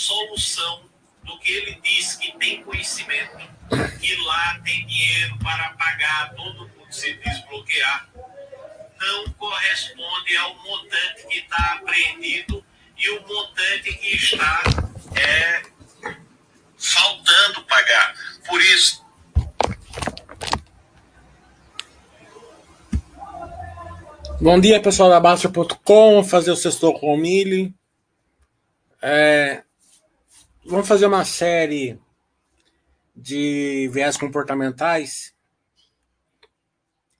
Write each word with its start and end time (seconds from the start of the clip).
solução 0.00 0.82
do 1.22 1.38
que 1.40 1.52
ele 1.52 1.78
diz 1.82 2.14
que 2.16 2.32
tem 2.38 2.62
conhecimento, 2.62 3.36
que 4.00 4.16
lá 4.24 4.58
tem 4.64 4.86
dinheiro 4.86 5.38
para 5.38 5.70
pagar 5.74 6.34
todo 6.34 6.68
mundo 6.68 6.86
se 6.90 7.12
desbloquear, 7.14 8.08
não 8.98 9.30
corresponde 9.34 10.36
ao 10.38 10.56
montante 10.56 11.26
que 11.28 11.38
está 11.40 11.74
apreendido 11.74 12.64
e 12.96 13.10
o 13.10 13.20
montante 13.28 13.92
que 13.92 14.16
está 14.16 14.62
é, 15.16 15.62
faltando 16.78 17.62
pagar. 17.64 18.14
Por 18.46 18.60
isso. 18.60 19.04
Bom 24.40 24.58
dia, 24.58 24.80
pessoal 24.80 25.10
da 25.10 25.20
Baixa.com. 25.20 26.24
Fazer 26.24 26.50
o 26.50 26.56
sexto 26.56 26.92
com 26.94 27.14
o 27.14 27.16
Mili. 27.18 27.74
É, 29.02 29.62
vamos 30.70 30.86
fazer 30.86 31.06
uma 31.06 31.24
série 31.24 32.00
de 33.14 33.90
viés 33.92 34.16
comportamentais. 34.16 35.34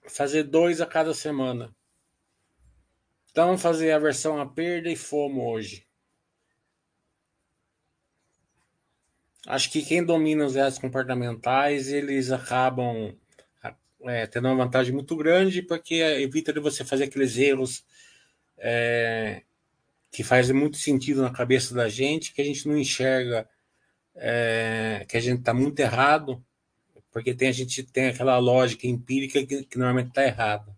Fazer 0.07 0.43
dois 0.43 0.79
a 0.79 0.85
cada 0.85 1.13
semana. 1.13 1.75
Então, 3.29 3.47
vamos 3.47 3.61
fazer 3.61 3.91
a 3.91 3.99
versão 3.99 4.39
a 4.39 4.45
perda 4.45 4.89
e 4.89 4.95
fomo 4.95 5.49
hoje. 5.49 5.85
Acho 9.47 9.69
que 9.69 9.81
quem 9.81 10.03
domina 10.03 10.45
os 10.45 10.53
viés 10.53 10.77
comportamentais, 10.77 11.89
eles 11.91 12.31
acabam 12.31 13.13
é, 14.03 14.27
tendo 14.27 14.47
uma 14.47 14.63
vantagem 14.63 14.93
muito 14.93 15.15
grande, 15.15 15.61
porque 15.61 15.95
evita 15.95 16.53
de 16.53 16.59
você 16.59 16.85
fazer 16.85 17.05
aqueles 17.05 17.37
erros 17.37 17.85
é, 18.57 19.43
que 20.11 20.23
fazem 20.23 20.55
muito 20.55 20.77
sentido 20.77 21.21
na 21.21 21.31
cabeça 21.31 21.73
da 21.73 21.87
gente, 21.87 22.33
que 22.33 22.41
a 22.41 22.45
gente 22.45 22.67
não 22.67 22.77
enxerga, 22.77 23.47
é, 24.15 25.05
que 25.07 25.15
a 25.15 25.21
gente 25.21 25.39
está 25.39 25.53
muito 25.53 25.79
errado, 25.79 26.43
porque 27.11 27.33
tem, 27.33 27.47
a 27.47 27.53
gente 27.53 27.81
tem 27.83 28.07
aquela 28.07 28.37
lógica 28.37 28.85
empírica 28.87 29.45
que, 29.45 29.63
que 29.63 29.77
normalmente 29.77 30.09
está 30.09 30.23
errada. 30.23 30.75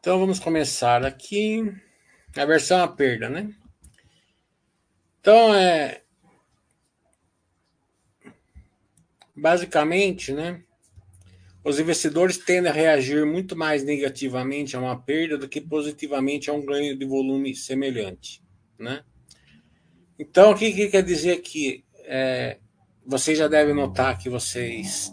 Então 0.00 0.18
vamos 0.18 0.40
começar 0.40 1.04
aqui 1.04 1.72
a 2.36 2.44
versão 2.44 2.82
a 2.82 2.88
perda, 2.88 3.28
né? 3.28 3.54
Então 5.20 5.54
é 5.54 6.02
basicamente, 9.36 10.32
né? 10.32 10.62
Os 11.68 11.78
investidores 11.78 12.38
tendem 12.38 12.70
a 12.70 12.74
reagir 12.74 13.26
muito 13.26 13.54
mais 13.54 13.84
negativamente 13.84 14.74
a 14.74 14.80
uma 14.80 14.98
perda 14.98 15.36
do 15.36 15.46
que 15.46 15.60
positivamente 15.60 16.48
a 16.48 16.54
um 16.54 16.64
ganho 16.64 16.96
de 16.96 17.04
volume 17.04 17.54
semelhante, 17.54 18.42
né? 18.78 19.04
Então, 20.18 20.52
o 20.52 20.54
que, 20.56 20.72
que 20.72 20.88
quer 20.88 21.02
dizer 21.02 21.32
aqui? 21.32 21.84
É, 22.04 22.58
vocês 23.04 23.36
já 23.36 23.48
devem 23.48 23.74
notar 23.74 24.16
que 24.16 24.30
vocês, 24.30 25.12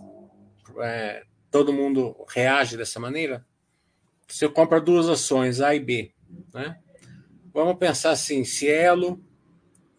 é, 0.80 1.26
todo 1.52 1.74
mundo 1.74 2.16
reage 2.30 2.78
dessa 2.78 3.02
maneira. 3.02 3.46
Você 4.26 4.48
compra 4.48 4.80
duas 4.80 5.10
ações, 5.10 5.60
A 5.60 5.76
e 5.76 5.80
B, 5.82 6.14
né? 6.54 6.80
Vamos 7.54 7.78
pensar 7.78 8.12
assim, 8.12 8.46
Cielo 8.46 9.22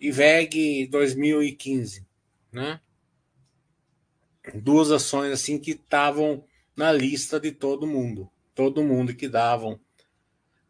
e 0.01 0.11
VEG 0.11 0.87
2015, 0.87 2.07
né? 2.51 2.81
Duas 4.55 4.91
ações 4.91 5.33
assim 5.33 5.59
que 5.59 5.73
estavam 5.73 6.45
na 6.77 6.93
lista 6.93 7.41
de 7.41 7.53
todo 7.53 7.87
mundo. 7.87 8.31
Todo 8.55 8.85
mundo 8.85 9.15
que 9.15 9.29
davam. 9.29 9.81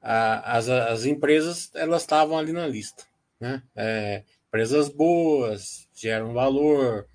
as, 0.01 0.69
as 0.69 1.05
empresas, 1.05 1.71
elas 1.75 2.03
estavam 2.03 2.39
ali 2.39 2.53
na 2.53 2.67
lista. 2.67 3.05
Né? 3.41 3.63
É, 3.75 4.25
empresas 4.49 4.89
boas, 4.89 5.89
geram 5.95 6.33
valor, 6.33 7.07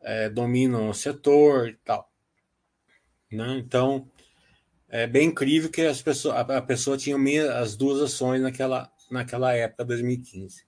é, 0.00 0.28
dominam 0.28 0.88
o 0.88 0.94
setor 0.94 1.68
e 1.68 1.74
tal. 1.84 2.10
Né? 3.30 3.58
Então, 3.58 4.10
é 4.88 5.06
bem 5.06 5.28
incrível 5.28 5.70
que 5.70 5.82
as 5.82 6.02
pessoas, 6.02 6.36
a, 6.36 6.58
a 6.58 6.62
pessoa 6.62 6.98
tinha 6.98 7.16
as 7.58 7.76
duas 7.76 8.00
ações 8.00 8.42
naquela, 8.42 8.92
naquela 9.10 9.54
época, 9.54 9.84
2015. 9.84 10.66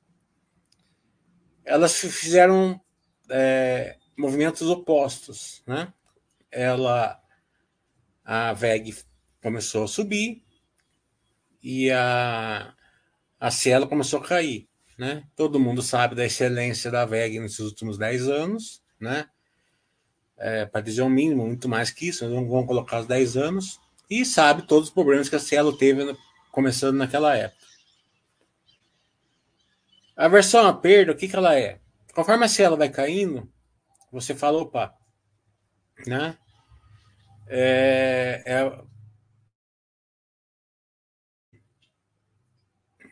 Elas 1.65 1.99
fizeram 1.99 2.81
é, 3.31 3.97
movimentos 4.17 4.69
opostos, 4.69 5.63
né? 5.67 5.93
Ela, 6.51 7.21
a 8.25 8.53
VEG 8.53 8.97
começou 9.43 9.85
a 9.85 9.89
subir 9.89 10.45
e 11.63 11.91
a, 11.91 12.75
a 13.41 13.51
Cielo 13.51 13.89
começou 13.89 14.21
a 14.21 14.25
cair, 14.25 14.69
né? 14.97 15.25
Todo 15.35 15.61
mundo 15.61 15.83
sabe 15.83 16.15
da 16.15 16.25
excelência 16.25 16.91
da 16.91 17.05
VEG 17.05 17.41
nesses 17.41 17.61
últimos 17.61 17.99
10 17.99 18.29
anos, 18.29 18.83
né? 19.01 19.29
É, 20.37 20.67
para 20.67 20.81
dizer 20.81 21.03
o 21.03 21.09
mínimo, 21.09 21.47
muito 21.47 21.69
mais 21.69 21.91
que 21.91 22.09
isso, 22.09 22.29
não 22.29 22.49
vão 22.49 22.67
colocar 22.67 23.01
os 23.01 23.07
10 23.07 23.37
anos, 23.37 23.81
e 24.11 24.25
sabe 24.25 24.67
todos 24.67 24.89
os 24.89 24.95
problemas 24.95 25.29
que 25.29 25.37
a 25.37 25.41
Cielo 25.41 25.77
teve 25.77 26.17
começando 26.51 26.97
naquela 26.97 27.37
época. 27.37 27.65
A 30.17 30.29
versão 30.29 30.67
a 30.67 30.73
perda, 30.73 31.13
o 31.13 31.17
que, 31.17 31.27
que 31.27 31.35
ela 31.35 31.59
é? 31.59 31.81
Conforme 32.15 32.45
a 32.45 32.49
Cielo 32.49 32.77
vai 32.77 32.89
caindo, 32.89 33.51
você 34.15 34.33
fala, 34.33 34.59
opa, 34.59 34.97
né? 36.07 36.39
É, 37.49 38.43
é, 38.47 38.85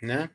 né? 0.00 0.30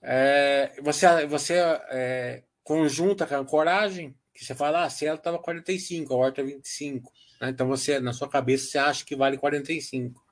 É, 0.00 0.80
você 0.80 1.26
você 1.26 1.54
é, 1.90 2.44
conjunta 2.62 3.26
com 3.26 3.34
a 3.34 3.44
coragem, 3.44 4.16
que 4.32 4.44
você 4.44 4.54
fala, 4.54 4.84
ah, 4.84 4.90
se 4.90 5.04
ela 5.04 5.16
estava 5.16 5.38
45, 5.40 6.14
a 6.14 6.16
horta 6.16 6.44
25. 6.44 7.12
Né? 7.40 7.50
Então 7.50 7.66
você, 7.66 7.98
na 7.98 8.12
sua 8.12 8.28
cabeça, 8.28 8.66
você 8.70 8.78
acha 8.78 9.04
que 9.04 9.16
vale 9.16 9.36
45. 9.36 10.22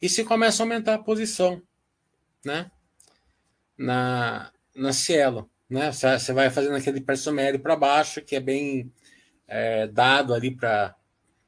E 0.00 0.08
se 0.08 0.24
começa 0.24 0.62
a 0.62 0.64
aumentar 0.64 0.94
a 0.94 1.02
posição, 1.02 1.62
né? 2.44 2.70
Na, 3.76 4.50
na 4.74 4.92
Cielo 4.94 5.50
né? 5.68 5.90
Você 5.92 6.32
vai 6.32 6.50
fazendo 6.50 6.76
aquele 6.76 7.00
preço 7.00 7.32
médio 7.32 7.60
para 7.60 7.76
baixo, 7.76 8.22
que 8.22 8.36
é 8.36 8.40
bem 8.40 8.92
é, 9.46 9.86
dado 9.86 10.32
ali 10.32 10.54
para 10.54 10.96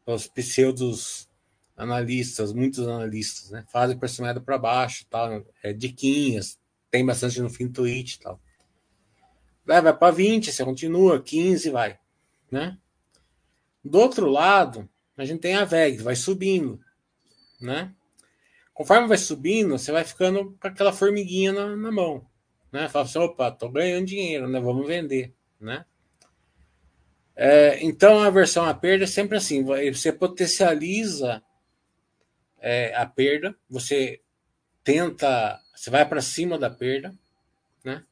os 0.07 0.27
pseudos 0.27 1.29
analistas, 1.77 2.53
muitos 2.53 2.87
analistas, 2.87 3.51
né? 3.51 3.65
Fazem 3.73 3.99
médio 4.21 4.43
para 4.43 4.59
baixo, 4.59 5.07
tal, 5.09 5.47
é, 5.63 5.73
diquinhas, 5.73 6.59
tem 6.91 7.07
bastante 7.07 7.41
no 7.41 7.49
fim 7.49 7.69
tweet 7.69 8.15
e 8.15 8.21
tal. 8.21 8.41
Vai, 9.65 9.81
vai 9.81 9.97
para 9.97 10.13
20, 10.13 10.51
você 10.51 10.65
continua, 10.65 11.23
15 11.23 11.71
vai, 11.71 11.99
né? 12.51 12.77
Do 13.85 13.99
outro 13.99 14.29
lado, 14.29 14.89
a 15.17 15.25
gente 15.25 15.41
tem 15.41 15.55
a 15.55 15.65
VEG, 15.65 16.03
vai 16.03 16.17
subindo, 16.17 16.81
né? 17.61 17.95
Conforme 18.75 19.09
vai 19.09 19.19
subindo, 19.19 19.79
você 19.79 19.93
vai 19.93 20.05
ficando 20.05 20.57
com 20.61 20.69
aquela 20.69 20.93
formiguinha 20.93 21.53
na, 21.53 21.77
na 21.77 21.93
mão 21.93 22.28
né? 22.73 22.89
Fala 22.89 23.05
assim, 23.05 23.19
opa, 23.19 23.51
tô 23.51 23.69
ganhando 23.69 24.07
dinheiro, 24.07 24.49
né? 24.49 24.61
Vamos 24.61 24.87
vender, 24.87 25.35
né? 25.61 25.85
É, 27.35 27.85
então 27.85 28.21
a 28.21 28.31
versão 28.31 28.65
a 28.65 28.75
perda 28.75 29.05
é 29.05 29.07
sempre 29.07 29.37
assim, 29.37 29.63
você 29.63 30.13
potencializa 30.13 31.41
é, 32.59 32.93
a 32.97 33.07
perda, 33.07 33.57
você 33.71 34.21
tenta, 34.83 35.61
você 35.73 35.89
vai 35.89 36.05
para 36.09 36.21
cima 36.21 36.59
da 36.59 36.69
perda, 36.69 37.15
né? 37.85 38.05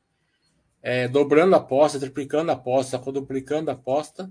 É, 0.81 1.09
dobrando 1.09 1.55
a 1.55 1.59
aposta, 1.59 1.99
triplicando 1.99 2.53
a 2.53 2.55
aposta, 2.55 3.01
quadruplicando 3.01 3.69
a 3.69 3.75
aposta, 3.75 4.31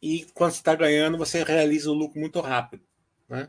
e 0.00 0.24
quando 0.34 0.52
você 0.52 0.58
está 0.58 0.76
ganhando, 0.76 1.18
você 1.18 1.42
realiza 1.42 1.90
o 1.90 1.94
lucro 1.94 2.20
muito 2.20 2.40
rápido, 2.40 2.84
né? 3.28 3.48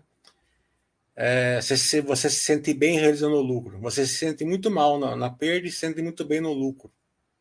É, 1.19 1.59
você, 1.59 1.99
você, 1.99 2.29
se 2.29 2.43
sente 2.43 2.71
bem 2.75 2.99
realizando 2.99 3.37
o 3.37 3.41
lucro. 3.41 3.79
Você 3.79 4.05
se 4.05 4.17
sente 4.17 4.45
muito 4.45 4.69
mal 4.69 4.99
na, 4.99 5.15
na, 5.15 5.31
perda 5.31 5.67
e 5.67 5.71
se 5.71 5.79
sente 5.79 5.99
muito 5.99 6.23
bem 6.23 6.39
no 6.39 6.53
lucro, 6.53 6.91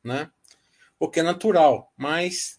né? 0.02 0.30
O 0.98 1.10
que 1.10 1.20
é 1.20 1.22
natural, 1.22 1.92
mas 1.94 2.56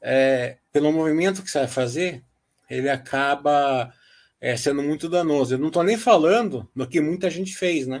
é, 0.00 0.58
pelo 0.72 0.92
movimento 0.92 1.42
que 1.42 1.50
você 1.50 1.58
vai 1.58 1.66
fazer, 1.68 2.24
ele 2.70 2.88
acaba 2.88 3.92
é, 4.40 4.56
sendo 4.56 4.80
muito 4.80 5.08
danoso. 5.08 5.54
Eu 5.54 5.58
não 5.58 5.66
estou 5.66 5.82
nem 5.82 5.98
falando 5.98 6.70
do 6.74 6.86
que 6.86 7.00
muita 7.00 7.28
gente 7.28 7.52
fez, 7.52 7.88
né? 7.88 8.00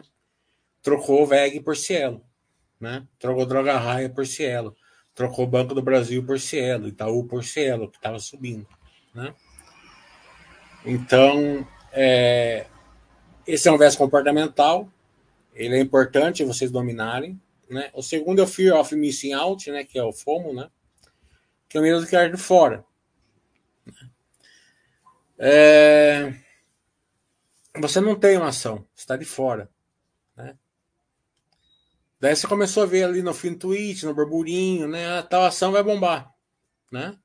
Trocou 0.80 1.26
VEG 1.26 1.58
por 1.58 1.76
Cielo, 1.76 2.24
né? 2.78 3.04
Trocou 3.18 3.46
Droga 3.46 3.76
Raia 3.78 4.08
por 4.08 4.24
Cielo, 4.24 4.76
trocou 5.12 5.44
Banco 5.44 5.74
do 5.74 5.82
Brasil 5.82 6.24
por 6.24 6.38
Cielo, 6.38 6.86
Itaú 6.86 7.26
por 7.26 7.42
Cielo, 7.42 7.90
que 7.90 7.96
estava 7.96 8.20
subindo, 8.20 8.68
né? 9.12 9.34
Então, 10.86 11.66
é, 11.92 12.66
esse 13.46 13.68
é 13.68 13.72
um 13.72 13.78
verso 13.78 13.98
comportamental, 13.98 14.88
ele 15.54 15.76
é 15.76 15.80
importante 15.80 16.44
vocês 16.44 16.70
dominarem. 16.70 17.40
Né? 17.68 17.90
O 17.94 18.02
segundo 18.02 18.40
é 18.40 18.44
o 18.44 18.46
Fear 18.46 18.78
of 18.78 18.94
Missing 18.94 19.32
Out, 19.32 19.70
né? 19.70 19.84
que 19.84 19.98
é 19.98 20.02
o 20.02 20.12
FOMO, 20.12 20.52
né? 20.52 20.70
que 21.68 21.76
é 21.76 21.80
o 21.80 21.82
medo 21.82 22.00
de 22.00 22.06
ficar 22.06 22.30
de 22.30 22.36
fora. 22.36 22.84
É... 25.38 26.34
Você 27.80 28.00
não 28.00 28.14
tem 28.14 28.36
uma 28.36 28.48
ação, 28.48 28.84
está 28.94 29.16
de 29.16 29.24
fora. 29.24 29.70
Né? 30.36 30.56
Daí 32.20 32.36
você 32.36 32.46
começou 32.46 32.82
a 32.82 32.86
ver 32.86 33.04
ali 33.04 33.22
no 33.22 33.32
fim 33.32 33.52
do 33.52 33.58
tweet, 33.60 34.04
no 34.04 34.14
burburinho, 34.14 34.86
né? 34.86 35.18
A 35.18 35.22
tal 35.22 35.44
ação 35.44 35.72
vai 35.72 35.82
bombar, 35.82 36.30
né? 36.92 37.16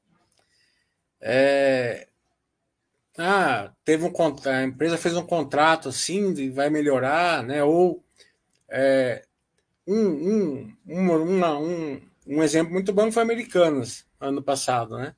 É... 1.19 2.07
Ah, 3.17 3.71
teve 3.85 4.03
um 4.03 4.11
a 4.45 4.63
empresa 4.63 4.97
fez 4.97 5.15
um 5.15 5.25
contrato 5.25 5.89
assim, 5.89 6.51
vai 6.51 6.69
melhorar, 6.69 7.43
né? 7.43 7.63
Ou 7.63 8.03
é, 8.69 9.23
um, 9.87 9.95
um, 10.07 10.75
uma, 10.85 11.57
um, 11.57 12.01
um 12.27 12.43
exemplo 12.43 12.73
muito 12.73 12.91
bom 12.91 13.11
foi 13.11 13.23
Americanas, 13.23 14.05
ano 14.19 14.41
passado, 14.43 14.97
né? 14.97 15.15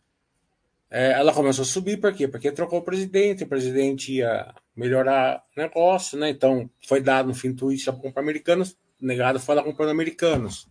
É, 0.90 1.12
ela 1.12 1.34
começou 1.34 1.64
a 1.64 1.66
subir, 1.66 1.98
por 1.98 2.14
quê? 2.14 2.28
Porque 2.28 2.52
trocou 2.52 2.80
o 2.80 2.84
presidente, 2.84 3.44
o 3.44 3.48
presidente 3.48 4.14
ia 4.14 4.54
melhorar 4.76 5.44
o 5.56 5.60
negócio, 5.60 6.18
né? 6.18 6.30
Então 6.30 6.70
foi 6.86 7.02
dado 7.02 7.28
no 7.28 7.36
fim 7.36 7.52
do 7.52 7.58
tweet 7.58 7.84
para 7.84 7.94
comprar 7.94 8.22
Americanas, 8.22 8.78
negado 9.02 9.40
foi 9.40 9.56
lá 9.56 9.64
comprando 9.64 9.90
Americanos. 9.90 10.68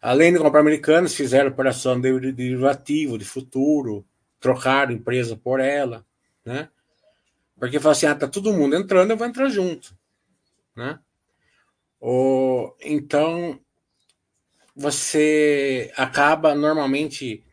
Além 0.00 0.32
de 0.32 0.38
comprar 0.38 0.60
Americanos, 0.60 1.14
fizeram 1.14 1.50
operação 1.50 2.00
de 2.00 2.32
derivativo, 2.32 3.18
de 3.18 3.24
futuro, 3.24 4.04
trocaram 4.40 4.92
empresa 4.92 5.36
por 5.36 5.58
ela, 5.58 6.04
né? 6.48 6.68
Porque 7.58 7.78
fala 7.78 7.92
assim, 7.92 8.06
ah, 8.06 8.14
tá 8.14 8.26
todo 8.26 8.52
mundo 8.52 8.74
entrando, 8.74 9.10
eu 9.10 9.16
vou 9.16 9.26
entrar 9.26 9.48
junto, 9.48 9.94
né? 10.74 10.98
Ou, 12.00 12.76
então, 12.80 13.60
você 14.74 15.92
acaba 15.96 16.54
normalmente 16.54 17.44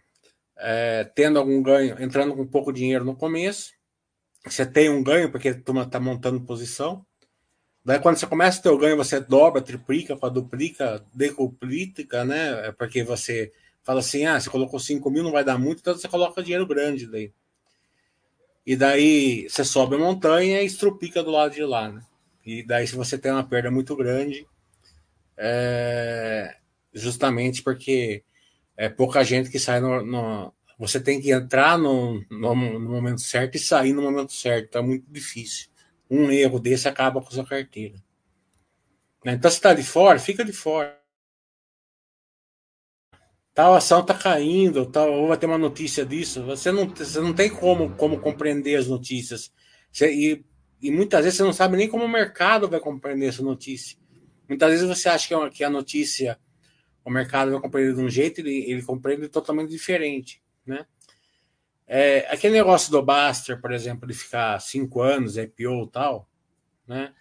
é, 0.58 1.04
tendo 1.16 1.40
algum 1.40 1.62
ganho, 1.62 2.02
entrando 2.02 2.36
com 2.36 2.48
pouco 2.48 2.72
dinheiro 2.72 3.04
no 3.04 3.16
começo, 3.16 3.74
você 4.46 4.66
tem 4.66 4.90
um 4.90 5.04
ganho 5.04 5.32
porque 5.32 5.50
a 5.50 5.62
turma 5.62 5.84
está 5.84 6.00
montando 6.00 6.42
posição, 6.42 7.06
Daí 7.86 8.00
quando 8.00 8.18
você 8.18 8.26
começa 8.26 8.60
a 8.60 8.64
ter 8.64 8.78
ganho, 8.80 8.98
você 8.98 9.20
dobra, 9.20 9.62
triplica, 9.62 10.18
quadruplica, 10.18 11.06
decuplica, 11.14 12.26
né? 12.26 12.70
É 12.70 12.72
porque 12.72 13.04
você 13.04 13.52
fala 13.84 14.00
assim, 14.00 14.26
ah, 14.26 14.40
você 14.40 14.50
colocou 14.50 14.80
5 14.80 15.08
mil, 15.12 15.22
não 15.22 15.32
vai 15.32 15.44
dar 15.44 15.60
muito, 15.60 15.82
então 15.82 15.94
você 15.94 16.08
coloca 16.08 16.42
dinheiro 16.42 16.66
grande 16.66 17.06
daí. 17.06 17.32
E 18.66 18.76
daí 18.76 19.48
você 19.48 19.64
sobe 19.64 19.96
a 19.96 20.00
montanha 20.00 20.62
e 20.62 20.66
estrupica 20.66 21.22
do 21.24 21.32
lado 21.32 21.54
de 21.54 21.64
lá, 21.64 21.90
né? 21.92 22.02
E 22.46 22.64
daí 22.64 22.88
se 22.88 22.96
você 22.96 23.18
tem 23.18 23.32
uma 23.32 23.48
perda 23.48 23.70
muito 23.70 23.96
grande, 23.96 24.48
é 25.38 26.58
justamente 26.94 27.62
porque 27.62 28.24
é 28.78 28.90
pouca 28.90 29.24
gente 29.24 29.50
que 29.50 29.60
sai 29.60 29.80
no, 29.80 30.06
no 30.06 30.54
você 30.78 31.00
tem 31.00 31.22
que 31.22 31.32
entrar 31.32 31.78
no, 31.78 32.24
no, 32.30 32.56
no, 32.56 32.90
momento 32.90 33.22
certo 33.22 33.56
e 33.56 33.60
sair 33.60 33.94
no 33.94 34.02
momento 34.02 34.34
certo. 34.34 34.78
É 34.78 34.82
muito 34.82 35.06
difícil. 35.10 35.70
Um 36.10 36.30
erro 36.30 36.60
desse 36.60 36.88
acaba 36.88 37.22
com 37.22 37.30
a 37.30 37.32
sua 37.32 37.46
carteira. 37.46 37.96
Então, 39.24 39.50
se 39.50 39.58
está 39.58 39.74
de 39.74 39.84
fora, 39.84 40.20
fica 40.20 40.44
de 40.44 40.52
fora. 40.52 41.00
Tal 43.56 43.74
ação 43.74 44.02
está 44.02 44.14
caindo, 44.14 44.86
tal, 44.86 45.10
ou 45.14 45.30
vai 45.30 45.38
ter 45.38 45.46
uma 45.46 45.58
notícia 45.58 46.06
disso. 46.06 46.44
Você 46.44 46.74
não, 46.74 46.90
você 46.90 47.22
não 47.22 47.34
tem 47.34 47.50
como, 47.50 47.96
como 47.96 48.20
compreender 48.20 48.76
as 48.76 48.88
notícias. 48.88 49.50
Você, 49.90 50.14
e, 50.14 50.46
e 50.82 50.92
muitas 50.92 51.24
vezes 51.24 51.38
você 51.38 51.44
não 51.44 51.54
sabe 51.54 51.78
nem 51.78 51.88
como 51.88 52.04
o 52.04 52.10
mercado 52.10 52.68
vai 52.68 52.82
compreender 52.82 53.28
essa 53.28 53.42
notícia. 53.42 53.98
Muitas 54.50 54.70
vezes 54.72 54.86
você 54.86 55.08
acha 55.08 55.26
que, 55.26 55.34
é 55.34 55.50
que 55.50 55.64
a 55.64 55.70
notícia, 55.70 56.38
o 57.06 57.10
mercado 57.10 57.52
vai 57.52 57.62
compreender 57.62 57.96
de 57.96 58.02
um 58.02 58.10
jeito, 58.10 58.42
ele, 58.42 58.70
ele 58.70 58.84
compreende 58.84 59.30
totalmente 59.30 59.70
diferente. 59.70 60.44
Né? 60.66 60.86
É, 61.88 62.28
aquele 62.30 62.56
negócio 62.56 62.92
do 62.92 63.02
Baster, 63.02 63.62
por 63.62 63.72
exemplo, 63.72 64.06
de 64.06 64.14
ficar 64.14 64.60
cinco 64.60 65.02
anos, 65.02 65.38
IPO 65.38 65.86
e 65.86 65.92
tal, 65.94 66.30
né? 66.86 67.14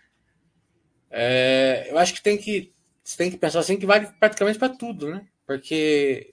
É, 1.08 1.86
eu 1.88 1.96
acho 1.96 2.12
que 2.12 2.20
tem 2.20 2.36
que 2.36 2.74
você 3.04 3.16
tem 3.16 3.30
que 3.30 3.36
pensar 3.36 3.60
assim 3.60 3.76
que 3.76 3.86
vale 3.86 4.08
praticamente 4.18 4.58
para 4.58 4.74
tudo, 4.74 5.08
né? 5.10 5.28
Porque 5.46 6.32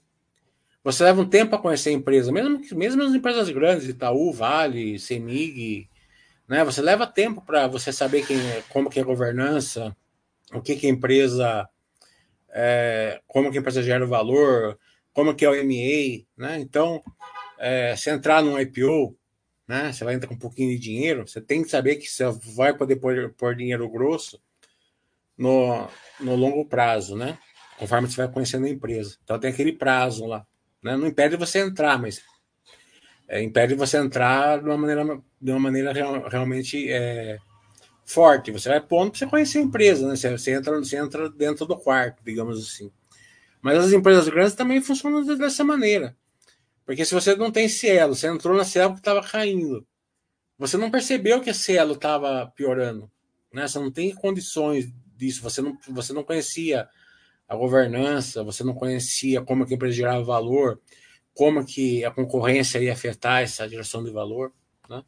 você 0.82 1.04
leva 1.04 1.20
um 1.20 1.28
tempo 1.28 1.50
para 1.50 1.58
conhecer 1.58 1.90
a 1.90 1.92
empresa, 1.92 2.32
mesmo 2.32 2.60
mesmo 2.76 3.02
as 3.02 3.14
empresas 3.14 3.48
grandes, 3.50 3.88
Itaú, 3.88 4.32
Vale, 4.32 4.98
Semig, 4.98 5.88
né? 6.48 6.64
Você 6.64 6.82
leva 6.82 7.06
tempo 7.06 7.40
para 7.42 7.66
você 7.66 7.92
saber 7.92 8.26
quem, 8.26 8.38
é, 8.38 8.62
como 8.68 8.90
que 8.90 8.98
é 8.98 9.02
a 9.02 9.06
governança, 9.06 9.96
o 10.52 10.60
que 10.60 10.76
que 10.76 10.86
a 10.86 10.90
empresa, 10.90 11.68
é, 12.50 13.20
como 13.26 13.50
que 13.50 13.58
a 13.58 13.60
empresa 13.60 13.82
gera 13.82 14.04
o 14.04 14.08
valor, 14.08 14.78
como 15.12 15.34
que 15.34 15.44
é 15.44 15.50
o 15.50 15.54
MA, 15.54 16.24
né? 16.36 16.58
Então 16.58 17.02
é, 17.58 17.94
se 17.94 18.10
entrar 18.10 18.42
num 18.42 18.58
IPO, 18.58 19.16
né, 19.68 19.92
você 19.92 20.04
vai 20.04 20.14
entrar 20.14 20.28
com 20.28 20.34
um 20.34 20.38
pouquinho 20.38 20.70
de 20.70 20.78
dinheiro, 20.80 21.26
você 21.26 21.40
tem 21.40 21.62
que 21.62 21.70
saber 21.70 21.96
que 21.96 22.08
você 22.08 22.24
vai 22.56 22.76
poder 22.76 22.96
pôr, 22.96 23.32
pôr 23.38 23.54
dinheiro 23.54 23.88
grosso 23.88 24.42
no, 25.38 25.88
no 26.18 26.34
longo 26.34 26.64
prazo, 26.64 27.16
né? 27.16 27.38
Conforme 27.82 28.08
você 28.08 28.18
vai 28.18 28.32
conhecendo 28.32 28.64
a 28.64 28.68
empresa. 28.68 29.16
Então 29.24 29.40
tem 29.40 29.50
aquele 29.50 29.72
prazo 29.72 30.24
lá. 30.24 30.46
Né? 30.80 30.96
Não 30.96 31.08
impede 31.08 31.34
você 31.34 31.58
entrar, 31.58 31.98
mas 31.98 32.22
é, 33.26 33.42
impede 33.42 33.74
você 33.74 33.96
entrar 33.96 34.60
de 34.60 34.66
uma 34.66 34.78
maneira, 34.78 35.20
de 35.40 35.50
uma 35.50 35.58
maneira 35.58 35.92
real, 35.92 36.28
realmente 36.28 36.88
é, 36.88 37.38
forte. 38.04 38.52
Você 38.52 38.68
vai 38.68 38.80
pondo 38.80 39.10
para 39.10 39.18
você 39.18 39.26
conhecer 39.26 39.58
a 39.58 39.62
empresa, 39.62 40.06
né? 40.06 40.14
Você, 40.14 40.30
você, 40.30 40.52
entra, 40.52 40.78
você 40.78 40.96
entra 40.96 41.28
dentro 41.28 41.66
do 41.66 41.76
quarto, 41.76 42.22
digamos 42.24 42.56
assim. 42.64 42.88
Mas 43.60 43.78
as 43.78 43.92
empresas 43.92 44.28
grandes 44.28 44.54
também 44.54 44.80
funcionam 44.80 45.24
dessa 45.36 45.64
maneira. 45.64 46.16
Porque 46.86 47.04
se 47.04 47.12
você 47.12 47.34
não 47.34 47.50
tem 47.50 47.68
Cielo, 47.68 48.14
você 48.14 48.28
entrou 48.28 48.56
na 48.56 48.64
Cielo 48.64 48.92
que 48.92 49.00
estava 49.00 49.26
caindo. 49.26 49.84
Você 50.56 50.76
não 50.76 50.88
percebeu 50.88 51.40
que 51.40 51.50
a 51.50 51.54
Cielo 51.54 51.94
estava 51.94 52.46
piorando. 52.54 53.10
Né? 53.52 53.66
Você 53.66 53.80
não 53.80 53.90
tem 53.90 54.14
condições 54.14 54.88
disso. 55.16 55.42
Você 55.42 55.60
não, 55.60 55.76
você 55.88 56.12
não 56.12 56.22
conhecia 56.22 56.88
a 57.52 57.56
governança, 57.56 58.42
você 58.42 58.64
não 58.64 58.74
conhecia 58.74 59.42
como 59.42 59.66
que 59.66 59.74
a 59.74 59.76
empresa 59.76 59.94
gerava 59.94 60.24
valor, 60.24 60.80
como 61.34 61.66
que 61.66 62.02
a 62.02 62.10
concorrência 62.10 62.78
ia 62.78 62.94
afetar 62.94 63.42
essa 63.42 63.68
geração 63.68 64.02
de 64.02 64.10
valor. 64.10 64.52
Né? 64.88 65.02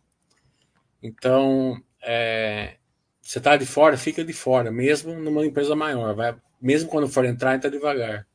Então, 1.02 1.82
é, 2.02 2.76
você 3.22 3.38
está 3.38 3.56
de 3.56 3.64
fora, 3.64 3.96
fica 3.96 4.22
de 4.22 4.34
fora, 4.34 4.70
mesmo 4.70 5.14
numa 5.14 5.46
empresa 5.46 5.74
maior. 5.74 6.14
Vai, 6.14 6.36
mesmo 6.60 6.90
quando 6.90 7.08
for 7.08 7.24
entrar, 7.24 7.54
entra 7.54 7.70
devagar. 7.70 8.26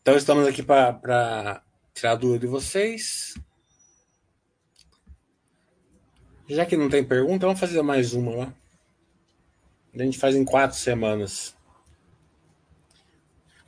Então 0.00 0.16
estamos 0.16 0.46
aqui 0.46 0.62
para 0.62 1.62
tirar 1.98 2.12
a 2.12 2.16
dúvida 2.16 2.40
de 2.40 2.46
vocês. 2.46 3.34
Já 6.48 6.64
que 6.64 6.76
não 6.76 6.88
tem 6.88 7.04
pergunta, 7.04 7.46
vamos 7.46 7.60
fazer 7.60 7.82
mais 7.82 8.14
uma 8.14 8.34
lá. 8.34 8.54
A 9.94 10.02
gente 10.02 10.18
faz 10.18 10.34
em 10.36 10.44
quatro 10.44 10.76
semanas. 10.76 11.56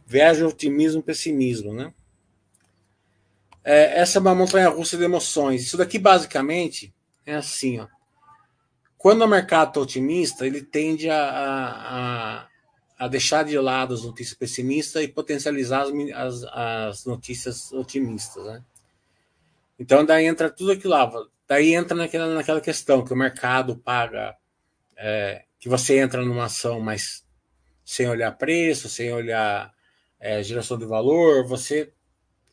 Viagem, 0.07 0.45
otimismo, 0.45 1.03
pessimismo, 1.03 1.75
né? 1.75 1.93
É, 3.63 4.01
essa 4.01 4.19
é 4.19 4.21
uma 4.21 4.35
montanha 4.35 4.69
russa 4.69 4.97
de 4.97 5.05
emoções. 5.05 5.63
Isso 5.63 5.77
daqui 5.77 5.99
basicamente 5.99 6.95
é 7.27 7.35
assim, 7.35 7.81
ó. 7.81 7.89
Quando 8.97 9.23
o 9.23 9.29
mercado 9.29 9.69
está 9.69 9.81
otimista, 9.81 10.47
ele 10.47 10.63
tende 10.63 11.09
a, 11.09 11.19
a, 11.19 12.41
a 12.43 12.49
deixar 13.09 13.45
de 13.45 13.59
lado 13.59 13.95
as 13.95 14.03
notícias 14.03 14.37
pessimistas 14.37 15.03
e 15.03 15.09
potencializar 15.09 15.83
as, 15.83 15.93
as, 16.15 16.45
as 16.45 17.05
notícias 17.07 17.73
otimistas. 17.73 18.45
Né? 18.45 18.65
Então, 19.79 20.05
daí 20.05 20.27
entra 20.27 20.51
tudo 20.51 20.73
aquilo 20.73 20.93
lá. 20.93 21.11
Daí 21.49 21.75
entra 21.75 21.97
naquela, 21.97 22.35
naquela 22.35 22.61
questão 22.61 23.05
que 23.05 23.13
o 23.13 23.17
mercado 23.17 23.77
paga, 23.77 24.37
é, 24.97 25.45
que 25.59 25.69
você 25.69 25.99
entra 25.99 26.25
numa 26.25 26.45
ação, 26.45 26.81
mas 26.81 27.25
sem 27.85 28.09
olhar 28.09 28.33
preço, 28.33 28.89
sem 28.89 29.13
olhar 29.13 29.73
é, 30.21 30.43
geração 30.43 30.79
de 30.79 30.85
valor, 30.85 31.47
você 31.47 31.93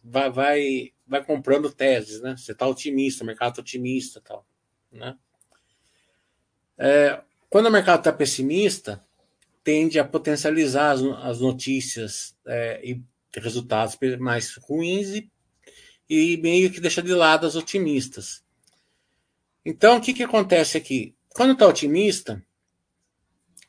vai, 0.03 0.31
vai, 0.31 0.93
vai 1.05 1.23
comprando 1.23 1.71
teses, 1.71 2.21
né? 2.21 2.35
Você 2.37 2.53
está 2.53 2.65
otimista, 2.65 3.23
o 3.23 3.27
mercado 3.27 3.49
está 3.49 3.61
otimista 3.61 4.21
tal, 4.21 4.45
né? 4.91 5.15
É, 6.77 7.21
quando 7.49 7.67
o 7.67 7.71
mercado 7.71 7.99
está 7.99 8.13
pessimista, 8.13 9.03
tende 9.67 9.99
a 9.99 10.05
potencializar 10.05 10.91
as, 10.91 11.01
as 11.01 11.41
notícias 11.41 12.33
é, 12.47 12.79
e 12.81 13.03
resultados 13.35 13.97
mais 14.17 14.55
ruins 14.55 15.09
e, 15.09 15.29
e 16.09 16.37
meio 16.37 16.71
que 16.71 16.79
deixa 16.79 17.01
de 17.01 17.13
lado 17.13 17.45
as 17.45 17.57
otimistas. 17.57 18.41
Então, 19.65 19.97
o 19.97 20.01
que, 20.01 20.13
que 20.13 20.23
acontece 20.23 20.77
aqui? 20.77 21.13
Quando 21.35 21.51
está 21.51 21.67
otimista, 21.67 22.41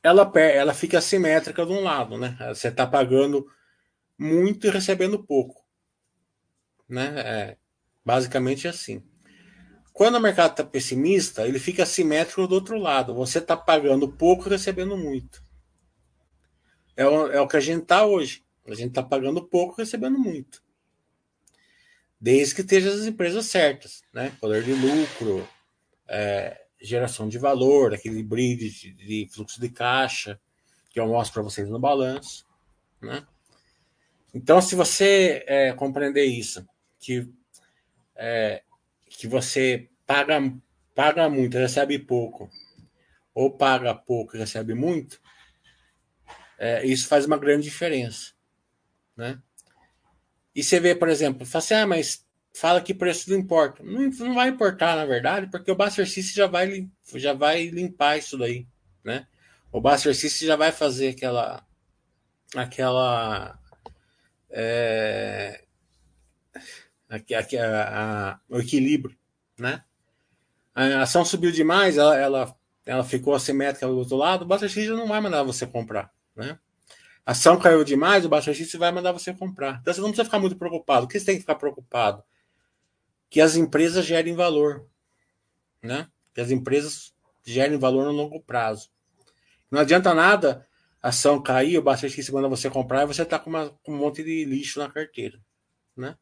ela, 0.00 0.30
ela 0.36 0.72
fica 0.72 0.98
assimétrica 0.98 1.66
de 1.66 1.72
um 1.72 1.80
lado, 1.80 2.16
né? 2.16 2.36
Você 2.54 2.68
está 2.68 2.86
pagando 2.86 3.44
muito 4.16 4.68
e 4.68 4.70
recebendo 4.70 5.24
pouco. 5.24 5.64
Né? 6.88 7.12
É, 7.16 7.56
basicamente 8.04 8.68
assim. 8.68 9.02
Quando 9.92 10.14
o 10.14 10.20
mercado 10.20 10.52
está 10.52 10.62
pessimista, 10.62 11.44
ele 11.44 11.58
fica 11.58 11.82
assimétrico 11.82 12.46
do 12.46 12.54
outro 12.54 12.78
lado. 12.78 13.12
Você 13.14 13.38
está 13.38 13.56
pagando 13.56 14.12
pouco 14.12 14.46
e 14.46 14.50
recebendo 14.50 14.96
muito. 14.96 15.47
É 16.98 17.06
o, 17.06 17.28
é 17.28 17.40
o 17.40 17.46
que 17.46 17.56
a 17.56 17.60
gente 17.60 17.82
está 17.82 18.04
hoje. 18.04 18.42
A 18.66 18.74
gente 18.74 18.88
está 18.88 19.04
pagando 19.04 19.46
pouco, 19.46 19.76
recebendo 19.76 20.18
muito. 20.18 20.60
desde 22.20 22.56
que 22.56 22.62
esteja 22.62 22.92
as 22.92 23.06
empresas 23.06 23.46
certas, 23.46 24.02
né? 24.12 24.36
Poder 24.40 24.64
de 24.64 24.72
lucro, 24.72 25.48
é, 26.08 26.60
geração 26.80 27.28
de 27.28 27.38
valor, 27.38 27.94
aquele 27.94 28.20
bridge 28.20 28.92
de, 28.92 28.92
de 28.92 29.28
fluxo 29.32 29.60
de 29.60 29.68
caixa 29.68 30.40
que 30.90 30.98
eu 30.98 31.06
mostro 31.06 31.34
para 31.34 31.42
vocês 31.44 31.68
no 31.68 31.78
balanço, 31.78 32.44
né? 33.00 33.24
Então, 34.34 34.60
se 34.60 34.74
você 34.74 35.44
é, 35.46 35.72
compreender 35.72 36.24
isso, 36.24 36.66
que 36.98 37.32
é, 38.16 38.64
que 39.08 39.28
você 39.28 39.88
paga 40.04 40.52
paga 40.96 41.30
muito, 41.30 41.56
recebe 41.56 41.96
pouco, 41.96 42.50
ou 43.32 43.52
paga 43.52 43.94
pouco 43.94 44.34
e 44.36 44.40
recebe 44.40 44.74
muito, 44.74 45.20
é, 46.58 46.84
isso 46.84 47.08
faz 47.08 47.24
uma 47.24 47.38
grande 47.38 47.62
diferença, 47.64 48.32
né? 49.16 49.40
E 50.54 50.62
você 50.62 50.80
vê, 50.80 50.94
por 50.94 51.08
exemplo, 51.08 51.46
fala 51.46 51.64
assim, 51.64 51.74
ah, 51.74 51.86
mas 51.86 52.26
fala 52.52 52.80
que 52.80 52.92
preço 52.92 53.30
não 53.30 53.38
importa. 53.38 53.82
Não, 53.82 54.10
não 54.10 54.34
vai 54.34 54.48
importar, 54.48 54.96
na 54.96 55.06
verdade, 55.06 55.48
porque 55.50 55.70
o 55.70 55.76
Buster 55.76 56.08
System 56.08 56.34
já 56.34 56.46
vai, 56.46 56.88
já 57.14 57.32
vai 57.32 57.66
limpar 57.66 58.18
isso 58.18 58.36
daí, 58.36 58.66
né? 59.04 59.26
O 59.70 59.80
Buster 59.80 60.14
System 60.14 60.48
já 60.48 60.56
vai 60.56 60.72
fazer 60.72 61.10
aquela 61.10 61.64
aquela 62.56 63.58
é, 64.50 65.62
a, 67.08 68.30
a, 68.32 68.40
o 68.48 68.58
equilíbrio, 68.58 69.16
né? 69.58 69.84
A 70.74 71.02
ação 71.02 71.24
subiu 71.24 71.50
demais, 71.50 71.98
ela, 71.98 72.16
ela, 72.16 72.56
ela 72.86 73.04
ficou 73.04 73.34
assimétrica 73.34 73.86
do 73.86 73.98
outro 73.98 74.16
lado, 74.16 74.42
o 74.42 74.46
Buster 74.46 74.70
System 74.70 74.96
não 74.96 75.08
vai 75.08 75.20
mandar 75.20 75.42
você 75.42 75.66
comprar, 75.66 76.12
né? 76.38 76.58
A 77.26 77.32
ação 77.32 77.58
caiu 77.58 77.84
demais, 77.84 78.24
o 78.24 78.42
System 78.42 78.80
vai 78.80 78.90
mandar 78.90 79.12
você 79.12 79.34
comprar. 79.34 79.80
Então 79.82 79.92
você 79.92 80.00
não 80.00 80.08
precisa 80.08 80.24
ficar 80.24 80.38
muito 80.38 80.56
preocupado. 80.56 81.04
O 81.04 81.08
que 81.08 81.18
você 81.18 81.26
tem 81.26 81.34
que 81.34 81.42
ficar 81.42 81.56
preocupado? 81.56 82.22
Que 83.28 83.42
as 83.42 83.54
empresas 83.54 84.06
gerem 84.06 84.34
valor, 84.34 84.86
né? 85.82 86.08
Que 86.32 86.40
as 86.40 86.50
empresas 86.50 87.12
gerem 87.44 87.78
valor 87.78 88.06
no 88.06 88.12
longo 88.12 88.40
prazo. 88.40 88.90
Não 89.70 89.80
adianta 89.80 90.14
nada 90.14 90.66
a 91.02 91.10
ação 91.10 91.42
cair, 91.42 91.78
o 91.78 91.96
System 91.96 92.34
manda 92.34 92.48
você 92.48 92.70
comprar 92.70 93.02
e 93.02 93.06
você 93.06 93.22
está 93.22 93.38
com, 93.38 93.52
com, 93.82 93.92
um 93.92 93.98
monte 93.98 94.22
de 94.22 94.44
lixo 94.44 94.78
na 94.78 94.90
carteira, 94.90 95.38
né? 95.94 96.16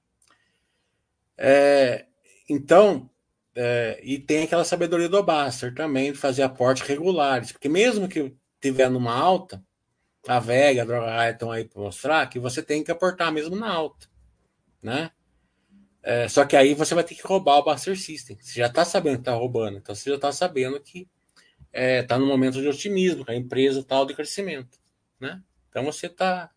É, 1.39 2.07
então, 2.49 3.09
é, 3.55 4.01
e 4.03 4.19
tem 4.19 4.43
aquela 4.43 4.65
sabedoria 4.65 5.09
do 5.09 5.23
Baster 5.23 5.75
também 5.75 6.13
de 6.13 6.19
fazer 6.19 6.43
aportes 6.43 6.83
regulares, 6.83 7.53
porque 7.53 7.69
mesmo 7.69 8.09
que 8.09 8.35
tiver 8.61 8.91
numa 8.91 9.15
alta, 9.15 9.65
a 10.27 10.39
Vega, 10.39 10.83
a 10.83 10.85
Droga 10.85 11.11
Raia 11.11 11.31
estão 11.33 11.51
aí 11.51 11.65
para 11.65 11.81
mostrar 11.81 12.27
que 12.29 12.39
você 12.39 12.63
tem 12.63 12.83
que 12.83 12.91
aportar 12.91 13.33
mesmo 13.33 13.57
na 13.57 13.71
alta, 13.71 14.09
né? 14.83 15.11
É, 16.03 16.29
só 16.29 16.45
que 16.45 16.57
aí 16.57 16.75
você 16.75 16.95
vai 16.95 17.03
ter 17.03 17.15
que 17.15 17.27
roubar 17.27 17.59
o 17.59 17.65
Buster 17.65 17.99
System. 17.99 18.39
Você 18.41 18.61
já 18.61 18.67
está 18.67 18.85
sabendo 18.85 19.17
que 19.17 19.23
está 19.23 19.35
roubando, 19.35 19.79
então 19.79 19.95
você 19.95 20.11
já 20.11 20.17
está 20.17 20.31
sabendo 20.31 20.81
que 20.81 21.01
está 21.01 21.11
é, 21.73 22.03
tá 22.03 22.19
no 22.19 22.27
momento 22.27 22.61
de 22.61 22.69
otimismo, 22.69 23.25
a 23.27 23.35
empresa 23.35 23.83
tal 23.83 24.07
de 24.07 24.15
crescimento, 24.15 24.79
né? 25.21 25.43
Então 25.69 25.85
você 25.85 26.07
está 26.07 26.51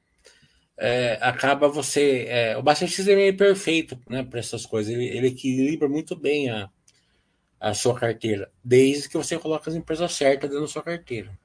é, 0.77 1.17
acaba 1.21 1.67
você 1.67 2.25
é, 2.29 2.57
o 2.57 2.63
Buster 2.63 2.87
System 2.87 3.13
é 3.13 3.17
meio 3.17 3.37
perfeito, 3.37 3.99
né, 4.09 4.23
para 4.23 4.39
essas 4.39 4.65
coisas. 4.65 4.93
Ele, 4.93 5.05
ele 5.05 5.27
equilibra 5.27 5.89
muito 5.89 6.15
bem 6.15 6.49
a 6.49 6.69
a 7.59 7.73
sua 7.73 7.93
carteira, 7.93 8.49
desde 8.63 9.09
que 9.09 9.17
você 9.17 9.37
coloque 9.37 9.69
as 9.69 9.75
empresas 9.75 10.13
certas 10.13 10.49
dentro 10.49 10.65
da 10.65 10.71
sua 10.71 10.81
carteira. 10.81 11.37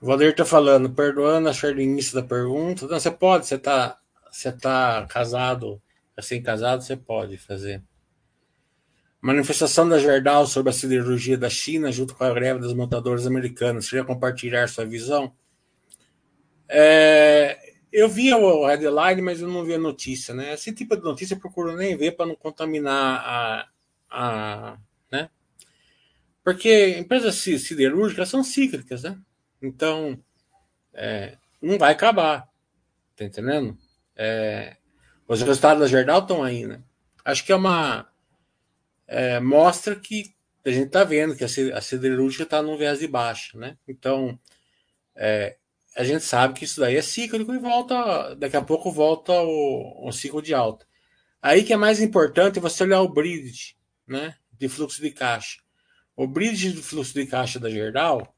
O 0.00 0.06
Valdir 0.06 0.30
está 0.30 0.44
falando, 0.44 0.90
perdoando 0.90 1.48
achar 1.48 1.74
o 1.74 1.80
início 1.80 2.14
da 2.14 2.22
pergunta. 2.22 2.86
Não, 2.86 2.98
você 2.98 3.10
pode, 3.10 3.46
você 3.46 3.56
está 3.56 4.00
você 4.30 4.52
tá 4.52 5.06
casado, 5.06 5.82
assim 6.16 6.40
casado, 6.40 6.82
você 6.82 6.96
pode 6.96 7.36
fazer. 7.36 7.82
Manifestação 9.20 9.86
da 9.86 9.98
Gerdau 9.98 10.46
sobre 10.46 10.70
a 10.70 10.72
siderurgia 10.72 11.36
da 11.36 11.50
China 11.50 11.92
junto 11.92 12.14
com 12.14 12.24
a 12.24 12.32
greve 12.32 12.60
das 12.60 12.72
montadoras 12.72 13.26
americanas. 13.26 13.88
Queria 13.90 14.04
compartilhar 14.04 14.68
sua 14.68 14.86
visão? 14.86 15.34
É, 16.66 17.58
eu 17.92 18.08
vi 18.08 18.32
o 18.32 18.66
headline, 18.66 19.20
mas 19.20 19.42
eu 19.42 19.48
não 19.48 19.64
vi 19.64 19.74
a 19.74 19.78
notícia, 19.78 20.32
né? 20.32 20.54
Esse 20.54 20.72
tipo 20.72 20.96
de 20.96 21.02
notícia 21.02 21.34
eu 21.34 21.40
procuro 21.40 21.76
nem 21.76 21.96
ver 21.96 22.12
para 22.12 22.24
não 22.24 22.36
contaminar 22.36 23.22
a, 23.22 23.68
a, 24.08 24.78
né? 25.12 25.28
Porque 26.42 26.96
empresas 26.98 27.34
siderúrgicas 27.34 28.28
são 28.30 28.42
cíclicas, 28.42 29.02
né? 29.02 29.18
Então, 29.62 30.22
é, 30.92 31.36
não 31.60 31.78
vai 31.78 31.92
acabar, 31.92 32.48
tá 33.16 33.24
entendendo? 33.24 33.76
É, 34.16 34.76
os 35.28 35.40
resultados 35.40 35.80
da 35.80 35.86
Gerdau 35.86 36.20
estão 36.20 36.42
aí, 36.42 36.66
né? 36.66 36.82
Acho 37.24 37.44
que 37.44 37.52
é 37.52 37.56
uma 37.56 38.10
é, 39.06 39.40
mostra 39.40 39.94
que 39.96 40.34
a 40.64 40.70
gente 40.70 40.86
está 40.86 41.04
vendo 41.04 41.36
que 41.36 41.44
a 41.44 41.80
siderúrgica 41.80 42.44
está 42.44 42.62
num 42.62 42.76
viés 42.76 42.98
de 42.98 43.08
baixa, 43.08 43.58
né? 43.58 43.76
Então, 43.88 44.38
é, 45.16 45.56
a 45.96 46.04
gente 46.04 46.24
sabe 46.24 46.54
que 46.54 46.64
isso 46.64 46.80
daí 46.80 46.96
é 46.96 47.02
cíclico 47.02 47.52
e 47.52 47.58
volta, 47.58 48.34
daqui 48.36 48.56
a 48.56 48.62
pouco 48.62 48.90
volta 48.92 49.32
o, 49.32 50.08
o 50.08 50.12
ciclo 50.12 50.40
de 50.40 50.54
alta. 50.54 50.86
Aí 51.42 51.64
que 51.64 51.72
é 51.72 51.76
mais 51.76 52.00
importante 52.00 52.60
você 52.60 52.84
olhar 52.84 53.00
o 53.00 53.08
bridge, 53.08 53.76
né? 54.06 54.36
De 54.52 54.68
fluxo 54.68 55.00
de 55.00 55.10
caixa. 55.10 55.60
O 56.14 56.26
bridge 56.26 56.72
de 56.72 56.82
fluxo 56.82 57.14
de 57.14 57.26
caixa 57.26 57.58
da 57.58 57.70
Gerdau, 57.70 58.34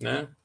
né? 0.00 0.22
Mm-hmm. 0.22 0.37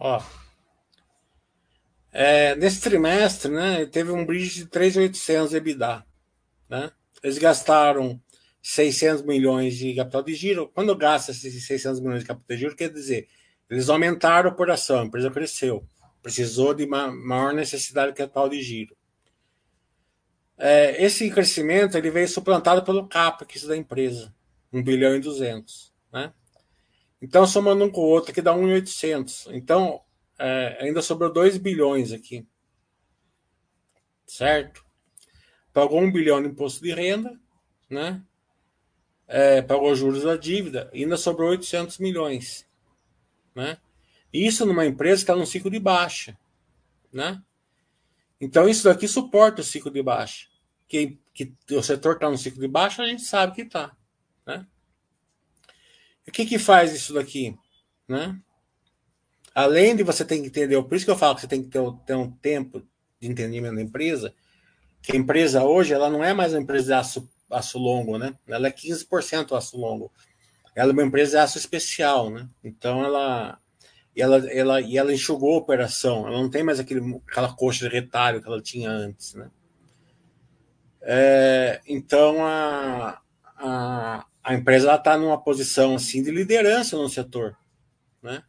Ó, 0.00 0.22
é, 2.12 2.56
nesse 2.56 2.80
trimestre, 2.80 3.52
né, 3.52 3.86
teve 3.86 4.10
um 4.10 4.24
bridge 4.24 4.64
de 4.64 4.66
3.800 4.66 5.52
EBITDA, 5.52 6.04
né? 6.68 6.90
Eles 7.22 7.38
gastaram 7.38 8.20
600 8.62 9.22
milhões 9.22 9.76
de 9.76 9.94
capital 9.94 10.22
de 10.22 10.34
giro. 10.34 10.68
Quando 10.74 10.96
gasta 10.96 11.30
esses 11.32 11.66
600 11.66 12.00
milhões 12.00 12.20
de 12.20 12.26
capital 12.26 12.56
de 12.56 12.60
giro, 12.60 12.76
quer 12.76 12.90
dizer, 12.90 13.28
eles 13.68 13.88
aumentaram 13.88 14.50
a 14.50 14.52
operação, 14.52 15.00
a 15.00 15.04
empresa 15.04 15.30
cresceu, 15.30 15.86
precisou 16.22 16.74
de 16.74 16.86
maior 16.86 17.52
necessidade 17.52 18.12
de 18.12 18.18
capital 18.18 18.48
de 18.48 18.60
giro. 18.62 18.96
É, 20.58 21.02
esse 21.04 21.30
crescimento 21.30 21.96
ele 21.96 22.10
veio 22.10 22.28
suplantado 22.28 22.82
pelo 22.82 23.06
CAPEX 23.06 23.64
da 23.64 23.76
empresa, 23.76 24.34
1 24.72 24.82
bilhão 24.82 25.14
e 25.14 25.20
200, 25.20 25.92
né? 26.12 26.32
Então, 27.20 27.46
somando 27.46 27.84
um 27.84 27.90
com 27.90 28.00
o 28.00 28.08
outro, 28.08 28.30
aqui 28.30 28.40
dá 28.40 28.54
1,800. 28.54 29.48
Então, 29.52 30.00
é, 30.38 30.78
ainda 30.80 31.02
sobrou 31.02 31.30
2 31.30 31.58
bilhões 31.58 32.12
aqui. 32.12 32.46
Certo? 34.26 34.84
Pagou 35.72 36.00
1 36.00 36.10
bilhão 36.10 36.42
de 36.42 36.48
imposto 36.48 36.82
de 36.82 36.92
renda, 36.92 37.38
né? 37.88 38.22
É, 39.28 39.60
pagou 39.62 39.94
juros 39.94 40.24
da 40.24 40.36
dívida, 40.36 40.90
ainda 40.92 41.16
sobrou 41.16 41.50
800 41.50 41.98
milhões, 41.98 42.66
né? 43.54 43.78
Isso 44.32 44.66
numa 44.66 44.86
empresa 44.86 45.18
que 45.18 45.22
está 45.22 45.36
num 45.36 45.46
ciclo 45.46 45.70
de 45.70 45.78
baixa, 45.78 46.36
né? 47.12 47.40
Então, 48.40 48.68
isso 48.68 48.84
daqui 48.84 49.06
suporta 49.06 49.60
o 49.60 49.64
ciclo 49.64 49.90
de 49.90 50.02
baixa. 50.02 50.48
Que, 50.88 51.18
que 51.32 51.54
o 51.70 51.82
setor 51.82 52.14
está 52.14 52.28
no 52.28 52.38
ciclo 52.38 52.60
de 52.60 52.66
baixa, 52.66 53.02
a 53.02 53.06
gente 53.06 53.22
sabe 53.22 53.54
que 53.54 53.62
está, 53.62 53.94
né? 54.46 54.66
O 56.26 56.30
que, 56.30 56.46
que 56.46 56.58
faz 56.58 56.94
isso 56.94 57.14
daqui? 57.14 57.56
Né? 58.08 58.40
além 59.54 59.96
de 59.96 60.02
você 60.02 60.24
ter 60.24 60.38
que 60.38 60.46
entender, 60.46 60.82
por 60.82 60.94
isso 60.94 61.04
que 61.04 61.10
eu 61.10 61.18
falo 61.18 61.34
que 61.34 61.42
você 61.42 61.46
tem 61.46 61.62
que 61.62 61.68
ter, 61.68 61.80
ter 62.06 62.14
um 62.14 62.30
tempo 62.30 62.82
de 63.20 63.28
entendimento 63.28 63.76
da 63.76 63.82
empresa, 63.82 64.34
que 65.02 65.12
a 65.12 65.16
empresa 65.16 65.64
hoje 65.64 65.92
ela 65.92 66.10
não 66.10 66.22
é 66.22 66.32
mais 66.32 66.52
uma 66.52 66.60
empresa 66.60 66.86
de 66.86 66.92
aço, 66.92 67.28
aço 67.50 67.78
longo, 67.78 68.18
né? 68.18 68.34
Ela 68.46 68.68
é 68.68 68.70
15% 68.70 69.56
aço 69.56 69.76
longo. 69.76 70.12
Ela 70.74 70.90
é 70.90 70.92
uma 70.92 71.02
empresa 71.02 71.32
de 71.32 71.36
aço 71.38 71.58
especial, 71.58 72.30
né? 72.30 72.48
Então 72.62 73.04
ela 73.04 73.58
ela, 74.16 74.50
ela, 74.50 74.80
e 74.80 74.98
ela 74.98 75.14
enxugou 75.14 75.54
a 75.54 75.58
operação, 75.58 76.26
ela 76.26 76.36
não 76.36 76.50
tem 76.50 76.62
mais 76.62 76.80
aquele, 76.80 77.20
aquela 77.28 77.54
coxa 77.54 77.88
de 77.88 77.94
retalho 77.94 78.42
que 78.42 78.48
ela 78.48 78.60
tinha 78.60 78.90
antes, 78.90 79.34
né? 79.34 79.50
É, 81.02 81.80
então 81.86 82.44
a, 82.44 83.20
a, 83.56 84.26
a 84.42 84.54
empresa 84.54 84.94
está 84.94 85.16
numa 85.16 85.42
posição 85.42 85.94
assim 85.94 86.22
de 86.22 86.30
liderança 86.30 86.96
no 86.96 87.08
setor, 87.08 87.56
né? 88.22 88.42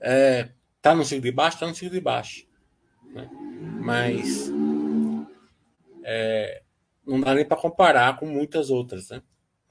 É, 0.00 0.50
tá 0.80 0.94
no 0.94 1.04
ciclo 1.04 1.22
de 1.22 1.32
baixo, 1.32 1.58
tá 1.58 1.66
no 1.66 1.74
ciclo 1.74 1.90
de 1.90 2.00
baixo, 2.00 2.46
né? 3.12 3.28
mas 3.80 4.50
é, 6.04 6.62
não 7.04 7.20
dá 7.20 7.34
nem 7.34 7.44
para 7.44 7.56
comparar 7.56 8.16
com 8.18 8.26
muitas 8.26 8.70
outras, 8.70 9.10
né? 9.10 9.22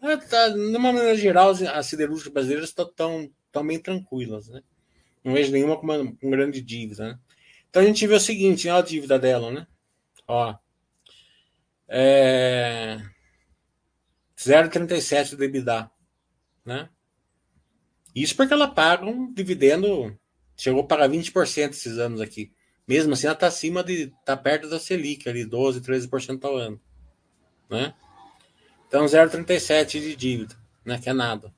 É, 0.02 0.18
tá, 0.18 0.50
de 0.50 0.60
uma 0.60 0.92
maneira 0.92 1.16
geral, 1.16 1.52
as 1.52 1.86
siderúrgicas 1.86 2.34
brasileiras 2.34 2.70
estão 2.70 3.32
tão 3.52 3.66
bem 3.66 3.80
tranquilas, 3.80 4.50
né? 4.50 4.62
Não 5.24 5.34
vejo 5.34 5.52
nenhuma 5.52 5.78
com, 5.78 5.84
uma, 5.84 6.16
com 6.16 6.30
grande 6.30 6.62
dívida, 6.62 7.10
né? 7.10 7.20
Então 7.70 7.82
a 7.82 7.86
gente 7.86 8.06
vê 8.06 8.14
o 8.14 8.20
seguinte, 8.20 8.70
olha 8.70 8.80
a 8.80 8.86
dívida 8.86 9.18
dela, 9.18 9.52
né? 9.52 9.68
Ó, 10.28 10.56
é 11.88 13.00
0,37 14.38 15.36
do 15.36 15.44
EBITDA, 15.44 15.90
né? 16.66 16.90
Isso 18.14 18.36
porque 18.36 18.54
ela 18.54 18.68
paga 18.68 19.06
um 19.06 19.34
dividendo, 19.34 20.18
chegou 20.58 20.82
a 20.82 20.88
pagar 20.88 21.10
20% 21.10 21.72
esses 21.72 21.98
anos 21.98 22.22
aqui. 22.22 22.54
Mesmo 22.88 23.14
assim, 23.14 23.28
ela 23.28 23.34
está 23.34 23.48
acima 23.48 23.84
de, 23.84 24.14
está 24.20 24.38
perto 24.38 24.70
da 24.70 24.80
Selic, 24.80 25.28
ali 25.28 25.44
12, 25.44 25.82
13% 25.82 26.44
ao 26.46 26.56
ano, 26.56 26.80
né? 27.70 27.94
Então 28.88 29.06
0,37 29.06 30.00
de 30.00 30.16
dívida, 30.16 30.56
né? 30.86 31.00
Que 31.00 31.10
é 31.10 31.14
nada. 31.14 31.54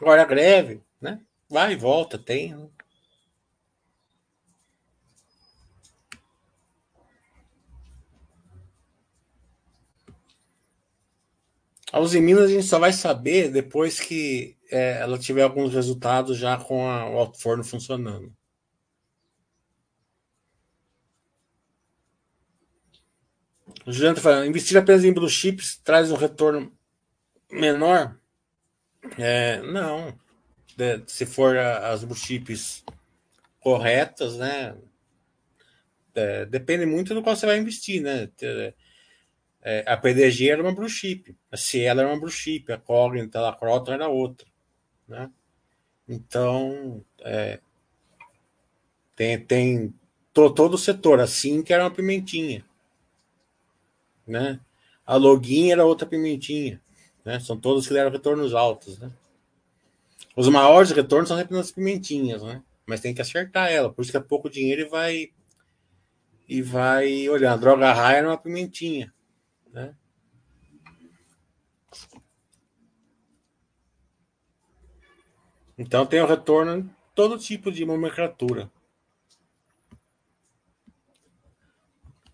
Agora 0.00 0.22
a 0.22 0.24
greve, 0.24 0.82
né? 1.00 1.20
Vai 1.48 1.74
e 1.74 1.76
volta, 1.76 2.18
tem. 2.18 2.70
A 11.92 11.98
Uzi 11.98 12.20
Minas 12.20 12.44
a 12.44 12.48
gente 12.48 12.66
só 12.66 12.78
vai 12.78 12.92
saber 12.92 13.50
depois 13.50 13.98
que 13.98 14.56
é, 14.70 15.00
ela 15.00 15.18
tiver 15.18 15.42
alguns 15.42 15.74
resultados 15.74 16.38
já 16.38 16.56
com 16.56 16.88
a, 16.88 17.08
o 17.10 17.18
alto 17.18 17.40
forno 17.40 17.64
funcionando. 17.64 18.32
O 23.86 23.92
Juliano 23.92 24.16
está 24.16 24.30
falando, 24.30 24.46
investir 24.46 24.76
apenas 24.76 25.04
em 25.04 25.12
blue 25.12 25.28
chips 25.28 25.80
traz 25.82 26.12
um 26.12 26.16
retorno 26.16 26.72
menor? 27.50 28.16
É, 29.18 29.60
não. 29.62 30.16
Se 31.06 31.26
for 31.26 31.56
as 31.56 32.04
blue 32.04 32.16
chips 32.16 32.84
corretas, 33.58 34.36
né? 34.38 34.76
É, 36.14 36.44
depende 36.46 36.86
muito 36.86 37.14
do 37.14 37.22
qual 37.22 37.34
você 37.34 37.46
vai 37.46 37.58
investir, 37.58 38.00
né? 38.00 38.28
É, 39.62 39.84
a 39.86 39.96
PDG 39.96 40.50
era 40.50 40.62
uma 40.62 40.74
blue 40.74 40.88
chip, 40.88 41.36
a 41.50 41.56
Cielo 41.56 42.00
era 42.00 42.08
uma 42.08 42.18
blue 42.18 42.30
chip, 42.30 42.72
a 42.72 42.78
Cognita, 42.78 43.46
a 43.46 43.54
Croton 43.54 43.92
era 43.92 44.08
outra, 44.08 44.46
né? 45.06 45.30
Então, 46.08 47.04
é, 47.20 47.60
tem, 49.14 49.38
tem 49.38 49.94
to, 50.32 50.50
todo 50.50 50.74
o 50.74 50.78
setor, 50.78 51.20
assim 51.20 51.62
que 51.62 51.72
era 51.74 51.84
uma 51.84 51.90
pimentinha, 51.90 52.64
né? 54.26 54.58
A 55.06 55.16
Login 55.16 55.72
era 55.72 55.84
outra 55.84 56.06
pimentinha, 56.06 56.80
né? 57.24 57.38
São 57.38 57.56
todos 57.58 57.86
que 57.86 57.92
deram 57.92 58.10
retornos 58.10 58.54
altos, 58.54 58.98
né? 58.98 59.10
Os 60.34 60.48
maiores 60.48 60.90
retornos 60.90 61.28
são 61.28 61.36
sempre 61.36 61.54
nas 61.54 61.70
pimentinhas, 61.70 62.42
né? 62.42 62.62
Mas 62.86 63.00
tem 63.00 63.12
que 63.12 63.20
acertar 63.20 63.70
ela, 63.70 63.92
por 63.92 64.02
isso 64.02 64.10
que 64.10 64.16
é 64.16 64.20
pouco 64.20 64.48
dinheiro 64.48 64.82
e 64.82 64.88
vai 64.88 65.30
e 66.48 66.62
vai 66.62 67.28
olhando. 67.28 67.54
A 67.54 67.56
droga 67.56 67.92
raia 67.92 68.18
era 68.18 68.28
uma 68.28 68.38
pimentinha, 68.38 69.12
né? 69.72 69.94
Então 75.78 76.04
tem 76.04 76.20
o 76.20 76.26
retorno 76.26 76.76
em 76.76 76.90
todo 77.14 77.38
tipo 77.38 77.72
de 77.72 77.86
nomenclatura. 77.86 78.70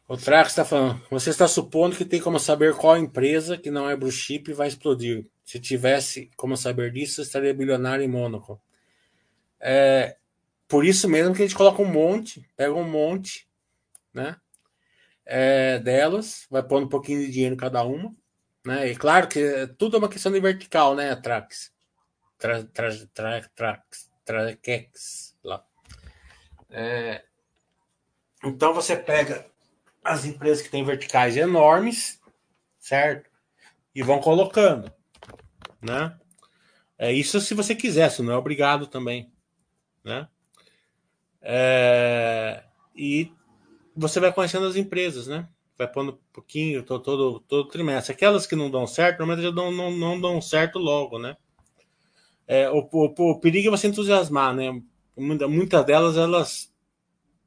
O 0.09 0.17
Trax 0.17 0.51
está 0.51 0.65
falando. 0.65 1.03
Você 1.11 1.31
está 1.31 1.49
supondo 1.49 1.97
que 1.97 2.05
tem 2.05 2.21
como 2.21 2.39
saber 2.39 2.75
qual 2.75 2.97
empresa 2.97 3.59
que 3.59 3.71
não 3.71 3.89
é 3.89 3.97
blue 3.97 4.11
chip 4.11 4.53
vai 4.53 4.69
explodir. 4.69 5.27
Se 5.45 5.59
tivesse 5.59 6.31
como 6.37 6.57
saber 6.57 6.93
disso, 6.93 7.23
estaria 7.23 7.55
bilionário 7.55 8.05
em 8.05 8.09
Mônaco. 8.09 8.61
É, 9.61 10.17
por 10.69 10.85
isso 10.85 11.09
mesmo 11.09 11.35
que 11.35 11.43
a 11.43 11.47
gente 11.47 11.57
coloca 11.57 11.83
um 11.83 11.93
monte, 11.93 12.49
pega 12.57 12.75
um 12.75 12.89
monte, 12.89 13.49
né? 14.13 14.37
É, 15.27 15.79
delas, 15.81 16.47
vai 16.49 16.63
pondo 16.63 16.87
um 16.87 16.89
pouquinho 16.89 17.21
de 17.21 17.33
dinheiro 17.33 17.57
cada 17.57 17.83
uma. 17.83 18.15
Né? 18.65 18.91
E 18.91 18.97
claro 18.97 19.29
que 19.29 19.67
tudo 19.79 19.97
é 19.97 19.99
uma 19.99 20.09
questão 20.09 20.33
de 20.33 20.41
vertical, 20.41 20.95
né, 20.95 21.15
Trax? 21.17 21.73
Tra, 22.39 22.65
tra, 22.65 22.91
tra, 23.13 23.49
trax, 23.55 24.11
traquex, 24.25 25.37
lá. 25.43 25.65
É, 26.71 27.25
então 28.45 28.73
você 28.73 28.97
pega 28.97 29.47
as 30.05 30.25
empresas 30.25 30.63
que 30.63 30.71
têm 30.71 30.85
verticais 30.85 31.37
enormes, 31.37 32.21
certo? 32.79 33.31
E 33.95 34.03
vão 34.03 34.21
colocando, 34.21 34.93
né? 35.81 36.17
É 36.99 37.13
isso 37.13 37.41
se 37.41 37.55
você 37.55 37.75
quiser, 37.75 38.11
se 38.11 38.23
não 38.23 38.33
é 38.33 38.37
obrigado 38.37 38.87
também, 38.87 39.33
né? 40.05 40.29
É, 41.41 42.65
e 42.95 43.33
você 43.97 44.21
vai 44.21 44.33
conhecendo 44.33 44.67
as 44.67 44.77
empresas, 44.77 45.27
né? 45.27 45.49
Vai 45.79 45.89
pondo 45.91 46.13
um 46.13 46.33
pouquinho, 46.33 46.83
todo, 46.83 47.03
todo, 47.03 47.41
todo 47.41 47.69
trimestre. 47.69 48.13
Aquelas 48.13 48.47
que 48.47 48.57
não 48.57 48.71
dão 48.71 48.87
certo, 48.87 49.19
normalmente 49.19 49.47
já 49.47 49.53
não, 49.53 49.71
não, 49.71 49.91
não 49.91 50.21
dão 50.21 50.41
certo 50.41 50.79
logo, 50.79 51.19
né? 51.19 51.37
É, 52.47 52.71
o, 52.71 52.89
o, 52.91 53.31
o 53.31 53.41
perigo 53.41 53.69
é 53.69 53.71
você 53.71 53.89
entusiasmar, 53.89 54.55
né? 54.55 54.81
Muitas 55.17 55.85
delas, 55.85 56.17
elas 56.17 56.73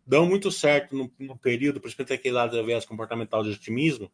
dão 0.06 0.26
muito 0.26 0.52
certo 0.52 0.96
no, 0.96 1.12
no 1.20 1.38
período, 1.38 1.80
tem 1.80 2.16
aquele 2.16 2.34
lado 2.34 2.58
da 2.58 2.64
viés 2.64 2.84
comportamental 2.84 3.44
de 3.44 3.52
otimismo, 3.52 4.12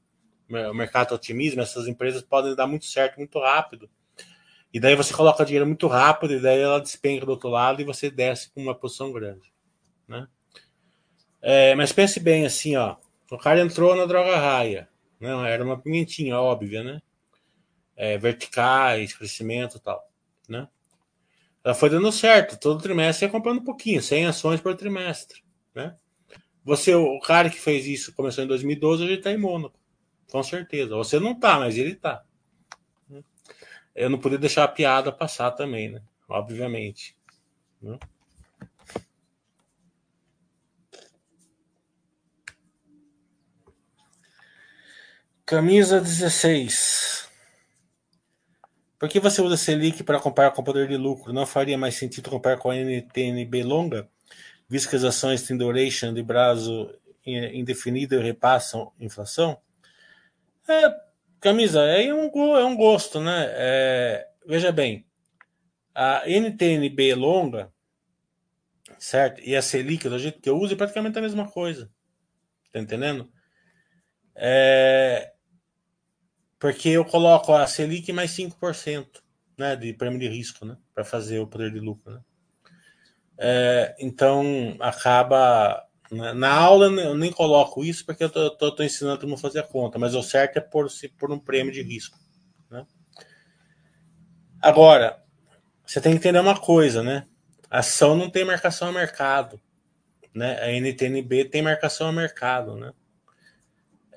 o 0.49 0.73
mercado 0.73 1.09
de 1.09 1.13
otimismo, 1.13 1.61
essas 1.61 1.87
empresas 1.87 2.21
podem 2.21 2.53
dar 2.53 2.67
muito 2.67 2.85
certo 2.85 3.17
muito 3.17 3.39
rápido. 3.39 3.89
E 4.73 4.79
daí 4.79 4.93
você 4.93 5.13
coloca 5.13 5.45
dinheiro 5.45 5.65
muito 5.65 5.87
rápido, 5.87 6.33
e 6.33 6.39
daí 6.41 6.59
ela 6.59 6.81
despenca 6.81 7.25
do 7.25 7.31
outro 7.31 7.49
lado 7.49 7.81
e 7.81 7.85
você 7.85 8.11
desce 8.11 8.51
com 8.51 8.61
uma 8.61 8.75
posição 8.75 9.11
grande. 9.11 9.51
Né? 10.05 10.27
É, 11.47 11.75
mas 11.75 11.91
pense 11.91 12.19
bem 12.19 12.43
assim, 12.43 12.75
ó. 12.75 12.95
O 13.29 13.37
cara 13.37 13.61
entrou 13.61 13.95
na 13.95 14.07
droga 14.07 14.35
raia. 14.35 14.89
Não, 15.19 15.45
era 15.45 15.63
uma 15.63 15.79
pimentinha 15.79 16.39
óbvia, 16.39 16.83
né? 16.83 16.99
É, 17.95 18.17
verticais, 18.17 19.13
crescimento 19.13 19.77
e 19.77 19.79
tal, 19.79 20.09
né? 20.49 20.67
Ela 21.63 21.75
foi 21.75 21.91
dando 21.91 22.11
certo. 22.11 22.59
Todo 22.59 22.81
trimestre 22.81 23.27
ia 23.27 23.31
comprando 23.31 23.59
um 23.59 23.63
pouquinho, 23.63 24.01
100 24.01 24.25
ações 24.25 24.59
por 24.59 24.75
trimestre, 24.75 25.43
né? 25.75 25.95
Você, 26.63 26.95
o 26.95 27.19
cara 27.19 27.47
que 27.47 27.59
fez 27.59 27.85
isso, 27.85 28.15
começou 28.15 28.43
em 28.43 28.47
2012, 28.47 29.03
hoje 29.03 29.13
está 29.13 29.31
em 29.31 29.37
Mônaco. 29.37 29.79
Com 30.31 30.41
certeza. 30.41 30.95
Você 30.95 31.19
não 31.19 31.39
tá, 31.39 31.59
mas 31.59 31.77
ele 31.77 31.93
tá. 31.93 32.25
Eu 33.93 34.09
não 34.09 34.17
podia 34.17 34.39
deixar 34.39 34.63
a 34.63 34.67
piada 34.67 35.11
passar 35.11 35.51
também, 35.51 35.91
né? 35.91 36.01
Obviamente. 36.27 37.15
Né? 37.79 37.99
Camisa 45.45 46.01
16. 46.01 47.29
Por 48.97 49.07
que 49.07 49.19
você 49.19 49.43
usa 49.43 49.55
Selic 49.55 50.03
para 50.03 50.19
comparar 50.19 50.49
com 50.49 50.63
o 50.63 50.65
poder 50.65 50.87
de 50.87 50.97
lucro? 50.97 51.31
Não 51.31 51.45
faria 51.45 51.77
mais 51.77 51.93
sentido 51.93 52.31
comparar 52.31 52.57
com 52.57 52.71
a 52.71 52.75
NTNB 52.75 53.61
longa, 53.61 54.09
visto 54.67 54.89
que 54.89 54.95
as 54.95 55.03
ações 55.03 55.43
têm 55.43 55.55
duration 55.55 56.15
de 56.15 56.23
prazo 56.23 56.91
indefinido 57.23 58.15
e 58.15 58.23
repassam 58.23 58.91
inflação? 58.99 59.61
É, 60.67 60.91
camisa, 61.39 61.83
é 61.83 62.11
um, 62.11 62.57
é 62.57 62.65
um 62.65 62.75
gosto, 62.75 63.19
né? 63.19 63.45
É, 63.49 64.27
veja 64.47 64.71
bem, 64.71 65.05
a 65.93 66.27
NTNB 66.27 67.13
longa, 67.13 67.71
certo? 68.97 69.41
E 69.41 69.55
a 69.55 69.61
Selic, 69.61 70.09
do 70.09 70.17
jeito 70.17 70.41
que 70.41 70.49
eu 70.49 70.57
uso, 70.57 70.73
é 70.73 70.75
praticamente 70.75 71.19
a 71.19 71.21
mesma 71.21 71.47
coisa. 71.47 71.87
Tá 72.73 72.79
entendendo? 72.79 73.31
É, 74.35 75.34
Porque 76.59 76.89
eu 76.89 77.05
coloco 77.05 77.53
a 77.53 77.67
Selic 77.67 78.11
mais 78.13 78.31
5% 78.31 79.07
né, 79.57 79.75
de 79.75 79.93
prêmio 79.93 80.19
de 80.19 80.27
risco, 80.27 80.65
né? 80.65 80.77
Para 80.93 81.03
fazer 81.03 81.39
o 81.39 81.47
poder 81.47 81.71
de 81.71 81.79
lucro, 81.79 82.13
né? 82.13 82.21
É, 83.37 83.95
então 83.99 84.77
acaba 84.79 85.85
né, 86.09 86.31
na 86.33 86.53
aula 86.53 86.85
eu 86.85 87.15
nem 87.15 87.31
coloco 87.31 87.83
isso 87.83 88.05
porque 88.05 88.23
eu 88.23 88.29
tô, 88.29 88.81
ensinando 88.81 89.17
todo 89.17 89.27
mundo 89.27 89.39
a 89.39 89.41
fazer 89.41 89.59
a 89.59 89.63
conta, 89.63 89.99
mas 89.99 90.15
o 90.15 90.23
certo 90.23 90.57
é 90.57 90.61
por, 90.61 90.87
por 91.17 91.31
um 91.31 91.39
prêmio 91.39 91.73
de 91.73 91.81
risco. 91.81 92.17
Né? 92.69 92.85
Agora, 94.61 95.21
você 95.85 95.99
tem 95.99 96.13
que 96.13 96.19
entender 96.19 96.39
uma 96.39 96.59
coisa, 96.59 97.03
né? 97.03 97.27
A 97.69 97.79
ação 97.79 98.15
não 98.15 98.29
tem 98.29 98.45
marcação 98.45 98.89
a 98.89 98.91
mercado. 98.91 99.59
Né? 100.33 100.59
A 100.61 100.71
NTNB 100.71 101.45
tem 101.45 101.61
marcação 101.61 102.07
a 102.07 102.11
mercado. 102.11 102.75
Né? 102.75 102.93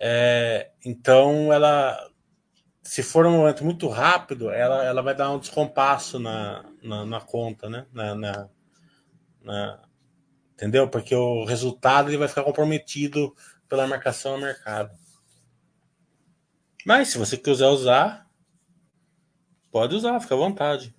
É, 0.01 0.70
então, 0.85 1.53
ela, 1.53 1.98
se 2.88 3.03
for 3.03 3.27
um 3.27 3.33
momento 3.33 3.62
muito 3.62 3.87
rápido, 3.87 4.48
ela, 4.51 4.83
ela 4.83 5.03
vai 5.03 5.14
dar 5.14 5.31
um 5.31 5.38
descompasso 5.38 6.18
na, 6.18 6.64
na, 6.83 7.05
na 7.05 7.20
conta, 7.20 7.68
né? 7.68 7.85
na, 7.92 8.14
na, 8.14 8.48
na 9.42 9.83
entendeu? 10.55 10.88
Porque 10.88 11.14
o 11.14 11.44
resultado 11.44 12.09
ele 12.09 12.16
vai 12.16 12.29
ficar 12.29 12.44
comprometido 12.44 13.37
pela 13.68 13.87
marcação 13.87 14.37
a 14.37 14.38
mercado. 14.38 14.90
Mas 16.87 17.09
se 17.09 17.18
você 17.18 17.37
quiser 17.37 17.66
usar, 17.66 18.27
pode 19.70 19.94
usar, 19.94 20.18
fica 20.20 20.35
à 20.35 20.38
vontade. 20.38 20.96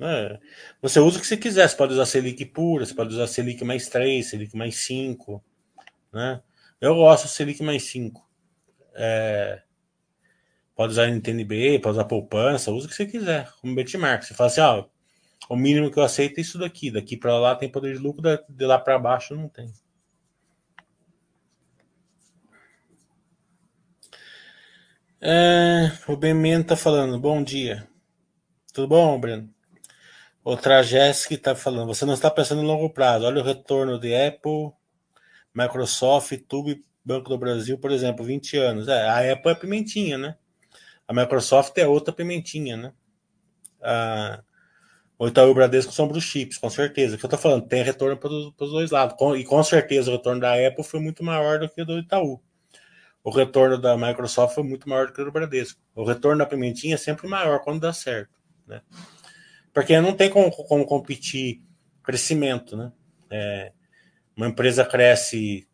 É. 0.00 0.38
Você 0.82 1.00
usa 1.00 1.16
o 1.16 1.20
que 1.22 1.26
você 1.26 1.38
quiser, 1.38 1.66
você 1.66 1.76
pode 1.76 1.94
usar 1.94 2.04
Selic 2.04 2.44
pura, 2.44 2.84
você 2.84 2.92
pode 2.92 3.14
usar 3.14 3.26
Selic 3.26 3.64
mais 3.64 3.88
3, 3.88 4.28
Selic 4.28 4.54
mais 4.54 4.76
5. 4.84 5.42
Né? 6.12 6.42
Eu 6.78 6.94
gosto 6.94 7.26
Selic 7.26 7.62
mais 7.62 7.84
5. 7.84 8.22
É... 8.94 9.62
Pode 10.74 10.92
usar 10.92 11.08
NTNB, 11.08 11.78
pode 11.80 11.96
usar 11.96 12.04
poupança, 12.04 12.70
usa 12.70 12.86
o 12.86 12.88
que 12.90 12.96
você 12.96 13.06
quiser, 13.06 13.50
como 13.60 13.74
benchmark. 13.74 14.22
Você 14.24 14.34
fala 14.34 14.48
assim, 14.48 14.60
ó, 14.60 14.84
o 15.48 15.56
mínimo 15.56 15.90
que 15.90 15.98
eu 15.98 16.02
aceito 16.02 16.38
é 16.38 16.40
isso 16.40 16.58
daqui. 16.58 16.90
Daqui 16.90 17.16
para 17.16 17.38
lá 17.38 17.54
tem 17.54 17.68
poder 17.70 17.94
de 17.94 17.98
lucro, 17.98 18.22
de 18.48 18.66
lá 18.66 18.78
para 18.78 18.98
baixo 18.98 19.34
não 19.34 19.48
tem. 19.48 19.72
É, 25.20 25.92
o 26.08 26.16
Benmen 26.16 26.62
tá 26.64 26.74
falando, 26.74 27.18
bom 27.18 27.42
dia. 27.42 27.86
Tudo 28.72 28.88
bom, 28.88 29.20
Breno? 29.20 29.48
Outra 30.44 30.82
Jéssica 30.82 31.34
está 31.34 31.54
falando, 31.54 31.86
você 31.86 32.04
não 32.04 32.14
está 32.14 32.28
pensando 32.30 32.62
em 32.62 32.66
longo 32.66 32.90
prazo. 32.90 33.26
Olha 33.26 33.40
o 33.40 33.44
retorno 33.44 34.00
de 34.00 34.12
Apple, 34.14 34.72
Microsoft, 35.54 36.32
YouTube, 36.32 36.84
Banco 37.04 37.28
do 37.28 37.38
Brasil, 37.38 37.78
por 37.78 37.92
exemplo, 37.92 38.24
20 38.24 38.56
anos. 38.56 38.88
É, 38.88 39.08
a 39.08 39.32
Apple 39.32 39.52
é 39.52 39.54
pimentinha, 39.54 40.18
né? 40.18 40.36
A 41.06 41.12
Microsoft 41.12 41.76
é 41.78 41.86
outra 41.86 42.12
pimentinha, 42.12 42.76
né? 42.76 42.92
A, 43.82 44.42
o 45.18 45.28
Itaú 45.28 45.48
e 45.48 45.50
o 45.50 45.54
Bradesco 45.54 45.92
são 45.92 46.08
blue 46.08 46.20
chips, 46.20 46.58
com 46.58 46.68
certeza. 46.68 47.14
O 47.14 47.18
que 47.18 47.24
eu 47.24 47.28
estou 47.28 47.38
falando, 47.38 47.66
tem 47.66 47.82
retorno 47.82 48.16
para 48.16 48.28
os 48.30 48.52
dois 48.56 48.90
lados. 48.90 49.16
Com, 49.16 49.36
e 49.36 49.44
com 49.44 49.62
certeza 49.62 50.10
o 50.10 50.14
retorno 50.14 50.40
da 50.40 50.54
Apple 50.54 50.82
foi 50.82 51.00
muito 51.00 51.22
maior 51.22 51.58
do 51.58 51.68
que 51.68 51.82
o 51.82 51.86
do 51.86 51.98
Itaú. 51.98 52.42
O 53.22 53.30
retorno 53.30 53.78
da 53.78 53.96
Microsoft 53.96 54.54
foi 54.54 54.64
muito 54.64 54.88
maior 54.88 55.06
do 55.06 55.12
que 55.12 55.22
o 55.22 55.24
do 55.24 55.30
Bradesco. 55.30 55.80
O 55.94 56.04
retorno 56.04 56.38
da 56.38 56.46
pimentinha 56.46 56.94
é 56.94 56.98
sempre 56.98 57.28
maior 57.28 57.60
quando 57.60 57.80
dá 57.80 57.92
certo, 57.92 58.32
né? 58.66 58.82
Porque 59.72 60.00
não 60.00 60.12
tem 60.12 60.28
como, 60.28 60.50
como 60.50 60.84
competir 60.84 61.62
crescimento, 62.02 62.76
né? 62.76 62.92
É, 63.30 63.72
uma 64.36 64.48
empresa 64.48 64.84
cresce 64.84 65.68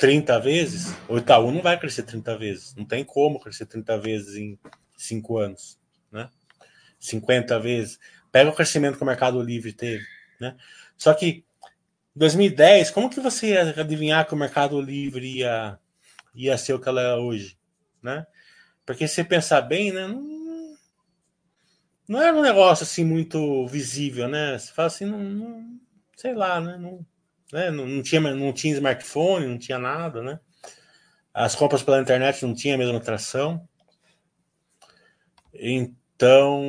30 0.00 0.40
vezes, 0.40 0.94
o 1.06 1.18
Itaú 1.18 1.52
não 1.52 1.60
vai 1.60 1.78
crescer 1.78 2.04
30 2.04 2.38
vezes. 2.38 2.74
Não 2.74 2.86
tem 2.86 3.04
como 3.04 3.38
crescer 3.38 3.66
30 3.66 3.98
vezes 3.98 4.34
em 4.34 4.58
5 4.96 5.36
anos, 5.36 5.78
né? 6.10 6.30
50 6.98 7.60
vezes. 7.60 8.00
Pega 8.32 8.48
o 8.48 8.54
crescimento 8.54 8.96
que 8.96 9.02
o 9.02 9.06
Mercado 9.06 9.42
Livre 9.42 9.74
teve, 9.74 10.02
né? 10.40 10.56
Só 10.96 11.12
que 11.12 11.44
2010, 12.16 12.90
como 12.90 13.10
que 13.10 13.20
você 13.20 13.48
ia 13.48 13.78
adivinhar 13.78 14.26
que 14.26 14.32
o 14.32 14.38
Mercado 14.38 14.80
Livre 14.80 15.36
ia, 15.36 15.78
ia 16.34 16.56
ser 16.56 16.72
o 16.72 16.80
que 16.80 16.88
ela 16.88 17.02
é 17.02 17.14
hoje, 17.16 17.58
né? 18.02 18.26
Porque 18.86 19.06
se 19.06 19.22
pensar 19.22 19.60
bem, 19.60 19.92
né? 19.92 20.06
Não, 20.06 20.76
não 22.08 22.22
era 22.22 22.34
um 22.34 22.42
negócio 22.42 22.84
assim 22.84 23.04
muito 23.04 23.66
visível, 23.66 24.28
né? 24.28 24.58
Você 24.58 24.72
fala 24.72 24.86
assim, 24.86 25.04
não, 25.04 25.18
não 25.18 25.80
sei 26.16 26.34
lá, 26.34 26.58
né? 26.58 26.78
Não, 26.78 27.04
né? 27.52 27.70
Não, 27.70 27.86
não, 27.86 28.02
tinha, 28.02 28.20
não 28.20 28.52
tinha 28.52 28.74
smartphone, 28.74 29.46
não 29.46 29.58
tinha 29.58 29.78
nada, 29.78 30.22
né? 30.22 30.40
As 31.32 31.54
compras 31.54 31.82
pela 31.82 32.00
internet 32.00 32.44
não 32.44 32.54
tinha 32.54 32.74
a 32.74 32.78
mesma 32.78 32.98
atração. 32.98 33.66
Então, 35.54 36.62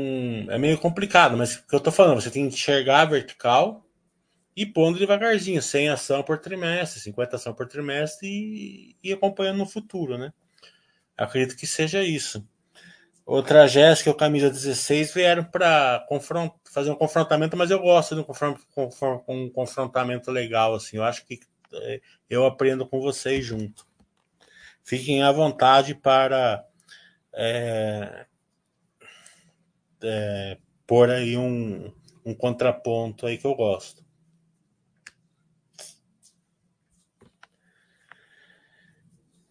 é 0.49 0.57
meio 0.57 0.77
complicado, 0.77 1.37
mas 1.37 1.55
o 1.55 1.67
que 1.67 1.75
eu 1.75 1.79
tô 1.79 1.91
falando, 1.91 2.21
você 2.21 2.29
tem 2.31 2.47
que 2.47 2.55
enxergar 2.55 3.01
a 3.01 3.05
vertical 3.05 3.85
e 4.55 4.65
pondo 4.65 4.99
devagarzinho, 4.99 5.61
100 5.61 5.89
ação 5.89 6.23
por 6.23 6.37
trimestre, 6.39 6.99
50 6.99 7.35
ação 7.35 7.53
por 7.53 7.67
trimestre 7.67 8.27
e, 8.27 8.95
e 9.03 9.13
acompanhando 9.13 9.57
no 9.57 9.65
futuro, 9.65 10.17
né? 10.17 10.33
Acredito 11.17 11.57
que 11.57 11.67
seja 11.67 12.03
isso. 12.03 12.45
Outra 13.25 13.67
Jéssica 13.67 14.09
o 14.09 14.15
Camisa 14.15 14.49
16 14.49 15.13
vieram 15.13 15.43
para 15.43 16.05
fazer 16.71 16.89
um 16.89 16.95
confrontamento, 16.95 17.57
mas 17.57 17.69
eu 17.69 17.79
gosto 17.79 18.15
de 18.15 18.21
um, 18.21 18.23
confront 18.23 19.23
um 19.27 19.49
confrontamento 19.49 20.31
legal, 20.31 20.73
assim. 20.73 20.97
Eu 20.97 21.03
acho 21.03 21.25
que 21.25 21.41
é, 21.73 22.01
eu 22.29 22.45
aprendo 22.45 22.87
com 22.87 23.01
vocês 23.01 23.45
junto. 23.45 23.85
Fiquem 24.81 25.21
à 25.21 25.31
vontade 25.33 25.93
para 25.93 26.65
é, 27.33 28.25
é, 30.01 30.57
pôr 30.87 31.09
aí 31.09 31.35
um, 31.35 31.93
um 32.25 32.33
contraponto 32.33 33.27
aí 33.27 33.37
que 33.37 33.45
eu 33.45 33.53
gosto. 33.53 34.03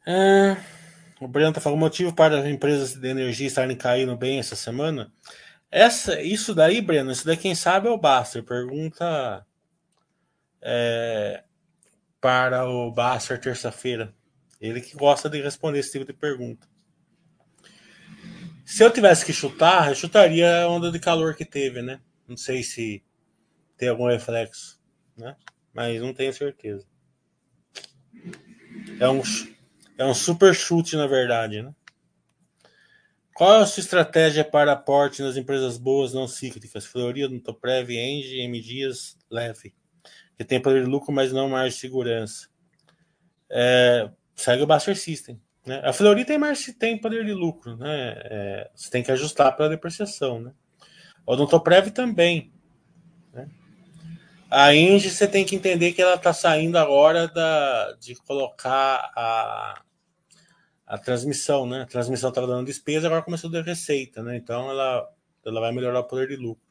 É, 0.06 0.56
o 1.20 1.28
Breno 1.28 1.50
está 1.50 1.60
falando 1.60 1.78
motivo 1.78 2.14
para 2.14 2.40
as 2.40 2.46
empresas 2.46 2.94
de 2.94 3.06
energia 3.06 3.46
estarem 3.46 3.76
caindo 3.76 4.16
bem 4.16 4.38
essa 4.38 4.56
semana. 4.56 5.12
Essa, 5.70 6.20
isso 6.20 6.54
daí, 6.54 6.80
Breno, 6.80 7.12
isso 7.12 7.24
daí 7.24 7.36
quem 7.36 7.54
sabe 7.54 7.86
é 7.86 7.90
o 7.90 7.98
Baster. 7.98 8.42
Pergunta 8.42 9.46
é, 10.60 11.44
para 12.20 12.68
o 12.68 12.90
Baster 12.90 13.40
terça-feira. 13.40 14.14
Ele 14.60 14.80
que 14.80 14.96
gosta 14.96 15.28
de 15.28 15.40
responder 15.40 15.78
esse 15.78 15.92
tipo 15.92 16.04
de 16.04 16.12
pergunta. 16.12 16.68
Se 18.64 18.84
eu 18.84 18.90
tivesse 18.90 19.24
que 19.24 19.32
chutar, 19.32 19.88
eu 19.88 19.94
chutaria 19.94 20.62
a 20.62 20.68
onda 20.68 20.92
de 20.92 20.98
calor 20.98 21.34
que 21.34 21.44
teve, 21.44 21.82
né? 21.82 22.00
Não 22.28 22.36
sei 22.36 22.62
se 22.62 23.02
tem 23.76 23.88
algum 23.88 24.06
reflexo, 24.06 24.80
né? 25.16 25.36
Mas 25.72 26.00
não 26.00 26.12
tenho 26.12 26.32
certeza. 26.32 26.86
É 29.00 29.08
um, 29.08 29.22
é 29.96 30.04
um 30.04 30.14
super 30.14 30.54
chute, 30.54 30.96
na 30.96 31.06
verdade, 31.06 31.62
né? 31.62 31.74
Qual 33.40 33.54
é 33.54 33.62
a 33.62 33.66
sua 33.66 33.80
estratégia 33.80 34.44
para 34.44 34.72
aporte 34.72 35.22
nas 35.22 35.34
empresas 35.34 35.78
boas 35.78 36.12
não 36.12 36.28
cíclicas? 36.28 36.84
Florida, 36.84 37.26
Nutoprev, 37.26 37.90
Engie, 37.90 38.42
M 38.42 38.60
Dias, 38.60 39.16
Leve. 39.30 39.72
Que 40.36 40.44
tem 40.44 40.60
poder 40.60 40.84
de 40.84 40.90
lucro, 40.90 41.10
mas 41.10 41.32
não 41.32 41.48
mais 41.48 41.76
segurança. 41.76 42.48
É, 43.48 44.10
segue 44.36 44.62
o 44.62 44.66
Buster 44.66 44.94
System. 44.94 45.40
Né? 45.64 45.80
A 45.82 45.90
Fleury 45.90 46.26
tem, 46.26 46.38
tem 46.78 46.98
poder 46.98 47.24
de 47.24 47.32
lucro, 47.32 47.78
né? 47.78 48.12
É, 48.24 48.70
você 48.74 48.90
tem 48.90 49.02
que 49.02 49.10
ajustar 49.10 49.56
pela 49.56 49.70
depreciação, 49.70 50.38
né? 50.38 50.52
O 51.24 51.32
Odontoprev 51.32 51.90
também. 51.92 52.52
Né? 53.32 53.48
A 54.50 54.74
Engie 54.74 55.08
você 55.08 55.26
tem 55.26 55.46
que 55.46 55.56
entender 55.56 55.92
que 55.92 56.02
ela 56.02 56.16
está 56.16 56.34
saindo 56.34 56.76
agora 56.76 57.26
da, 57.26 57.96
de 57.98 58.14
colocar 58.16 59.10
a, 59.16 59.80
a 60.90 60.98
transmissão, 60.98 61.68
né? 61.68 61.82
A 61.82 61.86
transmissão 61.86 62.30
estava 62.30 62.48
dando 62.48 62.66
despesa, 62.66 63.06
agora 63.06 63.22
começou 63.22 63.48
a 63.48 63.52
dar 63.52 63.62
receita, 63.62 64.24
né? 64.24 64.36
Então 64.36 64.68
ela, 64.68 65.08
ela 65.46 65.60
vai 65.60 65.70
melhorar 65.70 66.00
o 66.00 66.04
poder 66.04 66.26
de 66.26 66.34
lucro. 66.34 66.66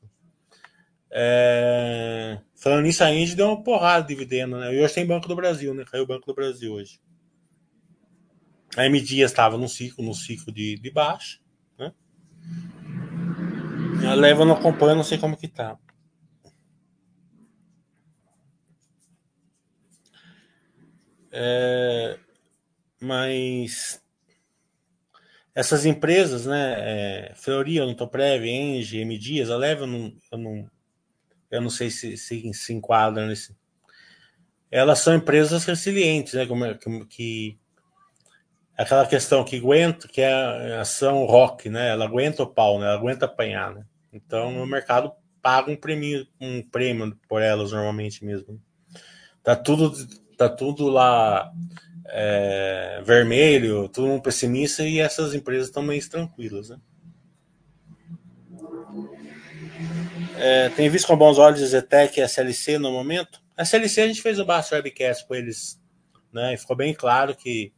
É... 1.09 2.41
Falando 2.53 2.83
nisso, 2.83 3.01
a 3.01 3.13
Engie 3.13 3.33
deu 3.33 3.47
uma 3.47 3.63
porrada 3.63 4.05
de 4.05 4.13
dividendo, 4.13 4.57
né? 4.57 4.75
E 4.75 4.83
hoje 4.83 4.93
tem 4.93 5.07
Banco 5.07 5.25
do 5.25 5.37
Brasil, 5.37 5.73
né? 5.73 5.85
Caiu 5.89 6.03
o 6.03 6.07
Banco 6.07 6.25
do 6.25 6.35
Brasil 6.35 6.73
hoje. 6.73 6.99
A 8.75 8.85
M 8.85 8.99
Dias 8.99 9.31
estava 9.31 9.57
no 9.57 9.69
ciclo, 9.69 10.03
no 10.03 10.13
ciclo 10.13 10.51
de, 10.51 10.77
de 10.77 10.91
baixa. 10.91 11.39
Né? 11.77 11.93
A 14.05 14.15
leva 14.15 14.43
não 14.43 14.55
acompanha, 14.55 14.95
não 14.95 15.03
sei 15.03 15.17
como 15.17 15.37
que 15.37 15.47
tá. 15.47 15.79
É, 21.31 22.19
mas 23.01 24.03
essas 25.59 25.85
empresas, 25.85 26.45
né, 26.45 26.75
é, 26.77 27.33
Fleury, 27.35 27.81
Ontoprev, 27.81 28.45
Engie, 28.45 29.01
M 29.01 29.17
Dias, 29.17 29.49
a 29.49 29.57
leva 29.57 29.83
eu 29.83 29.87
não, 29.87 30.13
eu 30.31 30.37
não, 30.37 30.71
eu 31.51 31.61
não 31.61 31.69
sei 31.69 31.89
se, 31.89 32.15
se 32.15 32.53
se 32.53 32.73
enquadra 32.73 33.27
nesse. 33.27 33.53
Elas 34.71 34.99
são 34.99 35.13
empresas 35.13 35.65
resilientes, 35.65 36.33
né, 36.33 36.45
como, 36.45 37.05
que 37.05 37.59
aquela 38.77 39.05
questão 39.05 39.43
que 39.43 39.57
aguenta, 39.57 40.07
que 40.07 40.21
é 40.21 40.31
a 40.77 40.81
ação 40.81 41.25
rock, 41.25 41.69
né? 41.69 41.89
Ela 41.89 42.05
aguenta 42.05 42.43
o 42.43 42.47
pau, 42.47 42.79
né? 42.79 42.85
Ela 42.85 42.95
aguenta 42.95 43.25
apanhar, 43.25 43.75
né? 43.75 43.83
Então 44.13 44.63
o 44.63 44.65
mercado 44.65 45.11
paga 45.41 45.69
um 45.69 45.75
prêmio, 45.75 46.25
um 46.39 46.61
prêmio 46.61 47.19
por 47.27 47.41
elas 47.41 47.73
normalmente 47.73 48.23
mesmo. 48.23 48.61
Tá 49.43 49.57
tudo, 49.57 49.91
tá 50.37 50.47
tudo 50.47 50.87
lá 50.87 51.51
é, 52.11 53.01
vermelho, 53.03 53.87
todo 53.89 54.07
mundo 54.07 54.21
pessimista 54.21 54.83
e 54.83 54.99
essas 54.99 55.33
empresas 55.33 55.67
estão 55.67 55.83
meio 55.83 56.07
tranquilas, 56.09 56.69
né? 56.69 56.77
É, 60.35 60.69
tem 60.69 60.89
visto 60.89 61.07
com 61.07 61.17
bons 61.17 61.37
olhos 61.37 61.61
a 61.61 61.65
Zetec 61.65 62.17
e 62.17 62.23
a 62.23 62.25
SLC 62.25 62.77
no 62.77 62.91
momento? 62.91 63.41
A 63.57 63.63
SLC 63.63 64.01
a 64.01 64.07
gente 64.07 64.21
fez 64.21 64.39
o 64.39 64.45
Baixo 64.45 64.73
Webcast 64.73 65.27
com 65.27 65.35
eles, 65.35 65.79
né? 66.31 66.53
E 66.53 66.57
ficou 66.57 66.75
bem 66.75 66.93
claro 66.93 67.35
que 67.35 67.73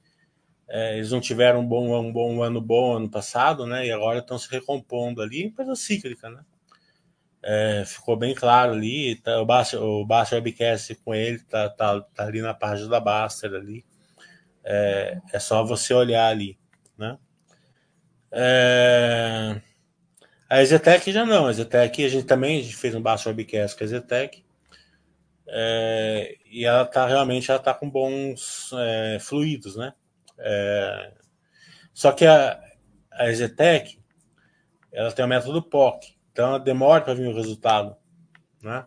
é, 0.70 0.96
eles 0.98 1.12
não 1.12 1.20
tiveram 1.20 1.62
um 1.62 1.68
bom, 1.68 2.00
um 2.00 2.14
bom 2.14 2.42
ano 2.44 2.62
bom 2.62 2.96
ano 2.96 3.10
passado, 3.10 3.66
né? 3.66 3.88
E 3.88 3.92
agora 3.92 4.20
estão 4.20 4.38
se 4.38 4.50
recompondo 4.50 5.22
ali, 5.22 5.44
empresa 5.44 5.76
cíclica, 5.76 6.30
né? 6.30 6.46
É, 7.44 7.84
ficou 7.86 8.16
bem 8.16 8.36
claro 8.36 8.74
ali, 8.74 9.16
tá, 9.16 9.42
o 9.42 9.46
Baster, 9.46 9.82
o 9.82 10.06
Baster 10.06 10.38
Webcast 10.38 10.94
com 11.04 11.16
ele 11.16 11.40
tá, 11.40 11.68
tá, 11.70 12.00
tá, 12.00 12.26
ali 12.26 12.40
na 12.42 12.54
página 12.54 12.88
da 12.88 13.00
Baster 13.00 13.54
ali. 13.54 13.84
É, 14.64 15.20
é 15.34 15.40
só 15.40 15.64
você 15.64 15.94
olhar 15.94 16.28
ali, 16.28 16.58
né? 16.98 17.18
É, 18.32 19.62
a 20.50 20.62
Ezetec 20.62 21.12
já 21.12 21.26
não, 21.26 21.48
a 21.48 21.52
Ezetec 21.52 22.06
a 22.06 22.10
gente 22.10 22.26
também 22.26 22.60
a 22.60 22.64
gente 22.64 22.76
fez 22.76 22.96
um 22.96 23.02
Baster 23.02 23.32
Webcast 23.32 23.78
com 23.78 23.84
a 23.84 23.86
Ezetec. 23.86 24.44
É, 25.48 26.38
e 26.46 26.66
ela 26.66 26.86
tá 26.86 27.06
realmente 27.08 27.50
ela 27.52 27.60
tá 27.60 27.74
com 27.74 27.90
bons 27.90 28.72
é, 28.74 29.18
fluidos, 29.20 29.76
né? 29.76 29.94
É, 30.38 31.14
só 31.94 32.12
que 32.12 32.26
a, 32.26 32.60
a 33.12 33.30
Ezetec 33.30 34.00
ela 34.92 35.12
tem 35.12 35.26
o 35.26 35.28
método 35.28 35.62
POC, 35.62 36.16
então 36.32 36.50
ela 36.50 36.60
demora 36.60 37.02
para 37.04 37.14
vir 37.14 37.28
o 37.28 37.36
resultado, 37.36 37.96
né? 38.62 38.86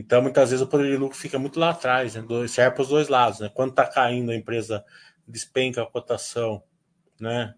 Então 0.00 0.22
muitas 0.22 0.50
vezes 0.50 0.64
o 0.64 0.68
poder 0.68 0.90
de 0.90 0.96
lucro 0.96 1.16
fica 1.16 1.38
muito 1.38 1.60
lá 1.60 1.70
atrás, 1.70 2.14
né? 2.14 2.22
serve 2.48 2.74
para 2.74 2.82
os 2.82 2.88
dois 2.88 3.08
lados, 3.08 3.40
né? 3.40 3.50
Quando 3.52 3.70
está 3.70 3.86
caindo 3.86 4.30
a 4.30 4.36
empresa 4.36 4.84
despenca 5.26 5.82
a 5.82 5.86
cotação, 5.86 6.62
né? 7.20 7.54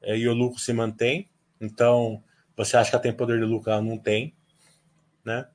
É, 0.00 0.16
e 0.16 0.26
o 0.26 0.34
lucro 0.34 0.58
se 0.58 0.72
mantém, 0.72 1.30
então 1.60 2.22
você 2.56 2.76
acha 2.76 2.90
que 2.90 2.96
ela 2.96 3.02
tem 3.02 3.12
poder 3.12 3.38
de 3.38 3.44
lucro, 3.44 3.70
ela 3.70 3.82
não 3.82 3.98
tem, 3.98 4.34
né? 5.24 5.46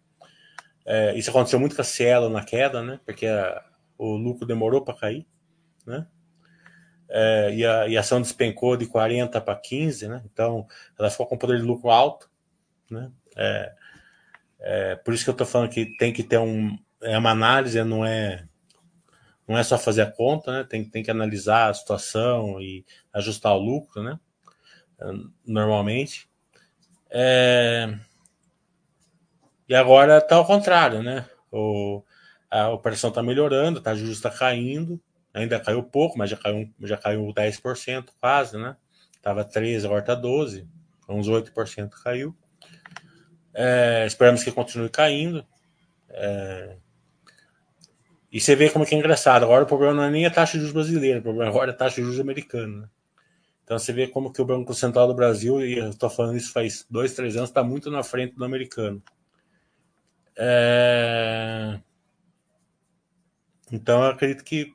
É, 0.86 1.15
isso 1.17 1.30
aconteceu 1.30 1.60
muito 1.60 1.76
com 1.76 1.82
a 1.82 1.86
Cielo 1.86 2.30
na 2.30 2.43
queda, 2.43 2.82
né? 2.82 3.00
Porque 3.06 3.26
a, 3.26 3.65
o 3.97 4.15
lucro 4.15 4.45
demorou 4.45 4.84
para 4.84 4.93
cair, 4.93 5.28
né? 5.86 6.08
é, 7.10 7.54
e, 7.54 7.65
a, 7.65 7.88
e, 7.88 7.97
a, 7.97 8.02
ação 8.02 8.21
despencou 8.21 8.76
de 8.76 8.86
40 8.86 9.39
para 9.41 9.56
15, 9.56 10.08
né? 10.08 10.23
Então 10.32 10.67
ela 10.97 11.10
ficou 11.10 11.26
com 11.26 11.38
poder 11.38 11.58
de 11.58 11.63
lucro 11.63 11.89
alto, 11.89 12.30
né? 12.89 13.12
É, 13.36 13.73
é, 14.59 14.95
por 14.95 15.13
isso 15.13 15.23
que 15.23 15.29
eu 15.29 15.33
estou 15.33 15.47
falando 15.47 15.69
que 15.69 15.97
tem 15.97 16.11
que 16.11 16.23
ter 16.23 16.39
um, 16.39 16.77
é 17.01 17.17
uma 17.17 17.31
análise, 17.31 17.81
não 17.83 18.05
é 18.05 18.47
não 19.47 19.57
é 19.57 19.63
só 19.63 19.77
fazer 19.77 20.01
a 20.01 20.11
conta, 20.11 20.51
né? 20.51 20.63
Tem, 20.69 20.83
tem 20.83 21.01
que 21.01 21.11
analisar 21.11 21.69
a 21.69 21.73
situação 21.73 22.59
e 22.59 22.85
ajustar 23.13 23.55
o 23.55 23.59
lucro, 23.59 24.03
né? 24.03 24.19
Normalmente. 25.45 26.29
É... 27.09 27.97
E 29.69 29.73
agora 29.73 30.17
está 30.17 30.35
ao 30.35 30.45
contrário, 30.45 31.01
né? 31.01 31.25
O, 31.49 32.03
a 32.51 32.69
operação 32.69 33.09
está 33.09 33.23
melhorando, 33.23 33.79
tá, 33.79 33.91
a 33.91 33.95
juros 33.95 34.17
está 34.17 34.29
caindo, 34.29 35.01
Ainda 35.37 35.59
caiu 35.59 35.83
pouco, 35.83 36.17
mas 36.17 36.31
já 36.31 36.37
caiu, 36.37 36.67
já 36.81 36.97
caiu 36.97 37.31
10% 37.31 38.09
quase, 38.19 38.57
né? 38.57 38.75
Tava 39.21 39.43
13, 39.43 39.85
agora 39.85 40.01
tá 40.01 40.15
12, 40.15 40.67
uns 41.07 41.27
8% 41.29 41.89
caiu. 42.03 42.35
É, 43.59 44.05
esperamos 44.05 44.43
que 44.43 44.51
continue 44.51 44.87
caindo. 44.87 45.43
É, 46.09 46.77
e 48.31 48.39
você 48.39 48.55
vê 48.55 48.69
como 48.69 48.85
que 48.85 48.93
é 48.93 48.97
engraçado. 48.99 49.43
Agora 49.43 49.63
o 49.63 49.67
problema 49.67 49.95
não 49.95 50.03
é 50.03 50.11
nem 50.11 50.27
a 50.27 50.31
taxa 50.31 50.53
de 50.53 50.59
juros 50.59 50.73
brasileira, 50.73 51.19
o 51.19 51.23
problema 51.23 51.49
agora 51.49 51.71
é 51.71 51.73
a 51.73 51.77
taxa 51.77 51.95
de 51.95 52.03
juros 52.03 52.19
americana. 52.19 52.81
Né? 52.81 52.89
Então 53.63 53.79
você 53.79 53.91
vê 53.91 54.07
como 54.07 54.31
que 54.31 54.39
o 54.39 54.45
Banco 54.45 54.75
Central 54.75 55.07
do 55.07 55.15
Brasil, 55.15 55.59
e 55.65 55.79
eu 55.79 55.89
estou 55.89 56.07
falando 56.07 56.37
isso 56.37 56.53
faz 56.53 56.85
dois, 56.87 57.15
três 57.15 57.35
anos, 57.35 57.49
está 57.49 57.63
muito 57.63 57.89
na 57.89 58.03
frente 58.03 58.35
do 58.35 58.45
americano. 58.45 59.01
É... 60.37 61.79
Então 63.71 64.03
eu 64.03 64.11
acredito 64.11 64.43
que 64.43 64.71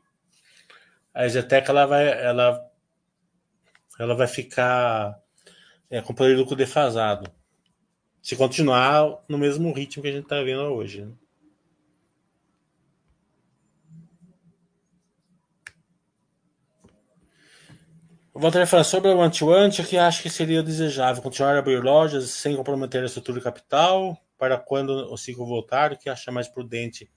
a 1.14 1.28
Zetec 1.28 1.70
ela 1.70 1.86
vai, 1.86 2.08
ela, 2.08 2.68
ela 3.96 4.14
vai 4.16 4.26
ficar 4.26 5.16
é, 5.88 6.02
com 6.02 6.12
o 6.12 6.56
defasado. 6.56 7.30
Se 8.22 8.36
continuar 8.36 9.18
no 9.28 9.36
mesmo 9.36 9.72
ritmo 9.72 10.02
que 10.02 10.08
a 10.08 10.12
gente 10.12 10.22
está 10.22 10.40
vendo 10.42 10.62
hoje. 10.62 11.04
Né? 11.04 11.12
O 18.32 18.40
Walter 18.40 18.66
falar 18.66 18.84
sobre 18.84 19.10
o 19.10 19.20
anti-ante, 19.20 19.82
que 19.82 19.98
acho 19.98 20.22
que 20.22 20.30
seria 20.30 20.62
desejável 20.62 21.22
continuar 21.22 21.56
a 21.56 21.58
abrir 21.58 21.82
lojas 21.82 22.30
sem 22.30 22.56
comprometer 22.56 23.02
a 23.02 23.06
estrutura 23.06 23.38
de 23.38 23.44
capital, 23.44 24.16
para 24.38 24.56
quando 24.56 24.90
o 25.12 25.16
ciclo 25.16 25.44
voltar, 25.44 25.98
que 25.98 26.08
acha 26.08 26.32
mais 26.32 26.48
prudente 26.48 27.10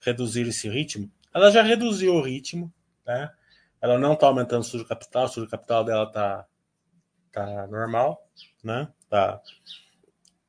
reduzir 0.00 0.46
esse 0.46 0.68
ritmo. 0.68 1.10
Ela 1.34 1.50
já 1.50 1.62
reduziu 1.62 2.14
o 2.14 2.22
ritmo, 2.22 2.72
né? 3.04 3.30
Ela 3.80 3.98
não 3.98 4.12
está 4.12 4.26
aumentando 4.26 4.62
o 4.62 4.64
estudo 4.64 4.84
capital, 4.84 5.24
o 5.24 5.26
estudo 5.26 5.48
capital 5.48 5.82
dela 5.84 6.04
está 6.04 6.46
tá 7.32 7.66
normal, 7.66 8.24
né? 8.62 8.88
Tá, 9.08 9.42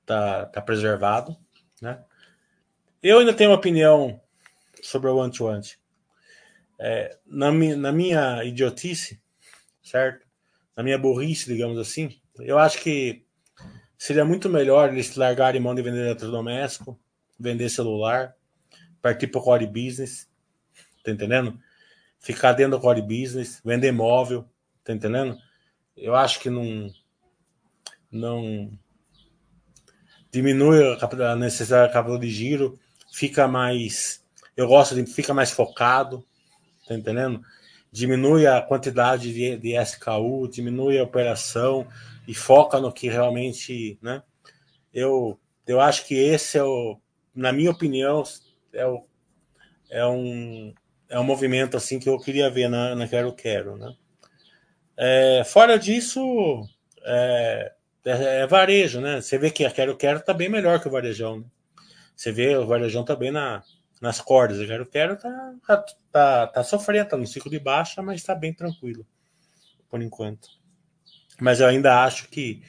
tá, 0.05 0.45
tá 0.45 0.61
preservado, 0.61 1.35
né? 1.81 2.03
Eu 3.01 3.19
ainda 3.19 3.33
tenho 3.33 3.49
uma 3.49 3.57
opinião 3.57 4.19
sobre 4.81 5.09
o 5.09 5.17
one-to-one. 5.17 5.61
É, 6.79 7.17
na, 7.25 7.51
mi, 7.51 7.75
na 7.75 7.91
minha 7.91 8.43
idiotice, 8.43 9.21
certo? 9.83 10.25
Na 10.75 10.83
minha 10.83 10.97
burrice, 10.97 11.45
digamos 11.45 11.77
assim, 11.77 12.19
eu 12.39 12.57
acho 12.57 12.79
que 12.81 13.25
seria 13.97 14.25
muito 14.25 14.49
melhor 14.49 14.91
eles 14.91 15.15
largarem 15.15 15.61
mão 15.61 15.75
de 15.75 15.81
vender 15.81 16.05
eletrodoméstico, 16.05 16.99
vender 17.39 17.69
celular, 17.69 18.35
partir 19.01 19.27
para 19.27 19.39
o 19.39 19.43
core 19.43 19.67
business, 19.67 20.29
tá 21.03 21.11
entendendo? 21.11 21.59
ficar 22.23 22.53
dentro 22.53 22.77
do 22.77 22.81
core 22.81 23.01
business, 23.01 23.61
vender 23.63 23.91
móvel, 23.91 24.49
tá 24.81 24.93
entendendo? 24.93 25.37
Eu 25.95 26.15
acho 26.15 26.39
que 26.39 26.49
não 26.49 26.89
não 28.09 28.71
diminui 30.33 30.79
a 30.83 31.35
necessidade 31.35 31.89
de 31.89 31.93
capital 31.93 32.17
de 32.17 32.27
giro, 32.27 32.79
fica 33.11 33.47
mais 33.47 34.23
eu 34.57 34.67
gosto 34.67 34.95
de 34.95 35.05
fica 35.05 35.33
mais 35.33 35.51
focado, 35.51 36.25
tá 36.87 36.95
entendendo? 36.95 37.39
Diminui 37.91 38.47
a 38.47 38.59
quantidade 38.61 39.31
de, 39.31 39.57
de 39.57 39.75
SKU, 39.83 40.47
diminui 40.47 40.97
a 40.97 41.03
operação 41.03 41.87
e 42.27 42.33
foca 42.33 42.79
no 42.79 42.91
que 42.91 43.07
realmente, 43.07 43.99
né? 44.01 44.23
Eu 44.91 45.39
eu 45.67 45.79
acho 45.79 46.05
que 46.05 46.15
esse 46.15 46.57
é 46.57 46.63
o, 46.63 46.99
na 47.33 47.53
minha 47.53 47.71
opinião, 47.71 48.23
é 48.73 48.85
o 48.87 49.05
é 49.89 50.05
um 50.05 50.73
é 51.09 51.19
um 51.19 51.23
movimento 51.23 51.77
assim 51.77 51.99
que 51.99 52.09
eu 52.09 52.19
queria 52.19 52.49
ver 52.49 52.67
na, 52.67 52.95
na 52.95 53.07
Quero 53.07 53.33
Quero, 53.33 53.77
né? 53.77 53.95
É, 54.97 55.43
fora 55.45 55.77
disso, 55.77 56.21
é, 57.05 57.71
é, 58.05 58.41
é, 58.41 58.47
varejo, 58.47 58.99
né? 58.99 59.21
Você 59.21 59.37
vê 59.37 59.49
que 59.49 59.65
a 59.65 59.71
Quero 59.71 59.95
Quero 59.95 60.21
tá 60.21 60.33
bem 60.33 60.49
melhor 60.49 60.79
que 60.81 60.87
o 60.87 60.91
varejão. 60.91 61.39
Né? 61.39 61.45
Você 62.15 62.31
vê 62.31 62.55
o 62.57 62.67
varejão 62.67 63.03
tá 63.03 63.15
bem 63.15 63.31
na, 63.31 63.63
nas 64.01 64.19
cordas. 64.19 64.59
A 64.59 64.65
Quero 64.65 64.85
Quero 64.85 65.17
tá, 65.17 65.53
tá, 65.65 65.85
tá, 66.11 66.47
tá 66.47 66.63
sofrendo, 66.63 67.09
tá 67.09 67.17
no 67.17 67.27
ciclo 67.27 67.49
de 67.49 67.59
baixa, 67.59 68.01
mas 68.01 68.19
está 68.19 68.35
bem 68.35 68.53
tranquilo 68.53 69.05
por 69.89 70.01
enquanto. 70.01 70.49
Mas 71.39 71.59
eu 71.59 71.67
ainda 71.67 72.03
acho 72.03 72.27
que 72.29 72.61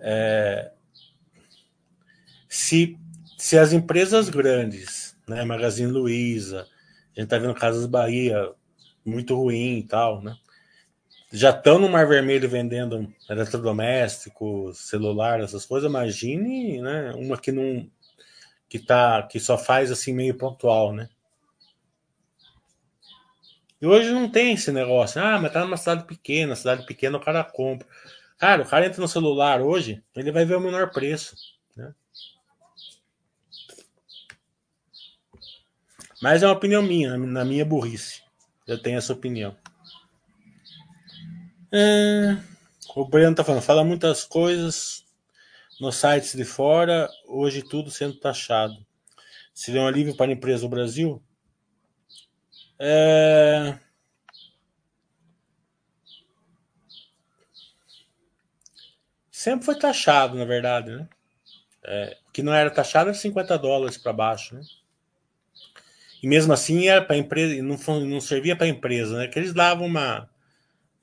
é, 0.00 0.70
se, 2.48 2.96
se 3.36 3.58
as 3.58 3.72
empresas 3.72 4.28
grandes, 4.28 5.16
né, 5.26 5.44
Magazine 5.44 5.90
Luiza, 5.90 6.68
a 7.16 7.20
gente 7.20 7.28
tá 7.28 7.38
vendo 7.38 7.54
Casas 7.54 7.86
Bahia 7.86 8.52
muito 9.04 9.34
ruim 9.34 9.78
e 9.78 9.82
tal, 9.82 10.22
né? 10.22 10.36
Já 11.34 11.50
estão 11.50 11.80
no 11.80 11.88
Mar 11.88 12.06
Vermelho 12.06 12.48
vendendo 12.48 13.12
eletrodomésticos, 13.28 14.78
celular, 14.78 15.40
essas 15.40 15.66
coisas. 15.66 15.90
Imagine, 15.90 16.80
né? 16.80 17.12
Uma 17.16 17.36
que 17.36 17.50
não 17.50 17.90
que 18.68 18.78
tá 18.78 19.20
que 19.24 19.40
só 19.40 19.58
faz 19.58 19.90
assim 19.90 20.14
meio 20.14 20.38
pontual, 20.38 20.92
né? 20.92 21.08
E 23.82 23.86
hoje 23.86 24.12
não 24.12 24.30
tem 24.30 24.54
esse 24.54 24.70
negócio. 24.70 25.20
Ah, 25.20 25.36
mas 25.40 25.52
tá 25.52 25.64
numa 25.64 25.76
cidade 25.76 26.04
pequena, 26.04 26.54
cidade 26.54 26.86
pequena 26.86 27.18
o 27.18 27.20
cara 27.20 27.42
compra. 27.42 27.88
Cara, 28.38 28.62
o 28.62 28.68
cara 28.68 28.86
entra 28.86 29.00
no 29.00 29.08
celular 29.08 29.60
hoje, 29.60 30.04
ele 30.14 30.30
vai 30.30 30.44
ver 30.44 30.56
o 30.56 30.60
menor 30.60 30.92
preço, 30.92 31.34
né? 31.76 31.92
Mas 36.22 36.44
é 36.44 36.46
uma 36.46 36.54
opinião 36.54 36.80
minha, 36.80 37.18
na 37.18 37.44
minha 37.44 37.64
burrice. 37.64 38.22
Eu 38.68 38.80
tenho 38.80 38.98
essa 38.98 39.12
opinião. 39.12 39.56
É, 41.76 42.36
o 42.94 43.04
Breno 43.04 43.34
tá 43.34 43.42
falando, 43.42 43.60
fala 43.60 43.82
muitas 43.82 44.22
coisas 44.22 45.04
nos 45.80 45.96
sites 45.96 46.36
de 46.36 46.44
fora, 46.44 47.08
hoje 47.26 47.68
tudo 47.68 47.90
sendo 47.90 48.14
taxado. 48.14 48.76
Seria 49.52 49.80
um 49.80 49.86
alívio 49.88 50.16
para 50.16 50.30
a 50.30 50.34
empresa 50.34 50.62
do 50.62 50.68
Brasil? 50.68 51.20
É... 52.78 53.76
Sempre 59.32 59.66
foi 59.66 59.76
taxado, 59.76 60.38
na 60.38 60.44
verdade, 60.44 60.92
né? 60.92 61.08
É, 61.82 62.16
o 62.28 62.30
que 62.30 62.40
não 62.40 62.54
era 62.54 62.70
taxado 62.70 63.10
era 63.10 63.18
50 63.18 63.58
dólares 63.58 63.98
para 63.98 64.12
baixo, 64.12 64.54
né? 64.54 64.62
E 66.22 66.28
mesmo 66.28 66.52
assim 66.52 66.86
era 66.86 67.04
para 67.04 67.16
empresa, 67.16 67.60
não, 67.60 67.76
não 68.00 68.20
servia 68.20 68.54
para 68.54 68.66
a 68.66 68.70
empresa, 68.70 69.18
né? 69.18 69.26
Que 69.26 69.40
eles 69.40 69.52
davam 69.52 69.86
uma. 69.86 70.30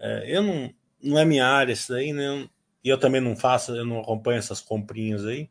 É, 0.01 0.23
eu 0.35 0.41
não, 0.41 0.73
não 1.01 1.19
é 1.19 1.23
minha 1.23 1.45
área 1.45 1.73
isso 1.73 1.93
daí, 1.93 2.11
né? 2.11 2.49
E 2.83 2.89
eu 2.89 2.99
também 2.99 3.21
não 3.21 3.35
faço, 3.35 3.75
eu 3.75 3.85
não 3.85 3.99
acompanho 3.99 4.39
essas 4.39 4.59
comprinhas 4.59 5.23
aí, 5.25 5.49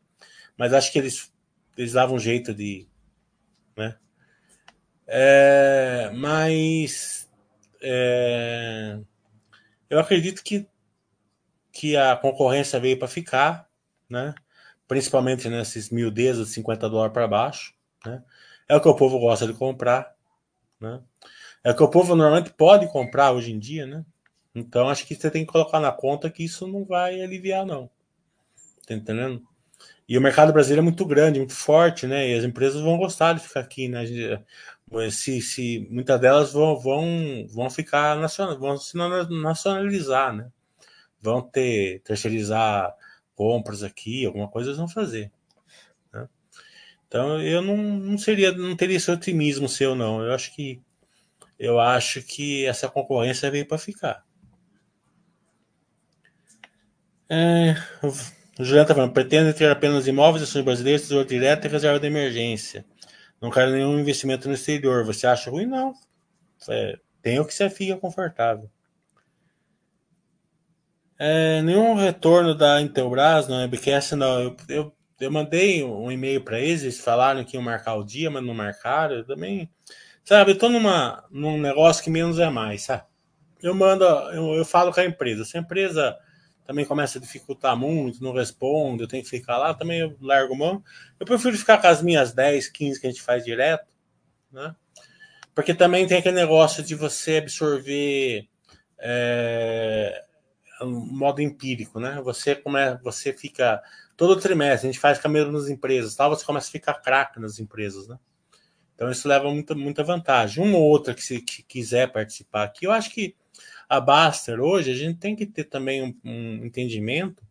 mas 0.57 0.73
acho 0.73 0.91
que 0.91 0.99
eles, 0.99 1.33
eles 1.77 1.93
davam 1.93 2.17
um 2.17 2.19
jeito 2.19 2.53
de. 2.53 2.85
Né? 3.77 3.97
É, 5.07 6.11
mas. 6.13 7.29
É, 7.81 8.99
eu 9.89 9.99
acredito 9.99 10.43
que, 10.43 10.67
que 11.71 11.95
a 11.95 12.15
concorrência 12.15 12.79
veio 12.79 12.99
para 12.99 13.07
ficar, 13.07 13.69
né? 14.09 14.35
principalmente 14.87 15.47
nesses 15.47 15.89
miudezas 15.89 16.47
de 16.47 16.53
50 16.55 16.89
dólares 16.89 17.13
para 17.13 17.27
baixo. 17.27 17.73
Né? 18.05 18.21
É 18.67 18.75
o 18.75 18.81
que 18.81 18.89
o 18.89 18.95
povo 18.95 19.17
gosta 19.19 19.47
de 19.47 19.53
comprar. 19.53 20.13
Né? 20.79 21.01
É 21.63 21.71
o 21.71 21.75
que 21.75 21.83
o 21.83 21.89
povo 21.89 22.13
normalmente 22.13 22.51
pode 22.51 22.91
comprar 22.91 23.31
hoje 23.31 23.53
em 23.53 23.57
dia. 23.57 23.85
Né? 23.85 24.05
Então 24.53 24.89
acho 24.89 25.05
que 25.05 25.15
você 25.15 25.31
tem 25.31 25.45
que 25.45 25.51
colocar 25.51 25.79
na 25.79 25.91
conta 25.91 26.29
que 26.29 26.43
isso 26.43 26.67
não 26.67 26.83
vai 26.83 27.21
aliviar, 27.21 27.65
não. 27.65 27.89
Tá 28.85 28.93
entendendo? 28.93 29.41
E 30.07 30.17
o 30.17 30.21
mercado 30.21 30.51
brasileiro 30.51 30.81
é 30.81 30.83
muito 30.83 31.05
grande, 31.05 31.39
muito 31.39 31.53
forte, 31.53 32.05
né? 32.05 32.29
E 32.29 32.37
as 32.37 32.43
empresas 32.43 32.81
vão 32.81 32.97
gostar 32.97 33.33
de 33.33 33.39
ficar 33.39 33.61
aqui, 33.61 33.87
né? 33.87 34.03
Se, 35.09 35.41
se 35.41 35.87
muitas 35.89 36.19
delas 36.19 36.51
vão, 36.51 36.77
vão, 36.77 37.47
vão 37.47 37.69
ficar 37.69 38.17
nacional, 38.17 38.59
vão 38.59 38.77
se 38.77 38.97
nacionalizar, 38.97 40.35
né? 40.35 40.51
Vão 41.21 41.41
ter 41.41 42.01
terceirizar 42.01 42.93
compras 43.35 43.83
aqui, 43.83 44.25
alguma 44.25 44.49
coisa 44.49 44.69
eles 44.69 44.77
vão 44.77 44.87
fazer. 44.87 45.31
Né? 46.13 46.27
Então 47.07 47.41
eu 47.41 47.61
não, 47.61 47.77
não 47.77 48.17
seria, 48.17 48.51
não 48.51 48.75
teria 48.75 48.97
esse 48.97 49.09
otimismo 49.09 49.69
seu, 49.69 49.95
não. 49.95 50.21
Eu 50.21 50.33
acho 50.33 50.53
que 50.53 50.81
eu 51.57 51.79
acho 51.79 52.21
que 52.23 52.65
essa 52.65 52.89
concorrência 52.89 53.49
veio 53.51 53.67
para 53.67 53.77
ficar. 53.77 54.25
É, 57.33 57.75
o 58.03 58.61
está 58.61 58.93
falando, 58.93 59.13
pretende 59.13 59.53
ter 59.53 59.71
apenas 59.71 60.05
imóveis, 60.05 60.43
ações 60.43 60.65
brasileiras, 60.65 61.03
tesouro 61.03 61.25
direto 61.25 61.63
e 61.63 61.69
reserva 61.69 61.97
de 61.97 62.05
emergência. 62.05 62.85
Não 63.41 63.49
quero 63.49 63.71
nenhum 63.71 63.97
investimento 63.97 64.49
no 64.49 64.53
exterior. 64.53 65.05
Você 65.05 65.25
acha 65.25 65.49
ruim? 65.49 65.65
Não. 65.65 65.93
É, 66.67 66.99
tem 67.21 67.39
o 67.39 67.45
que 67.45 67.53
você 67.53 67.69
fica 67.69 67.95
confortável. 67.95 68.69
É, 71.17 71.61
nenhum 71.61 71.95
retorno 71.95 72.53
da 72.53 72.81
Intelbras 72.81 73.47
no 73.47 73.55
webcast, 73.55 74.13
não. 74.13 74.41
Eu, 74.41 74.57
eu, 74.67 74.93
eu 75.21 75.31
mandei 75.31 75.85
um 75.85 76.11
e-mail 76.11 76.43
para 76.43 76.59
eles, 76.59 76.81
eles 76.81 76.99
falaram 76.99 77.45
que 77.45 77.55
iam 77.55 77.63
marcar 77.63 77.95
o 77.95 78.03
dia, 78.03 78.29
mas 78.29 78.43
não 78.43 78.53
marcaram. 78.53 79.15
Eu 79.15 79.25
também. 79.25 79.69
Sabe, 80.25 80.51
eu 80.51 80.57
tô 80.57 80.67
num 80.67 81.61
negócio 81.61 82.03
que 82.03 82.09
menos 82.09 82.39
é 82.39 82.49
mais, 82.49 82.81
sabe? 82.81 83.03
Eu 83.63 83.73
mando, 83.73 84.03
eu, 84.03 84.55
eu 84.55 84.65
falo 84.65 84.91
com 84.91 84.99
a 84.99 85.05
empresa. 85.05 85.45
Se 85.45 85.57
a 85.57 85.61
empresa 85.61 86.17
também 86.65 86.85
começa 86.85 87.17
a 87.17 87.21
dificultar 87.21 87.75
muito, 87.75 88.23
não 88.23 88.33
responde, 88.33 89.03
eu 89.03 89.07
tenho 89.07 89.23
que 89.23 89.29
ficar 89.29 89.57
lá, 89.57 89.73
também 89.73 89.99
eu 89.99 90.15
largo 90.21 90.55
mão. 90.55 90.83
Eu 91.19 91.25
prefiro 91.25 91.57
ficar 91.57 91.79
com 91.79 91.87
as 91.87 92.01
minhas 92.01 92.31
10, 92.33 92.67
15 92.69 92.99
que 92.99 93.07
a 93.07 93.09
gente 93.09 93.21
faz 93.21 93.43
direto, 93.43 93.87
né? 94.51 94.75
Porque 95.53 95.73
também 95.73 96.07
tem 96.07 96.17
aquele 96.17 96.35
negócio 96.35 96.83
de 96.83 96.95
você 96.95 97.37
absorver 97.37 98.47
é, 98.99 100.23
modo 100.85 101.41
empírico, 101.41 101.99
né? 101.99 102.21
Você 102.23 102.55
como 102.55 102.77
é, 102.77 102.97
você 103.03 103.33
fica 103.33 103.81
todo 104.15 104.39
trimestre, 104.39 104.87
a 104.87 104.91
gente 104.91 105.01
faz 105.01 105.17
caminho 105.17 105.51
nas 105.51 105.67
empresas, 105.67 106.15
tal, 106.15 106.29
você 106.29 106.45
começa 106.45 106.69
a 106.69 106.71
ficar 106.71 106.93
craque 106.95 107.39
nas 107.39 107.59
empresas, 107.59 108.07
né? 108.07 108.17
Então 108.95 109.09
isso 109.09 109.27
leva 109.27 109.49
muita, 109.49 109.73
muita 109.73 110.03
vantagem. 110.03 110.63
Uma 110.63 110.77
ou 110.77 110.83
outra 110.83 111.13
que 111.13 111.23
se 111.23 111.41
que 111.41 111.63
quiser 111.63 112.11
participar 112.11 112.63
aqui, 112.63 112.85
eu 112.85 112.91
acho 112.91 113.09
que 113.09 113.35
a 113.91 113.99
Baster 113.99 114.61
hoje, 114.61 114.89
a 114.89 114.95
gente 114.95 115.19
tem 115.19 115.35
que 115.35 115.45
ter 115.45 115.65
também 115.65 116.01
um, 116.01 116.17
um 116.23 116.65
entendimento 116.65 117.43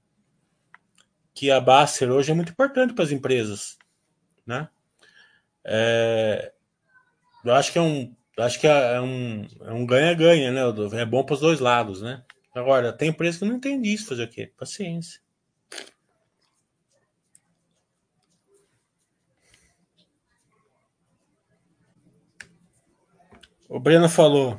que 1.34 1.50
a 1.50 1.60
Baster 1.60 2.10
hoje 2.10 2.30
é 2.30 2.34
muito 2.34 2.52
importante 2.52 2.94
para 2.94 3.04
as 3.04 3.12
empresas, 3.12 3.76
né? 4.46 4.66
É, 5.62 6.50
eu 7.44 7.52
acho 7.52 7.70
que 7.70 7.78
é 7.78 7.82
um, 7.82 8.16
acho 8.38 8.58
que 8.58 8.66
é 8.66 8.98
um, 9.02 9.46
é 9.60 9.70
um 9.70 9.84
ganha-ganha, 9.84 10.50
né? 10.50 10.62
É 10.98 11.04
bom 11.04 11.22
para 11.22 11.34
os 11.34 11.40
dois 11.40 11.60
lados, 11.60 12.00
né? 12.00 12.24
Agora, 12.54 12.90
tem 12.90 13.10
empresa 13.10 13.40
que 13.40 13.44
não 13.44 13.56
entende 13.56 13.92
isso, 13.92 14.08
fazer 14.08 14.24
o 14.24 14.28
quê? 14.28 14.50
Paciência. 14.56 15.20
O 23.68 23.78
Breno 23.78 24.08
falou. 24.08 24.58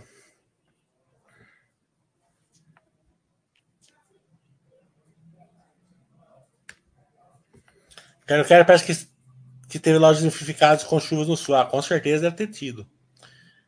Quero, 8.25 8.45
quero 8.45 8.65
parece 8.65 8.85
que, 8.85 9.07
que 9.69 9.79
teve 9.79 9.97
lojas 9.97 10.21
unificadas 10.21 10.83
com 10.83 10.99
chuvas 10.99 11.27
no 11.27 11.37
sul. 11.37 11.55
Ah, 11.55 11.65
com 11.65 11.81
certeza 11.81 12.23
deve 12.23 12.35
ter 12.35 12.47
tido. 12.47 12.87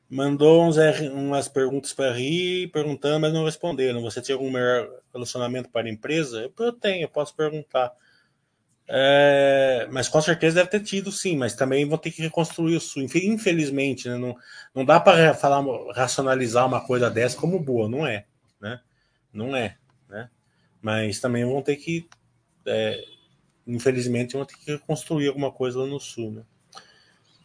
Mandou 0.09 0.67
uns, 0.67 0.77
umas 1.11 1.47
perguntas 1.47 1.91
para 1.91 2.13
rir, 2.13 2.71
perguntando, 2.71 3.21
mas 3.21 3.33
não 3.33 3.45
responderam. 3.45 4.01
Você 4.01 4.21
tinha 4.21 4.35
algum 4.35 4.51
melhor 4.51 4.87
relacionamento 5.11 5.69
para 5.69 5.87
a 5.87 5.91
empresa? 5.91 6.51
Eu 6.57 6.71
tenho, 6.71 7.03
eu 7.03 7.09
posso 7.09 7.35
perguntar. 7.35 7.91
É, 8.87 9.87
mas 9.91 10.09
com 10.09 10.21
certeza 10.21 10.57
deve 10.57 10.69
ter 10.69 10.81
tido, 10.81 11.11
sim, 11.11 11.37
mas 11.37 11.55
também 11.55 11.87
vão 11.87 11.97
ter 11.97 12.11
que 12.11 12.21
reconstruir 12.21 12.75
o 12.75 12.81
sul. 12.81 13.01
Infelizmente, 13.01 14.09
né? 14.09 14.17
não, 14.17 14.35
não 14.75 14.85
dá 14.85 14.99
para 14.99 15.33
falar, 15.33 15.63
racionalizar 15.95 16.67
uma 16.67 16.85
coisa 16.85 17.09
dessa 17.09 17.37
como 17.37 17.59
boa, 17.59 17.87
não 17.87 18.05
é, 18.05 18.25
né? 18.61 18.81
Não 19.31 19.55
é, 19.55 19.77
né? 20.09 20.29
Mas 20.81 21.19
também 21.19 21.45
vão 21.45 21.61
ter 21.61 21.77
que 21.77 22.07
é, 22.67 23.03
infelizmente, 23.65 24.35
vão 24.35 24.45
ter 24.45 24.57
que 24.57 24.77
construir 24.79 25.27
alguma 25.27 25.51
coisa 25.51 25.79
lá 25.79 25.85
no 25.85 25.99
sul. 25.99 26.31
Né? 26.31 26.43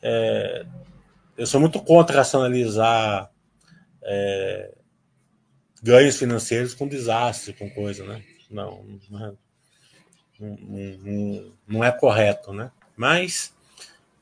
É, 0.02 0.66
eu 1.36 1.46
sou 1.46 1.60
muito 1.60 1.80
contra 1.80 2.18
racionalizar 2.18 3.30
é, 4.02 4.74
ganhos 5.82 6.16
financeiros 6.16 6.74
com 6.74 6.88
desastre, 6.88 7.52
com 7.52 7.70
coisa, 7.70 8.04
né? 8.04 8.22
Não, 8.50 8.84
não 9.10 9.26
é, 9.26 9.32
não, 10.40 11.52
não, 11.66 11.84
é 11.84 11.92
correto, 11.92 12.52
né? 12.52 12.70
Mas 12.96 13.54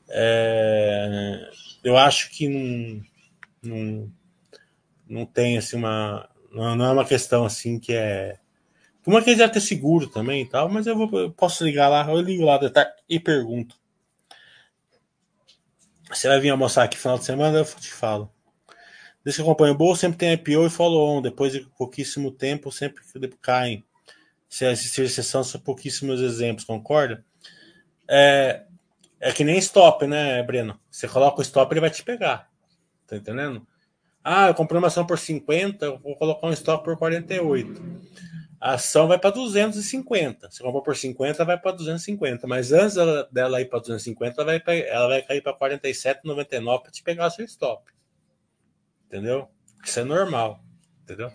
é, 0.09 1.49
eu 1.83 1.97
acho 1.97 2.29
que 2.31 2.47
não, 2.47 3.03
não, 3.63 4.11
não 5.07 5.25
tem 5.25 5.57
assim 5.57 5.77
uma 5.77 6.29
não, 6.51 6.75
não 6.75 6.85
é 6.85 6.91
uma 6.91 7.05
questão 7.05 7.45
assim 7.45 7.79
que 7.79 7.93
é 7.93 8.37
uma 9.07 9.21
que 9.21 9.33
deve 9.33 9.53
ter 9.53 9.61
seguro 9.61 10.07
também 10.07 10.41
e 10.41 10.45
tal, 10.45 10.67
mas 10.67 10.85
eu, 10.85 10.97
vou, 10.97 11.09
eu 11.17 11.31
posso 11.31 11.63
ligar 11.63 11.87
lá, 11.87 12.05
eu 12.11 12.19
ligo 12.19 12.43
lá 12.43 12.59
e 13.07 13.17
pergunto. 13.17 13.79
Você 16.09 16.27
vai 16.27 16.41
vir 16.41 16.49
almoçar 16.49 16.83
aqui 16.83 16.97
final 16.97 17.17
de 17.17 17.23
semana? 17.23 17.57
Eu 17.57 17.63
te 17.63 17.89
falo. 17.89 18.29
Desde 19.23 19.41
que 19.41 19.47
eu 19.47 19.49
acompanho 19.49 19.73
o 19.73 19.77
bolso, 19.77 20.01
sempre 20.01 20.17
tem 20.17 20.33
IPO 20.33 20.65
e 20.65 20.69
follow-on. 20.69 21.21
Depois 21.21 21.53
de 21.53 21.61
pouquíssimo 21.77 22.31
tempo, 22.31 22.69
sempre 22.69 23.01
caem. 23.41 23.85
Se 24.49 24.65
assistir 24.65 25.03
exceção, 25.03 25.41
são 25.41 25.59
pouquíssimos 25.61 26.19
exemplos, 26.19 26.65
concorda? 26.65 27.25
É, 28.09 28.65
é 29.21 29.31
que 29.31 29.45
nem 29.45 29.57
stop, 29.57 30.05
né, 30.05 30.43
Breno? 30.43 30.77
Você 30.91 31.07
coloca 31.07 31.39
o 31.39 31.41
stop, 31.41 31.71
ele 31.73 31.81
vai 31.81 31.89
te 31.89 32.03
pegar. 32.03 32.49
Tá 33.05 33.15
entendendo? 33.15 33.65
Ah, 34.21 34.47
eu 34.47 34.53
comprei 34.53 34.77
uma 34.77 34.87
ação 34.87 35.05
por 35.05 35.17
50, 35.17 35.91
vou 35.97 36.17
colocar 36.17 36.47
um 36.47 36.51
stop 36.51 36.83
por 36.83 36.97
48 36.97 37.81
a 38.59 38.73
ação 38.73 39.07
vai 39.07 39.19
para 39.19 39.29
250. 39.29 40.49
Se 40.49 40.61
comprou 40.61 40.81
por 40.81 40.95
50, 40.95 41.45
vai 41.45 41.59
para 41.59 41.71
250. 41.73 42.47
Mas 42.47 42.71
antes 42.71 42.95
dela, 42.95 43.29
dela 43.31 43.61
ir 43.61 43.65
para 43.65 43.79
250, 43.79 44.41
ela 44.41 44.59
vai, 44.59 44.81
ela 44.81 45.07
vai 45.07 45.21
cair 45.21 45.41
para 45.41 45.57
47,99 45.57 46.81
para 46.81 46.91
te 46.91 47.03
pegar 47.03 47.27
o 47.27 47.31
seu 47.31 47.45
stop. 47.45 47.91
Entendeu? 49.05 49.47
Isso 49.83 49.99
é 49.99 50.03
normal. 50.03 50.59
Entendeu? 51.03 51.31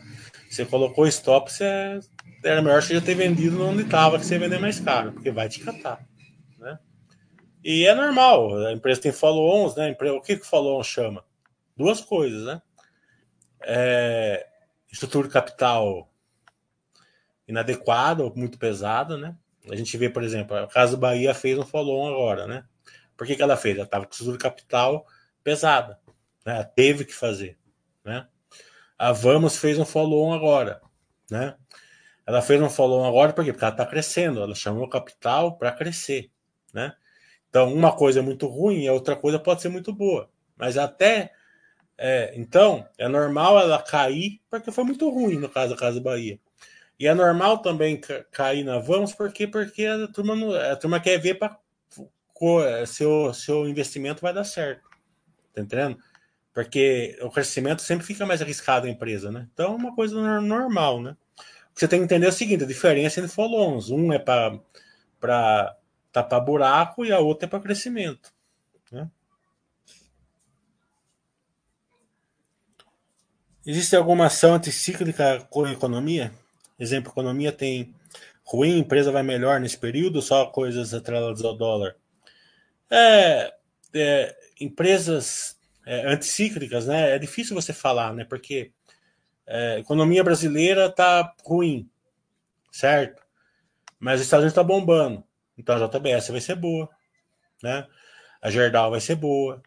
Você 0.51 0.66
colocou 0.66 1.07
stop, 1.07 1.51
você 1.51 2.01
era 2.45 2.61
melhor 2.61 2.83
você 2.83 2.95
já 2.95 3.01
ter 3.01 3.14
vendido 3.14 3.64
onde 3.64 3.83
estava, 3.83 4.18
que 4.18 4.27
você 4.27 4.39
vender 4.39 4.59
mais 4.59 4.81
caro, 4.81 5.12
porque 5.12 5.31
vai 5.31 5.49
te 5.49 5.61
catar. 5.61 6.05
Né? 6.59 6.79
E 7.64 7.87
é 7.87 7.95
normal. 7.95 8.66
A 8.66 8.73
empresa 8.73 9.01
tem 9.01 9.12
follow-ons, 9.12 9.77
né? 9.77 9.97
O 9.99 10.20
que, 10.20 10.37
que 10.37 10.47
follow-on 10.47 10.83
chama? 10.83 11.25
Duas 11.77 12.01
coisas, 12.01 12.45
né? 12.45 12.61
É, 13.62 14.47
estrutura 14.91 15.29
de 15.29 15.33
capital 15.33 16.12
inadequada 17.53 18.24
ou 18.24 18.34
muito 18.34 18.59
pesada, 18.59 19.16
né? 19.16 19.36
A 19.70 19.76
gente 19.76 19.96
vê, 19.96 20.11
por 20.11 20.24
exemplo, 20.24 20.57
a 20.57 20.66
Casa 20.66 20.96
Bahia 20.96 21.32
fez 21.34 21.57
um 21.59 21.64
follow-on 21.64 22.09
agora, 22.09 22.46
né? 22.46 22.64
Por 23.16 23.26
que, 23.26 23.36
que 23.36 23.42
ela 23.42 23.57
fez? 23.57 23.76
Ela 23.76 23.84
estava 23.84 24.05
com 24.05 24.11
estrutura 24.11 24.38
capital 24.38 25.07
pesada, 25.44 25.98
né? 26.44 26.55
Ela 26.55 26.64
teve 26.64 27.05
que 27.05 27.14
fazer, 27.14 27.57
né? 28.05 28.26
A 28.98 29.12
Vamos 29.12 29.57
fez 29.57 29.78
um 29.78 29.84
follow-on 29.84 30.32
agora, 30.32 30.80
né? 31.30 31.55
Ela 32.26 32.42
fez 32.42 32.61
um 32.61 32.70
follow-on 32.70 33.07
agora 33.07 33.32
por 33.32 33.44
quê? 33.44 33.53
Porque 33.53 33.64
ela 33.64 33.74
está 33.74 33.86
crescendo, 33.86 34.42
ela 34.42 34.55
chamou 34.55 34.88
capital 34.88 35.57
para 35.57 35.72
crescer, 35.72 36.30
né? 36.72 36.94
Então, 37.48 37.72
uma 37.72 37.94
coisa 37.94 38.20
é 38.20 38.22
muito 38.22 38.46
ruim 38.46 38.84
e 38.84 38.88
a 38.88 38.94
outra 38.94 39.14
coisa 39.14 39.38
pode 39.38 39.61
ser 39.61 39.68
muito 39.68 39.92
boa. 39.92 40.30
Mas 40.57 40.78
até. 40.78 41.32
É, 41.98 42.32
então, 42.34 42.88
é 42.96 43.07
normal 43.07 43.61
ela 43.61 43.80
cair, 43.82 44.40
porque 44.48 44.72
foi 44.72 44.84
muito 44.84 45.09
ruim 45.11 45.36
no 45.36 45.48
caso 45.48 45.74
da 45.74 45.78
Casa 45.78 46.00
Bahia. 46.00 46.40
E 47.03 47.07
é 47.09 47.14
normal 47.14 47.59
também 47.59 48.00
cair 48.30 48.62
na 48.62 48.78
Vamos, 48.78 49.12
porque, 49.12 49.48
porque 49.48 49.84
a, 49.84 50.07
turma 50.07 50.36
não, 50.36 50.55
a 50.55 50.76
turma 50.76 51.00
quer 51.00 51.18
ver 51.18 51.34
para 51.34 51.59
se 52.86 53.05
o 53.05 53.66
investimento 53.66 54.22
vai 54.22 54.32
dar 54.32 54.44
certo. 54.44 54.88
Tá 55.53 55.62
entendendo? 55.62 55.98
Porque 56.55 57.18
o 57.20 57.28
crescimento 57.28 57.82
sempre 57.82 58.07
fica 58.07 58.24
mais 58.24 58.40
arriscado 58.40 58.86
a 58.86 58.88
empresa, 58.88 59.32
né? 59.32 59.48
Então 59.53 59.72
é 59.72 59.76
uma 59.76 59.96
coisa 59.96 60.40
normal, 60.40 61.03
né? 61.03 61.16
Você 61.74 61.88
tem 61.88 61.98
que 61.98 62.05
entender 62.05 62.28
o 62.28 62.32
seguinte: 62.32 62.62
a 62.62 62.68
diferença 62.68 63.18
entre 63.18 63.32
follow-ons. 63.32 63.90
Um 63.90 64.12
é 64.12 64.20
para 64.20 65.76
tapar 66.12 66.40
buraco 66.40 67.05
e 67.05 67.11
a 67.11 67.18
outra 67.18 67.48
é 67.48 67.50
para 67.50 67.59
crescimento. 67.59 68.32
Né? 68.92 69.11
Existe 73.66 73.96
alguma 73.96 74.26
ação 74.26 74.55
anticíclica 74.55 75.44
com 75.50 75.64
a 75.64 75.72
economia? 75.72 76.32
Exemplo, 76.79 77.12
economia 77.12 77.53
tem 77.53 77.95
ruim, 78.45 78.79
empresa 78.79 79.12
vai 79.12 79.23
melhor 79.23 79.61
nesse 79.61 79.79
período, 79.79 80.20
só 80.20 80.47
coisas 80.47 80.93
atreladas 80.93 81.45
ao 81.45 81.57
dólar. 81.57 81.97
É, 82.91 83.55
é, 83.95 84.37
empresas 84.61 85.57
é, 85.87 86.07
anticíclicas, 86.07 86.87
né? 86.87 87.14
É 87.14 87.18
difícil 87.18 87.55
você 87.55 87.73
falar, 87.73 88.12
né? 88.14 88.25
Porque 88.25 88.73
é, 89.47 89.79
economia 89.79 90.23
brasileira 90.23 90.87
está 90.87 91.35
ruim, 91.45 91.89
certo? 92.70 93.23
Mas 93.99 94.20
os 94.20 94.27
Estados 94.27 94.45
Unidos 94.45 94.53
está 94.53 94.62
bombando. 94.62 95.25
Então 95.57 95.77
a 95.77 95.87
JBS 95.87 96.29
vai 96.29 96.41
ser 96.41 96.57
boa, 96.57 96.89
né? 97.62 97.87
A 98.41 98.51
Gerdau 98.51 98.91
vai 98.91 99.01
ser 99.01 99.14
boa, 99.14 99.62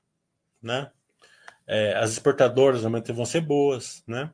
né? 0.61 0.91
É, 1.67 1.95
as 1.95 2.11
exportadoras 2.11 2.81
realmente 2.81 3.11
vão 3.11 3.25
ser 3.25 3.41
boas, 3.41 4.03
né? 4.05 4.31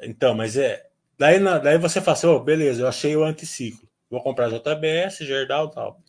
Então, 0.00 0.34
mas 0.34 0.56
é. 0.56 0.87
Daí, 1.18 1.40
daí 1.62 1.78
você 1.78 2.00
fala 2.00 2.16
assim, 2.16 2.26
oh, 2.28 2.40
beleza, 2.40 2.82
eu 2.82 2.88
achei 2.88 3.16
o 3.16 3.24
anticiclo. 3.24 3.88
Vou 4.08 4.22
comprar 4.22 4.48
JBS, 4.48 5.18
Gerdau 5.18 5.66
e 5.66 5.70
tal. 5.72 6.00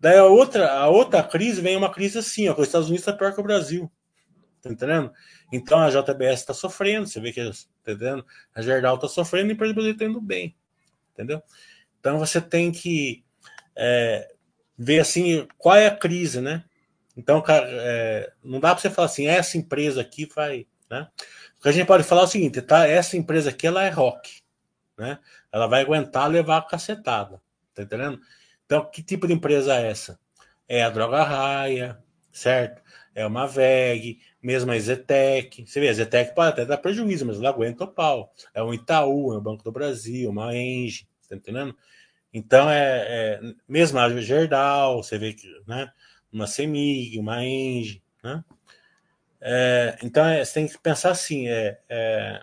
Daí 0.00 0.18
a 0.18 0.24
outra, 0.24 0.72
a 0.72 0.88
outra 0.88 1.22
crise 1.22 1.60
vem 1.60 1.76
uma 1.76 1.92
crise 1.92 2.18
assim, 2.18 2.48
ó, 2.48 2.54
os 2.54 2.66
Estados 2.66 2.88
Unidos 2.88 3.06
está 3.06 3.12
pior 3.12 3.32
que 3.32 3.40
o 3.40 3.44
Brasil. 3.44 3.90
Tá 4.60 4.70
entendendo? 4.70 5.12
Então 5.52 5.78
a 5.78 5.90
JBS 5.90 6.40
está 6.40 6.52
sofrendo, 6.52 7.06
você 7.06 7.20
vê 7.20 7.32
que 7.32 7.42
tá 7.42 7.50
entendendo? 7.92 8.24
a 8.54 8.60
Gerdau 8.60 8.96
está 8.96 9.08
sofrendo 9.08 9.50
e 9.50 9.54
o 9.54 9.56
Brasil 9.56 9.92
está 9.92 10.04
indo 10.04 10.20
bem. 10.20 10.56
Entendeu? 11.12 11.42
Então 12.00 12.18
você 12.18 12.40
tem 12.40 12.70
que 12.70 13.24
é, 13.76 14.28
ver 14.76 15.00
assim 15.00 15.46
qual 15.56 15.76
é 15.76 15.86
a 15.86 15.96
crise, 15.96 16.40
né? 16.40 16.64
Então, 17.16 17.40
cara, 17.40 17.66
é, 17.68 18.32
não 18.44 18.60
dá 18.60 18.72
para 18.72 18.80
você 18.80 18.90
falar 18.90 19.06
assim, 19.06 19.26
essa 19.26 19.58
empresa 19.58 20.00
aqui 20.00 20.26
vai, 20.26 20.66
né? 20.88 21.08
O 21.58 21.62
que 21.62 21.68
a 21.68 21.72
gente 21.72 21.86
pode 21.86 22.04
falar 22.04 22.22
é 22.22 22.24
o 22.24 22.28
seguinte, 22.28 22.62
tá? 22.62 22.86
Essa 22.86 23.16
empresa 23.16 23.50
aqui 23.50 23.66
ela 23.66 23.82
é 23.82 23.90
rock, 23.90 24.40
né? 24.98 25.18
Ela 25.52 25.66
vai 25.66 25.82
aguentar 25.82 26.28
levar 26.28 26.58
a 26.58 26.62
cacetada, 26.62 27.40
tá 27.72 27.82
entendendo? 27.82 28.20
Então, 28.66 28.84
que 28.90 29.02
tipo 29.02 29.26
de 29.26 29.32
empresa 29.32 29.74
é 29.74 29.90
essa? 29.90 30.18
É 30.68 30.82
a 30.82 30.90
Droga 30.90 31.22
Raia, 31.22 32.02
certo? 32.30 32.82
É 33.14 33.26
uma 33.26 33.46
VEG, 33.46 34.20
mesmo 34.42 34.70
a 34.70 34.78
Zetec. 34.78 35.66
Você 35.66 35.80
vê, 35.80 35.88
a 35.88 35.92
Zetec 35.92 36.34
pode 36.34 36.50
até 36.50 36.66
dar 36.66 36.76
prejuízo, 36.76 37.24
mas 37.24 37.38
ela 37.38 37.48
aguenta 37.48 37.84
o 37.84 37.88
pau. 37.88 38.32
É 38.52 38.62
um 38.62 38.74
Itaú, 38.74 39.32
é 39.32 39.38
o 39.38 39.40
Banco 39.40 39.64
do 39.64 39.72
Brasil, 39.72 40.30
uma 40.30 40.54
Engie, 40.54 41.08
tá 41.28 41.36
entendendo? 41.36 41.74
Então, 42.32 42.68
é, 42.68 43.06
é 43.08 43.40
mesmo 43.66 43.98
a 43.98 44.20
Gerdau, 44.20 45.02
você 45.02 45.18
vê 45.18 45.32
que, 45.32 45.48
né? 45.66 45.90
Uma 46.30 46.46
Semig, 46.46 47.18
uma 47.18 47.44
Engie, 47.44 48.02
né? 48.22 48.44
É, 49.40 49.96
então, 50.02 50.26
é, 50.26 50.44
você 50.44 50.54
tem 50.54 50.68
que 50.68 50.78
pensar 50.78 51.10
assim, 51.10 51.48
é, 51.48 51.80
é, 51.88 52.42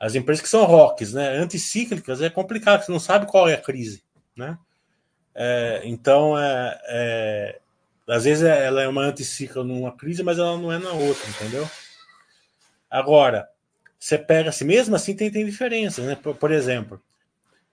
as 0.00 0.14
empresas 0.14 0.42
que 0.42 0.48
são 0.48 0.64
rocks, 0.64 1.12
né? 1.12 1.36
Anticíclicas, 1.36 2.22
é 2.22 2.30
complicado, 2.30 2.82
você 2.82 2.90
não 2.90 2.98
sabe 2.98 3.26
qual 3.26 3.46
é 3.46 3.54
a 3.54 3.60
crise, 3.60 4.02
né? 4.34 4.58
É, 5.34 5.82
então, 5.84 6.38
é, 6.38 6.80
é, 6.86 7.60
às 8.08 8.24
vezes 8.24 8.42
ela 8.42 8.80
é 8.80 8.88
uma 8.88 9.02
anticicla 9.02 9.62
numa 9.62 9.94
crise, 9.94 10.22
mas 10.22 10.38
ela 10.38 10.56
não 10.56 10.72
é 10.72 10.78
na 10.78 10.92
outra, 10.92 11.28
entendeu? 11.28 11.68
Agora, 12.90 13.46
você 13.98 14.16
pega 14.16 14.48
assim, 14.48 14.64
mesmo 14.64 14.96
assim 14.96 15.14
tem, 15.14 15.30
tem 15.30 15.44
diferenças, 15.44 16.06
né? 16.06 16.16
Por, 16.16 16.34
por 16.34 16.50
exemplo, 16.50 17.00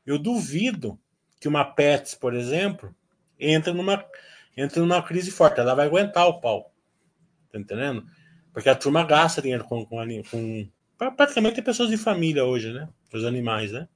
eu 0.06 0.20
duvido 0.20 1.00
que 1.40 1.48
uma 1.48 1.64
Pets, 1.64 2.14
por 2.14 2.34
exemplo, 2.34 2.94
entra 3.40 3.74
numa, 3.74 4.06
entra 4.56 4.82
numa 4.82 5.02
crise 5.02 5.32
forte. 5.32 5.60
Ela 5.60 5.76
vai 5.76 5.86
aguentar 5.86 6.28
o 6.28 6.42
pau. 6.42 6.74
Tá 7.52 7.58
entendendo? 7.58 8.06
Porque 8.52 8.70
a 8.70 8.76
turma 8.76 9.04
gasta 9.06 9.42
dinheiro 9.42 9.64
com, 9.64 9.86
com 9.86 10.00
praticamente 10.98 11.62
pessoas 11.62 11.90
de 11.90 11.98
família 11.98 12.44
hoje, 12.46 12.74
né? 12.74 12.90
Os 13.14 13.24
animais, 13.24 13.72
né? 13.72 13.88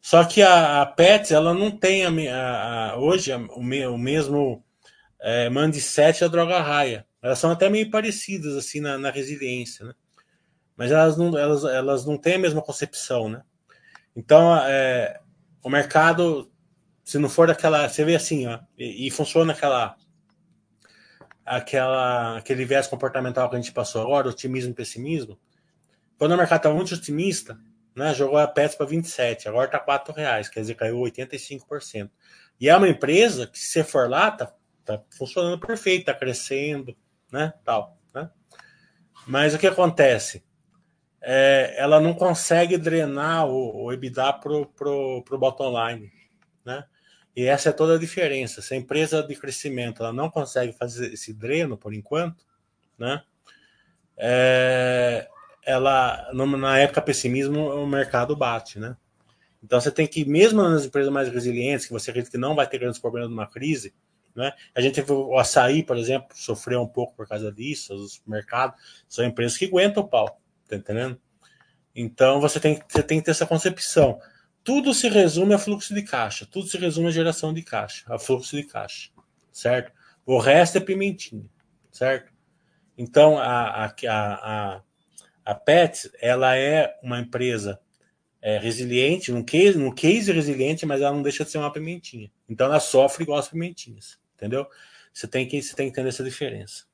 Só 0.00 0.24
que 0.24 0.40
a, 0.42 0.82
a 0.82 0.86
Pets, 0.86 1.32
ela 1.32 1.52
não 1.52 1.70
tem 1.70 2.04
a, 2.04 2.10
a, 2.36 2.90
a 2.92 2.96
hoje 2.96 3.32
o, 3.34 3.62
me, 3.62 3.86
o 3.86 3.98
mesmo 3.98 4.64
é, 5.20 5.50
mindset 5.50 6.20
da 6.20 6.28
droga 6.28 6.60
raia. 6.60 7.06
Elas 7.20 7.38
são 7.38 7.50
até 7.50 7.68
meio 7.68 7.90
parecidas 7.90 8.54
assim 8.54 8.80
na, 8.80 8.96
na 8.96 9.10
resiliência, 9.10 9.84
né? 9.84 9.94
Mas 10.76 10.92
elas 10.92 11.16
não, 11.16 11.36
elas, 11.36 11.64
elas 11.64 12.06
não 12.06 12.16
têm 12.18 12.34
a 12.34 12.38
mesma 12.38 12.62
concepção, 12.62 13.28
né? 13.28 13.42
Então, 14.14 14.56
é, 14.56 15.20
o 15.62 15.68
mercado, 15.68 16.50
se 17.02 17.18
não 17.18 17.28
for 17.28 17.48
daquela. 17.48 17.88
Você 17.88 18.04
vê 18.04 18.14
assim, 18.14 18.46
ó, 18.46 18.60
e, 18.78 19.08
e 19.08 19.10
funciona 19.10 19.52
aquela. 19.52 19.96
Aquela, 21.44 22.38
aquele 22.38 22.64
viés 22.64 22.88
comportamental 22.88 23.48
que 23.48 23.56
a 23.56 23.60
gente 23.60 23.72
passou 23.72 24.02
agora, 24.02 24.28
otimismo 24.28 24.72
e 24.72 24.74
pessimismo. 24.74 25.38
Quando 26.18 26.32
o 26.32 26.36
mercado 26.36 26.58
estava 26.58 26.74
muito 26.74 26.94
otimista, 26.94 27.58
né, 27.94 28.14
jogou 28.14 28.38
a 28.38 28.46
PETS 28.46 28.76
para 28.76 28.86
27, 28.86 29.48
agora 29.48 29.66
está 29.66 29.78
4 29.78 30.14
reais, 30.14 30.48
quer 30.48 30.60
dizer, 30.60 30.74
caiu 30.74 30.98
85%. 30.98 32.10
E 32.60 32.68
é 32.68 32.76
uma 32.76 32.88
empresa 32.88 33.46
que, 33.46 33.58
se 33.58 33.66
você 33.66 33.84
for 33.84 34.08
lá, 34.08 34.30
tá, 34.30 34.52
tá 34.84 35.02
funcionando 35.10 35.58
perfeito, 35.58 36.00
está 36.00 36.14
crescendo, 36.14 36.96
né, 37.30 37.52
tal, 37.64 37.98
né? 38.14 38.30
Mas 39.26 39.54
o 39.54 39.58
que 39.58 39.66
acontece? 39.66 40.46
é, 41.28 41.74
ela 41.76 42.00
não 42.00 42.14
consegue 42.14 42.78
drenar 42.78 43.48
o, 43.48 43.86
o 43.86 43.92
EBITDA 43.92 44.32
pro, 44.34 44.66
pro 44.66 45.38
bottom 45.38 45.74
line, 45.88 46.12
né? 46.64 46.84
E 47.34 47.44
essa 47.46 47.70
é 47.70 47.72
toda 47.72 47.96
a 47.96 47.98
diferença. 47.98 48.62
Se 48.62 48.74
a 48.74 48.76
empresa 48.76 49.24
de 49.24 49.34
crescimento 49.34 50.02
ela 50.02 50.12
não 50.12 50.30
consegue 50.30 50.72
fazer 50.72 51.12
esse 51.12 51.34
dreno 51.34 51.76
por 51.76 51.92
enquanto, 51.92 52.44
né? 52.96 53.24
É, 54.16 55.28
ela 55.66 56.30
na 56.32 56.78
época 56.78 57.02
pessimismo 57.02 57.68
o 57.68 57.86
mercado 57.86 58.36
bate, 58.36 58.78
né? 58.78 58.96
Então 59.62 59.80
você 59.80 59.90
tem 59.90 60.06
que 60.06 60.24
mesmo 60.24 60.62
nas 60.62 60.84
empresas 60.84 61.12
mais 61.12 61.28
resilientes 61.28 61.86
que 61.86 61.92
você 61.92 62.10
acredita 62.10 62.30
que 62.30 62.38
não 62.38 62.54
vai 62.54 62.68
ter 62.68 62.78
grandes 62.78 63.00
problemas 63.00 63.28
numa 63.28 63.48
crise, 63.48 63.92
né? 64.34 64.52
A 64.74 64.80
gente 64.80 64.94
teve 64.94 65.12
o 65.12 65.36
açaí, 65.36 65.82
por 65.82 65.96
exemplo, 65.96 66.28
sofreu 66.34 66.80
um 66.82 66.86
pouco 66.86 67.16
por 67.16 67.26
causa 67.26 67.50
disso. 67.50 67.94
Os 67.94 68.22
mercados 68.24 68.80
são 69.08 69.24
empresas 69.24 69.58
que 69.58 69.64
aguentam 69.64 70.04
o 70.04 70.08
pau, 70.08 70.40
Tá 70.68 70.76
entendendo? 70.76 71.20
Então 71.94 72.40
você 72.40 72.60
tem, 72.60 72.80
você 72.86 73.02
tem 73.02 73.18
que 73.18 73.24
ter 73.24 73.30
essa 73.32 73.46
concepção. 73.46 74.20
Tudo 74.62 74.92
se 74.92 75.08
resume 75.08 75.54
a 75.54 75.58
fluxo 75.58 75.94
de 75.94 76.02
caixa, 76.02 76.46
tudo 76.46 76.68
se 76.68 76.76
resume 76.76 77.08
a 77.08 77.12
geração 77.12 77.54
de 77.54 77.62
caixa, 77.62 78.04
a 78.08 78.18
fluxo 78.18 78.56
de 78.56 78.64
caixa, 78.64 79.10
certo? 79.50 79.92
O 80.24 80.38
resto 80.38 80.78
é 80.78 80.80
pimentinha, 80.80 81.48
certo? 81.90 82.32
Então 82.98 83.38
a, 83.38 83.86
a, 83.86 83.94
a, 84.08 84.76
a 84.76 84.82
Pets 85.54 86.10
ela 86.20 86.56
é 86.56 86.98
uma 87.02 87.20
empresa 87.20 87.80
é, 88.42 88.58
resiliente, 88.58 89.32
num 89.32 89.42
case, 89.42 89.78
case 89.92 90.32
resiliente, 90.32 90.86
mas 90.86 91.00
ela 91.00 91.14
não 91.14 91.22
deixa 91.22 91.44
de 91.44 91.50
ser 91.50 91.58
uma 91.58 91.72
pimentinha. 91.72 92.30
Então 92.48 92.66
ela 92.66 92.80
sofre 92.80 93.24
igual 93.24 93.38
as 93.38 93.48
pimentinhas, 93.48 94.18
entendeu? 94.34 94.66
Você 95.12 95.26
tem 95.26 95.48
que, 95.48 95.60
você 95.60 95.74
tem 95.74 95.86
que 95.86 95.92
entender 95.92 96.10
essa 96.10 96.22
diferença. 96.22 96.84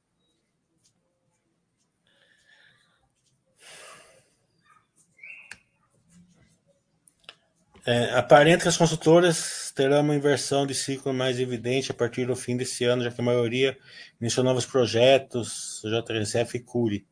É, 7.84 8.14
aparenta 8.14 8.62
que 8.62 8.68
as 8.68 8.76
consultoras 8.76 9.72
terão 9.74 10.02
uma 10.02 10.14
inversão 10.14 10.64
de 10.64 10.74
ciclo 10.74 11.12
mais 11.12 11.40
evidente 11.40 11.90
a 11.90 11.94
partir 11.94 12.26
do 12.26 12.36
fim 12.36 12.56
desse 12.56 12.84
ano, 12.84 13.02
já 13.02 13.10
que 13.10 13.20
a 13.20 13.24
maioria 13.24 13.76
iniciou 14.20 14.44
novos 14.44 14.64
projetos, 14.64 15.82
JRCF 15.84 16.58
e 16.58 16.60
Curi. 16.60 17.06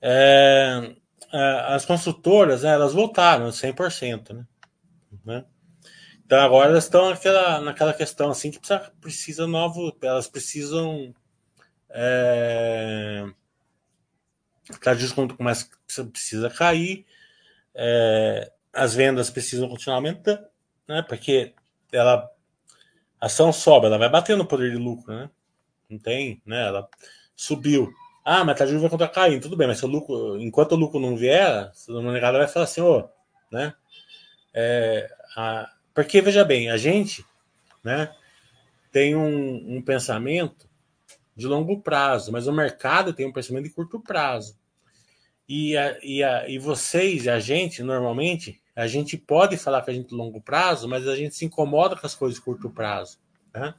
É, 0.00 0.94
é, 1.32 1.74
as 1.74 1.84
consultoras, 1.84 2.62
né, 2.62 2.70
elas 2.70 2.92
voltaram 2.92 3.48
100%, 3.48 4.34
né? 4.34 4.46
né? 5.24 5.44
Então 6.24 6.40
agora 6.40 6.70
elas 6.70 6.84
estão 6.84 7.10
naquela, 7.10 7.60
naquela 7.60 7.92
questão 7.92 8.30
assim 8.30 8.50
que 8.50 8.58
precisa, 8.58 8.92
precisa 9.00 9.46
novo, 9.46 9.96
elas 10.02 10.26
precisam 10.26 11.14
é, 11.88 13.24
cada 14.80 14.98
desconto 14.98 15.36
começa 15.36 15.68
precisa 16.10 16.50
cair, 16.50 17.06
é, 17.74 18.52
as 18.72 18.94
vendas 18.94 19.30
precisam 19.30 19.68
continuar 19.68 19.96
aumentando, 19.96 20.44
né? 20.88 21.02
Porque 21.02 21.54
ela 21.92 22.28
a 23.20 23.26
ação 23.26 23.52
sobe, 23.52 23.86
ela 23.86 23.98
vai 23.98 24.10
bater 24.10 24.36
no 24.36 24.46
poder 24.46 24.70
de 24.70 24.76
lucro, 24.76 25.14
né? 25.14 25.30
Não 25.88 25.98
tem, 25.98 26.42
né? 26.44 26.66
Ela 26.66 26.88
subiu. 27.34 27.92
Ah, 28.28 28.44
mas 28.44 28.60
a 28.60 28.64
de 28.64 28.72
juros 28.72 28.82
vai 28.82 28.90
continuar 28.90 29.12
caindo, 29.12 29.42
tudo 29.42 29.56
bem, 29.56 29.68
mas 29.68 29.80
o 29.84 29.86
lucro, 29.86 30.36
enquanto 30.40 30.72
o 30.72 30.76
lucro 30.76 30.98
não 30.98 31.16
vier, 31.16 31.70
o 31.88 32.02
mercado 32.02 32.38
vai 32.38 32.48
falar 32.48 32.64
assim, 32.64 32.80
ô, 32.80 32.98
oh, 32.98 33.08
né? 33.54 33.72
É, 34.52 35.08
a, 35.36 35.70
porque, 35.94 36.20
veja 36.20 36.44
bem, 36.44 36.68
a 36.68 36.76
gente 36.76 37.24
né, 37.84 38.12
tem 38.90 39.14
um, 39.14 39.76
um 39.76 39.80
pensamento 39.80 40.68
de 41.36 41.46
longo 41.46 41.80
prazo, 41.80 42.32
mas 42.32 42.48
o 42.48 42.52
mercado 42.52 43.12
tem 43.12 43.28
um 43.28 43.32
pensamento 43.32 43.62
de 43.62 43.70
curto 43.70 44.00
prazo. 44.00 44.58
E, 45.48 45.76
a, 45.76 45.96
e, 46.02 46.24
a, 46.24 46.48
e 46.48 46.58
vocês 46.58 47.26
e 47.26 47.30
a 47.30 47.38
gente, 47.38 47.80
normalmente, 47.80 48.60
a 48.74 48.88
gente 48.88 49.16
pode 49.16 49.56
falar 49.56 49.82
que 49.82 49.92
a 49.92 49.94
gente 49.94 50.12
longo 50.12 50.40
prazo, 50.40 50.88
mas 50.88 51.06
a 51.06 51.14
gente 51.14 51.36
se 51.36 51.44
incomoda 51.44 51.94
com 51.94 52.04
as 52.04 52.16
coisas 52.16 52.40
de 52.40 52.44
curto 52.44 52.68
prazo. 52.70 53.20
Né? 53.54 53.72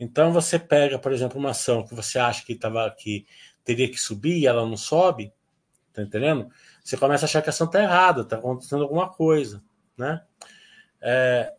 Então 0.00 0.32
você 0.32 0.58
pega, 0.58 0.98
por 0.98 1.12
exemplo, 1.12 1.38
uma 1.38 1.50
ação 1.50 1.86
que 1.86 1.94
você 1.94 2.18
acha 2.18 2.42
que, 2.42 2.54
tava, 2.54 2.90
que 2.90 3.26
teria 3.62 3.86
que 3.86 3.98
subir 3.98 4.38
e 4.38 4.46
ela 4.46 4.66
não 4.66 4.76
sobe, 4.76 5.30
tá 5.92 6.00
entendendo? 6.00 6.50
Você 6.82 6.96
começa 6.96 7.26
a 7.26 7.26
achar 7.26 7.42
que 7.42 7.50
a 7.50 7.52
ação 7.52 7.66
está 7.66 7.82
errada, 7.82 8.22
está 8.22 8.36
acontecendo 8.36 8.82
alguma 8.82 9.10
coisa. 9.10 9.62
Né? 9.98 10.22
É, 11.02 11.52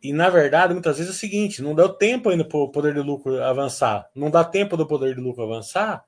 e 0.00 0.12
na 0.12 0.30
verdade, 0.30 0.72
muitas 0.72 0.98
vezes 0.98 1.12
é 1.12 1.16
o 1.16 1.18
seguinte: 1.18 1.60
não 1.60 1.74
deu 1.74 1.88
tempo 1.88 2.28
ainda 2.28 2.44
para 2.44 2.56
o 2.56 2.70
poder 2.70 2.94
de 2.94 3.00
lucro 3.00 3.42
avançar. 3.42 4.08
Não 4.14 4.30
dá 4.30 4.44
tempo 4.44 4.76
do 4.76 4.86
poder 4.86 5.16
de 5.16 5.20
lucro 5.20 5.42
avançar. 5.42 6.04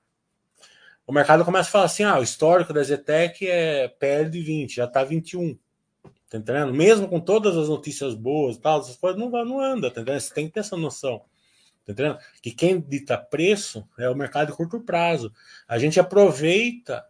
O 1.05 1.13
mercado 1.13 1.45
começa 1.45 1.69
a 1.69 1.73
falar 1.73 1.85
assim: 1.87 2.05
ah, 2.05 2.21
o 2.21 2.23
histórico 2.23 2.73
da 2.73 2.85
Zetec 2.85 3.45
é 3.49 3.89
PL 3.89 4.31
de 4.31 4.41
20, 4.41 4.77
já 4.77 4.85
está 4.85 5.03
21. 5.03 5.59
Tá 6.31 6.39
entendendo? 6.39 6.73
Mesmo 6.73 7.09
com 7.09 7.19
todas 7.19 7.57
as 7.57 7.69
notícias 7.69 8.15
boas 8.15 8.57
e 8.57 8.61
tal, 8.61 8.81
essas 8.81 8.97
coisas 8.97 9.19
não, 9.19 9.31
não 9.45 9.61
anda, 9.61 9.91
tá 9.91 10.03
entendendo? 10.03 10.21
Você 10.21 10.33
tem 10.33 10.47
que 10.47 10.53
ter 10.53 10.61
essa 10.61 10.77
noção. 10.77 11.25
Tá 11.89 11.93
entendendo? 11.93 12.19
Que 12.43 12.51
quem 12.51 12.81
dita 12.81 13.17
preço 13.17 13.89
é 13.99 14.11
o 14.11 14.15
mercado 14.15 14.49
de 14.49 14.57
curto 14.57 14.79
prazo. 14.79 15.33
A 15.67 15.79
gente 15.79 15.99
aproveita 15.99 17.07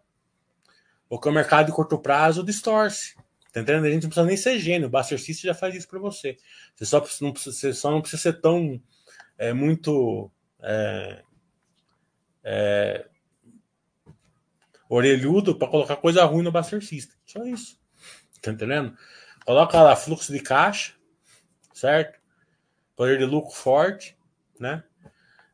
o 1.09 1.19
que 1.19 1.27
o 1.27 1.33
mercado 1.33 1.65
de 1.65 1.73
curto 1.73 1.99
prazo 1.99 2.45
distorce. 2.45 3.15
Tá 3.51 3.59
entendendo? 3.59 3.85
A 3.85 3.89
gente 3.89 4.03
não 4.03 4.09
precisa 4.09 4.25
nem 4.25 4.37
ser 4.37 4.57
gênio. 4.57 4.87
O 4.87 4.89
Buster 4.89 5.19
System 5.19 5.49
já 5.49 5.53
faz 5.53 5.75
isso 5.75 5.87
para 5.87 5.99
você. 5.99 6.37
Você 6.73 6.85
só 6.85 7.05
não 7.19 7.33
precisa, 7.33 7.57
você 7.57 7.73
só 7.73 7.91
não 7.91 7.99
precisa 7.99 8.21
ser 8.21 8.39
tão 8.39 8.81
é, 9.37 9.51
muito 9.51 10.31
é, 10.61 11.23
é, 12.41 13.05
orelhudo 14.87 15.57
para 15.57 15.67
colocar 15.67 15.97
coisa 15.97 16.23
ruim 16.23 16.43
no 16.43 16.53
Buster 16.53 16.81
System. 16.81 17.17
Só 17.25 17.43
isso. 17.43 17.77
Tá 18.41 18.51
entendendo? 18.51 18.97
Coloca 19.45 19.81
lá 19.81 19.93
fluxo 19.93 20.31
de 20.31 20.39
caixa, 20.39 20.93
certo? 21.73 22.17
Poder 22.95 23.17
de 23.17 23.25
lucro 23.25 23.51
forte, 23.51 24.17
né? 24.59 24.83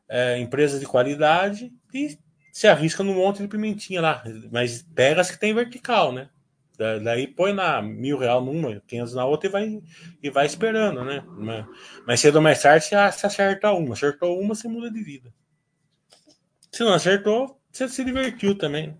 É, 0.07 0.37
empresa 0.37 0.79
de 0.79 0.85
qualidade 0.85 1.71
e 1.93 2.17
se 2.51 2.67
arrisca 2.67 3.03
no 3.03 3.13
monte 3.13 3.41
de 3.41 3.47
pimentinha 3.47 4.01
lá. 4.01 4.23
Mas 4.51 4.81
pega 4.81 5.21
as 5.21 5.29
que 5.29 5.39
tem 5.39 5.53
vertical, 5.53 6.11
né? 6.11 6.29
Daí 6.77 7.27
põe 7.27 7.53
na 7.53 7.81
mil 7.81 8.17
real 8.17 8.43
numa, 8.43 8.81
500 8.81 9.13
na 9.13 9.25
outra 9.25 9.47
e 9.47 9.51
vai, 9.51 9.81
e 10.21 10.29
vai 10.29 10.45
esperando, 10.45 11.03
né? 11.05 11.23
Mas 12.05 12.19
cedo 12.19 12.35
ou 12.35 12.41
mais 12.41 12.61
tarde 12.61 12.85
você 12.85 12.95
acerta 12.95 13.71
uma. 13.71 13.93
Acertou 13.93 14.39
uma, 14.39 14.53
você 14.53 14.67
muda 14.67 14.91
de 14.91 15.01
vida. 15.01 15.33
Se 16.71 16.83
não 16.83 16.93
acertou, 16.93 17.59
você 17.71 17.87
se 17.87 18.03
divertiu 18.03 18.57
também. 18.57 18.99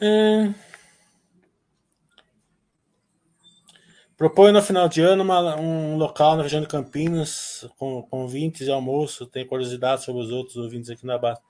É... 0.00 0.71
Propõe 4.22 4.52
no 4.52 4.62
final 4.62 4.88
de 4.88 5.00
ano 5.00 5.24
uma, 5.24 5.56
um 5.56 5.96
local 5.96 6.36
na 6.36 6.44
região 6.44 6.62
de 6.62 6.68
Campinas 6.68 7.68
com 7.76 8.00
convites 8.04 8.68
e 8.68 8.70
almoço. 8.70 9.26
Tem 9.26 9.44
curiosidade 9.44 10.04
sobre 10.04 10.22
os 10.22 10.30
outros 10.30 10.56
ouvintes 10.56 10.90
aqui 10.90 11.04
na 11.04 11.18
base. 11.18 11.40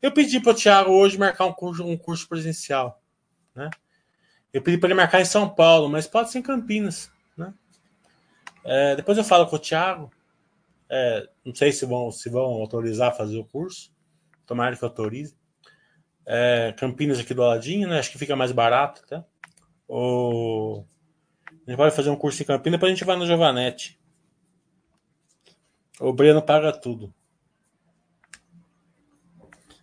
Eu 0.00 0.10
pedi 0.10 0.40
para 0.40 0.52
o 0.52 0.54
Thiago 0.54 0.92
hoje 0.92 1.18
marcar 1.18 1.44
um 1.44 1.52
curso, 1.52 1.84
um 1.84 1.94
curso 1.94 2.26
presencial. 2.26 3.02
Né? 3.54 3.68
Eu 4.50 4.62
pedi 4.62 4.78
para 4.78 4.86
ele 4.86 4.94
marcar 4.94 5.20
em 5.20 5.26
São 5.26 5.46
Paulo, 5.46 5.90
mas 5.90 6.06
pode 6.06 6.30
ser 6.30 6.38
em 6.38 6.42
Campinas. 6.42 7.12
Né? 7.36 7.52
É, 8.64 8.96
depois 8.96 9.18
eu 9.18 9.24
falo 9.24 9.46
com 9.46 9.56
o 9.56 9.58
Thiago. 9.58 10.10
É, 10.88 11.28
não 11.44 11.54
sei 11.54 11.70
se 11.70 11.84
vão, 11.84 12.10
se 12.10 12.30
vão 12.30 12.44
autorizar 12.44 13.14
fazer 13.14 13.36
o 13.36 13.44
curso. 13.44 13.92
Tomara 14.46 14.74
que 14.74 14.82
autorize. 14.82 15.36
É, 16.24 16.72
Campinas 16.78 17.18
aqui 17.18 17.34
do 17.34 17.42
ladinho, 17.42 17.90
né? 17.90 17.98
Acho 17.98 18.10
que 18.10 18.16
fica 18.16 18.34
mais 18.34 18.52
barato, 18.52 19.06
tá? 19.06 19.22
O 19.86 20.86
a 21.66 21.70
gente 21.70 21.76
pode 21.76 21.94
fazer 21.94 22.10
um 22.10 22.16
curso 22.16 22.42
em 22.42 22.46
Campinas, 22.46 22.78
depois 22.78 22.92
a 22.92 22.94
gente 22.94 23.04
vai 23.04 23.16
no 23.16 23.26
Giovanetti. 23.26 23.98
O 26.00 26.12
Breno 26.12 26.42
paga 26.42 26.72
tudo. 26.72 27.14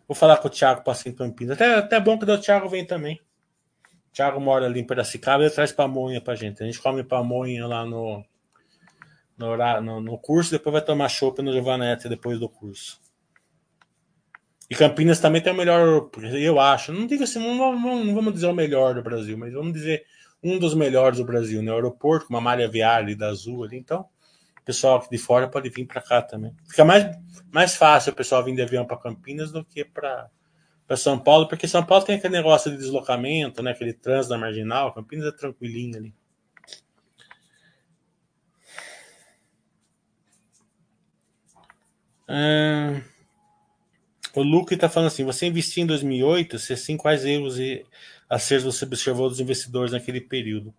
Vou 0.07 0.15
falar 0.15 0.37
com 0.37 0.47
o 0.47 0.51
Thiago 0.51 0.83
para 0.83 0.97
em 1.05 1.13
Campinas. 1.13 1.55
Até, 1.55 1.75
até 1.75 1.99
bom 1.99 2.17
que 2.17 2.25
o 2.25 2.41
Thiago 2.41 2.67
vem 2.67 2.85
também. 2.85 3.21
O 4.09 4.11
Thiago 4.11 4.41
mora 4.41 4.65
ali 4.65 4.79
em 4.79 4.85
Piracicaba 4.85 5.45
e 5.45 5.49
traz 5.49 5.71
pamonha 5.71 6.19
pra 6.19 6.35
gente. 6.35 6.63
A 6.63 6.65
gente 6.65 6.81
come 6.81 7.03
pamonha 7.03 7.65
lá 7.67 7.85
no, 7.85 8.25
no, 9.37 9.81
no, 9.81 10.01
no 10.01 10.17
curso, 10.17 10.51
depois 10.51 10.73
vai 10.73 10.81
tomar 10.81 11.07
chopp 11.09 11.41
no 11.41 11.53
Giovanetti 11.53 12.09
depois 12.09 12.39
do 12.39 12.49
curso. 12.49 12.99
E 14.69 14.75
Campinas 14.75 15.19
também 15.19 15.41
tem 15.41 15.53
o 15.53 15.55
melhor, 15.55 16.09
eu 16.33 16.59
acho. 16.59 16.91
Não 16.91 17.07
digo 17.07 17.23
assim, 17.23 17.39
não, 17.39 17.79
não, 17.79 18.03
não 18.03 18.15
vamos 18.15 18.33
dizer 18.33 18.47
o 18.47 18.53
melhor 18.53 18.93
do 18.95 19.01
Brasil, 19.01 19.37
mas 19.37 19.53
vamos 19.53 19.73
dizer 19.73 20.05
um 20.43 20.57
dos 20.57 20.73
melhores 20.73 21.17
do 21.17 21.25
Brasil 21.25 21.61
no 21.61 21.73
aeroporto, 21.73 22.27
com 22.27 22.33
uma 22.33 22.41
malha 22.41 22.69
viária 22.69 23.15
da 23.15 23.29
Azul 23.29 23.63
ali. 23.63 23.77
Então, 23.77 24.05
pessoal 24.69 25.03
de 25.09 25.17
fora 25.17 25.47
pode 25.47 25.67
vir 25.69 25.87
para 25.87 25.99
cá 25.99 26.21
também. 26.21 26.55
Fica 26.69 26.85
mais, 26.85 27.17
mais 27.51 27.75
fácil 27.75 28.13
o 28.13 28.15
pessoal 28.15 28.43
vir 28.43 28.53
de 28.55 28.61
avião 28.61 28.85
para 28.85 28.97
Campinas 28.97 29.51
do 29.51 29.65
que 29.65 29.83
para 29.83 30.29
São 30.95 31.17
Paulo, 31.17 31.47
porque 31.47 31.67
São 31.67 31.83
Paulo 31.83 32.05
tem 32.05 32.17
aquele 32.17 32.37
negócio 32.37 32.69
de 32.69 32.77
deslocamento, 32.77 33.63
né? 33.63 33.71
aquele 33.71 33.93
trânsito 33.93 34.35
na 34.35 34.39
marginal. 34.39 34.93
Campinas 34.93 35.25
é 35.25 35.31
tranquilinho 35.31 35.97
ali. 35.97 36.13
Ah, 42.27 43.01
o 44.35 44.43
Luke 44.43 44.75
está 44.75 44.87
falando 44.87 45.07
assim: 45.07 45.23
você 45.23 45.47
investiu 45.47 45.83
em 45.83 45.87
2008, 45.87 46.59
se 46.59 46.77
sim, 46.77 46.95
quais 46.95 47.25
erros 47.25 47.57
e 47.57 47.83
acertos 48.29 48.75
você 48.75 48.85
observou 48.85 49.27
dos 49.27 49.39
investidores 49.39 49.91
naquele 49.91 50.21
período? 50.21 50.73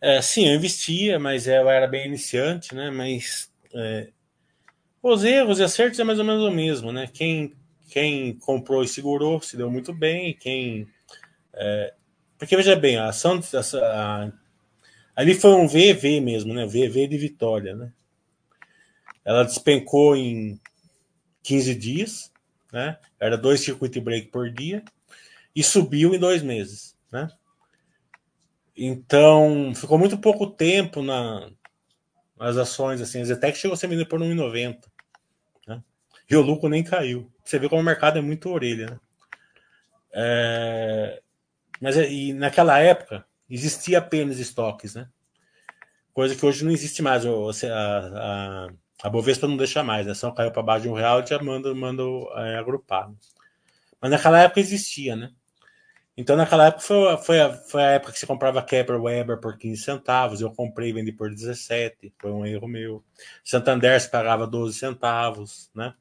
É, 0.00 0.20
sim, 0.20 0.48
eu 0.48 0.56
investia, 0.56 1.18
mas 1.18 1.46
eu 1.46 1.68
era 1.68 1.86
bem 1.86 2.06
iniciante, 2.06 2.74
né? 2.74 2.90
Mas 2.90 3.52
é, 3.74 4.08
os 5.02 5.24
erros 5.24 5.60
e 5.60 5.62
acertos 5.62 6.00
é 6.00 6.04
mais 6.04 6.18
ou 6.18 6.24
menos 6.24 6.42
o 6.42 6.50
mesmo, 6.50 6.92
né? 6.92 7.08
Quem, 7.12 7.54
quem 7.88 8.34
comprou 8.34 8.82
e 8.82 8.88
segurou 8.88 9.40
se 9.40 9.56
deu 9.56 9.70
muito 9.70 9.92
bem, 9.92 10.34
quem. 10.34 10.88
É, 11.54 11.94
porque 12.36 12.56
veja 12.56 12.74
bem, 12.74 12.96
a 12.96 13.08
ação. 13.08 13.40
A, 13.54 14.24
a, 14.24 14.32
ali 15.16 15.34
foi 15.34 15.52
um 15.52 15.66
VV 15.66 16.20
mesmo, 16.20 16.52
né? 16.52 16.66
VV 16.66 17.06
de 17.06 17.18
vitória, 17.18 17.74
né? 17.74 17.92
Ela 19.24 19.44
despencou 19.44 20.16
em 20.16 20.60
15 21.42 21.74
dias, 21.74 22.32
né? 22.72 22.98
Era 23.18 23.36
dois 23.36 23.60
circuit 23.60 24.00
break 24.00 24.28
por 24.28 24.50
dia 24.50 24.82
e 25.54 25.62
subiu 25.62 26.14
em 26.14 26.18
dois 26.18 26.42
meses, 26.42 26.96
né? 27.10 27.28
Então, 28.76 29.72
ficou 29.74 29.98
muito 29.98 30.16
pouco 30.18 30.46
tempo 30.46 31.02
na, 31.02 31.50
nas 32.38 32.56
ações, 32.56 33.00
assim, 33.00 33.20
a 33.20 33.24
Zetec 33.24 33.58
chegou 33.58 33.74
a 33.74 33.76
ser 33.76 33.88
vendida 33.88 34.08
por 34.08 34.20
1,90, 34.20 34.84
né? 35.66 35.82
E 36.30 36.36
o 36.36 36.40
lucro 36.40 36.68
nem 36.68 36.84
caiu. 36.84 37.30
Você 37.44 37.58
vê 37.58 37.68
como 37.68 37.82
o 37.82 37.84
mercado 37.84 38.18
é 38.18 38.22
muito 38.22 38.48
orelha, 38.48 38.86
né? 38.86 39.00
É, 40.12 41.22
mas 41.80 41.96
é, 41.96 42.10
e 42.10 42.32
naquela 42.32 42.78
época 42.78 43.24
existia 43.48 43.98
apenas 43.98 44.38
estoques, 44.38 44.94
né? 44.94 45.08
Coisa 46.12 46.34
que 46.34 46.44
hoje 46.44 46.64
não 46.64 46.72
existe 46.72 47.02
mais. 47.02 47.24
A, 47.24 47.30
a, 47.30 48.68
a 49.04 49.10
Bovespa 49.10 49.46
não 49.46 49.56
deixa 49.56 49.82
mais, 49.82 50.06
né? 50.06 50.10
A 50.10 50.12
ação 50.12 50.34
caiu 50.34 50.50
para 50.50 50.62
baixo 50.62 50.82
de 50.82 50.88
um 50.88 50.94
real 50.94 51.20
e 51.20 51.26
já 51.26 51.40
manda, 51.42 51.74
manda 51.74 52.02
é, 52.36 52.56
agrupar. 52.56 53.10
Mas 54.00 54.10
naquela 54.10 54.40
época 54.40 54.60
existia, 54.60 55.16
né? 55.16 55.30
Então, 56.16 56.34
naquela 56.34 56.66
época, 56.66 56.82
foi, 56.82 57.16
foi, 57.18 57.40
a, 57.40 57.52
foi 57.52 57.82
a 57.82 57.90
época 57.92 58.12
que 58.12 58.18
você 58.18 58.26
comprava 58.26 58.60
Kepler 58.60 59.00
Weber 59.00 59.38
por 59.38 59.56
15 59.56 59.80
centavos. 59.80 60.40
Eu 60.40 60.50
comprei 60.50 60.90
e 60.90 60.92
vendi 60.92 61.12
por 61.12 61.30
17. 61.30 62.12
Foi 62.18 62.32
um 62.32 62.44
erro 62.44 62.66
meu. 62.66 63.04
Santander 63.44 64.00
se 64.00 64.10
pagava 64.10 64.44
12 64.44 64.76
centavos, 64.76 65.70
né? 65.72 65.94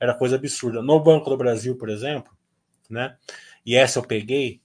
Era 0.00 0.12
coisa 0.12 0.34
absurda. 0.34 0.82
No 0.82 0.98
Banco 0.98 1.30
do 1.30 1.36
Brasil, 1.36 1.76
por 1.76 1.88
exemplo, 1.88 2.32
né? 2.88 3.16
E 3.64 3.76
essa 3.76 4.00
eu 4.00 4.02
peguei. 4.02 4.60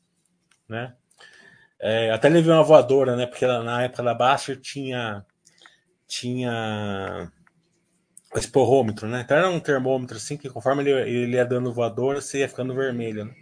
né? 0.68 0.96
É, 1.80 2.10
até 2.10 2.28
levei 2.28 2.52
uma 2.52 2.64
voadora, 2.64 3.16
né? 3.16 3.28
Porque 3.28 3.46
na 3.46 3.84
época 3.84 4.02
da 4.02 4.14
Baster 4.16 4.60
tinha 4.60 5.24
tinha 6.08 7.32
esporrômetro, 8.40 9.08
né? 9.08 9.22
Então 9.22 9.38
era 9.38 9.50
um 9.50 9.60
termômetro 9.60 10.18
assim 10.18 10.38
que 10.38 10.50
conforme 10.50 10.84
ele, 10.84 11.10
ele 11.10 11.36
ia 11.36 11.46
dando 11.46 11.74
voadora, 11.74 12.22
você 12.22 12.40
ia 12.40 12.50
ficando 12.50 12.74
vermelho, 12.74 13.26
né? 13.26 13.36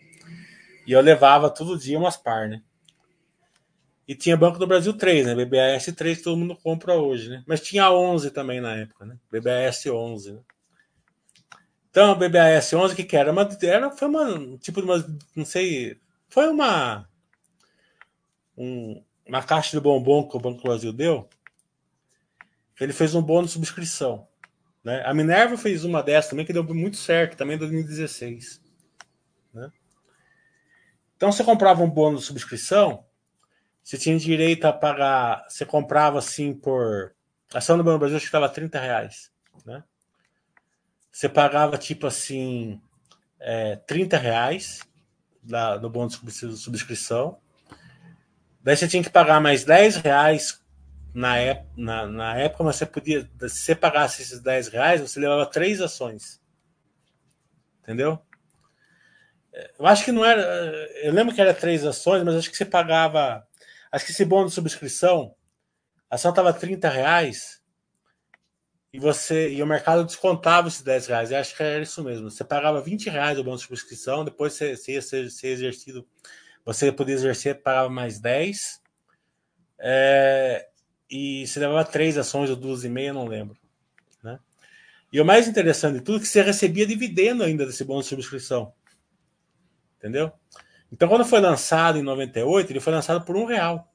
E 0.86 0.91
eu 0.91 1.02
levava 1.02 1.50
todo 1.50 1.78
dia 1.78 1.98
umas 1.98 2.18
par, 2.18 2.50
né? 2.50 2.62
E 4.08 4.14
tinha 4.14 4.36
Banco 4.36 4.60
do 4.60 4.68
Brasil 4.68 4.94
3, 4.94 5.28
né? 5.28 5.36
BBAS 5.36 5.86
3 5.96 6.18
que 6.18 6.24
todo 6.24 6.38
mundo 6.38 6.58
compra 6.58 6.96
hoje, 6.96 7.30
né? 7.30 7.44
Mas 7.48 7.62
tinha 7.62 7.89
11 7.89 8.32
também 8.32 8.60
na 8.60 8.76
época, 8.76 9.06
né? 9.06 9.18
BBAS 9.32 9.86
11, 9.86 10.34
né? 10.34 10.39
Então, 11.89 12.16
BBAS 12.16 12.74
11 12.74 12.96
que 12.96 13.04
que 13.04 13.16
era? 13.16 13.32
Uma, 13.32 13.48
era 13.62 13.91
foi 13.91 14.08
uma 14.08 14.58
tipo 14.58 14.82
uma, 14.82 15.18
não 15.36 15.46
sei, 15.46 16.00
foi 16.28 16.48
uma 16.48 17.08
um, 18.58 19.02
uma 19.26 19.41
caixa 19.41 19.78
de 19.78 19.82
bombom 19.82 20.28
que 20.28 20.36
o 20.36 20.39
Banco 20.39 20.58
do 20.58 20.64
Brasil 20.64 20.91
deu. 20.91 21.30
Ele 22.80 22.91
fez 22.91 23.16
um 23.16 23.22
bônus 23.22 23.52
de 23.52 23.54
subscrição, 23.54 24.28
né? 24.84 25.02
A 25.06 25.14
Minerva 25.14 25.58
fez 25.58 25.84
uma 25.84 26.04
dessa 26.04 26.32
também 26.32 26.46
que 26.46 26.54
deu 26.54 26.64
muito 26.64 26.98
certo, 26.98 27.38
também 27.38 27.56
em 27.56 27.60
2016, 27.60 28.62
né? 29.54 29.72
Então, 31.16 31.32
você 31.32 31.44
comprava 31.44 31.82
um 31.82 31.90
bônus 31.90 32.22
de 32.22 32.28
subscrição, 32.28 33.06
você 33.84 33.98
tinha 33.98 34.18
direito 34.18 34.66
a 34.66 34.74
pagar. 34.74 35.46
Você 35.50 35.66
comprava 35.66 36.18
assim 36.20 36.54
por. 36.54 37.14
A 37.54 37.58
ação 37.58 37.78
do 37.78 37.84
Banco 37.84 38.00
Brasil 38.00 38.18
acho 38.18 38.26
que 38.26 38.30
estava 38.30 38.50
30 38.50 38.80
reais. 38.80 39.32
Né? 39.66 39.84
Você 41.12 41.28
pagava 41.28 41.78
tipo 41.78 42.08
assim. 42.08 42.82
É, 43.40 43.76
30 43.76 44.18
reais 44.18 44.80
da, 45.44 45.78
bônus 45.78 46.20
de 46.22 46.58
subscrição. 46.58 47.38
Daí 48.62 48.78
você 48.78 48.88
tinha 48.88 49.04
que 49.04 49.10
pagar 49.10 49.42
mais 49.42 49.66
10 49.66 49.98
reais 49.98 50.62
na, 51.14 51.38
época, 51.38 51.70
na, 51.78 52.07
na 52.07 52.38
época, 52.38 52.64
você 52.64 52.86
podia. 52.86 53.30
Se 53.41 53.49
você 53.49 53.76
pagasse 53.76 54.22
esses 54.22 54.39
10 54.39 54.68
reais, 54.70 55.01
você 55.01 55.20
levava 55.20 55.45
três 55.45 55.82
ações. 55.82 56.41
Entendeu? 57.82 58.20
Eu 59.78 59.86
acho 59.86 60.03
que 60.03 60.11
não 60.11 60.26
era. 60.26 60.41
Eu 61.03 61.14
lembro 61.14 61.34
que 61.34 61.41
era 61.41 61.53
três 61.53 61.86
ações, 61.86 62.24
mas 62.24 62.36
acho 62.36 62.49
que 62.49 62.57
você 62.57 62.66
pagava 62.66 63.45
Acho 63.93 64.05
que 64.05 64.11
esse 64.11 64.26
bônus 64.26 64.53
de 64.53 64.55
subscrição, 64.55 65.36
a 66.09 66.16
ação 66.16 66.32
estava 66.32 66.51
30 66.51 66.89
reais 66.89 67.61
e 68.91 68.97
você 68.97 69.53
e 69.53 69.61
o 69.61 69.68
mercado 69.68 70.03
descontava 70.03 70.68
esses 70.68 70.82
10 70.82 71.05
reais. 71.05 71.32
Eu 71.32 71.38
acho 71.38 71.55
que 71.55 71.61
era 71.61 71.84
isso 71.84 72.03
mesmo. 72.03 72.32
Você 72.32 72.43
pagava 72.43 72.82
20 72.82 73.11
reais 73.11 73.38
o 73.38 73.43
bônus 73.43 73.61
de 73.61 73.68
subscrição, 73.68 74.26
depois 74.26 74.53
você, 74.53 74.76
você 74.76 74.93
ia 74.93 75.01
ser, 75.03 75.30
ser, 75.30 75.49
exercido, 75.49 76.07
você 76.66 76.91
podia 76.91 77.14
exercer, 77.14 77.61
pagava 77.61 77.88
mais 77.88 78.20
10. 78.20 78.82
É, 79.78 80.68
e 81.16 81.45
você 81.45 81.59
levava 81.59 81.86
três 81.86 82.18
ações 82.18 82.49
ou 82.49 82.55
duas 82.55 82.84
e 82.84 82.89
meia, 82.89 83.14
não 83.14 83.28
lembro. 83.28 83.55
Né? 84.24 84.39
E 85.11 85.22
o 85.22 85.26
mais 85.26 85.47
interessante 85.47 85.99
de 85.99 86.01
tudo 86.01 86.18
é 86.18 86.22
que 86.22 86.28
você 86.28 86.41
recebia 86.41 86.88
dividendo 86.88 87.43
ainda 87.43 87.68
desse 87.68 87.84
bônus 87.84 88.05
de 88.05 88.09
subscrição. 88.09 88.74
Entendeu? 89.99 90.32
Então, 90.91 91.07
quando 91.07 91.24
foi 91.24 91.39
lançado 91.39 91.99
em 91.99 92.01
98, 92.01 92.72
ele 92.72 92.80
foi 92.80 92.91
lançado 92.91 93.24
por 93.24 93.38
um 93.38 93.45
real. 93.45 93.93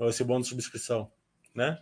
Esse 0.00 0.24
bônus 0.24 0.48
de 0.48 0.50
subscrição, 0.50 1.08
né? 1.54 1.80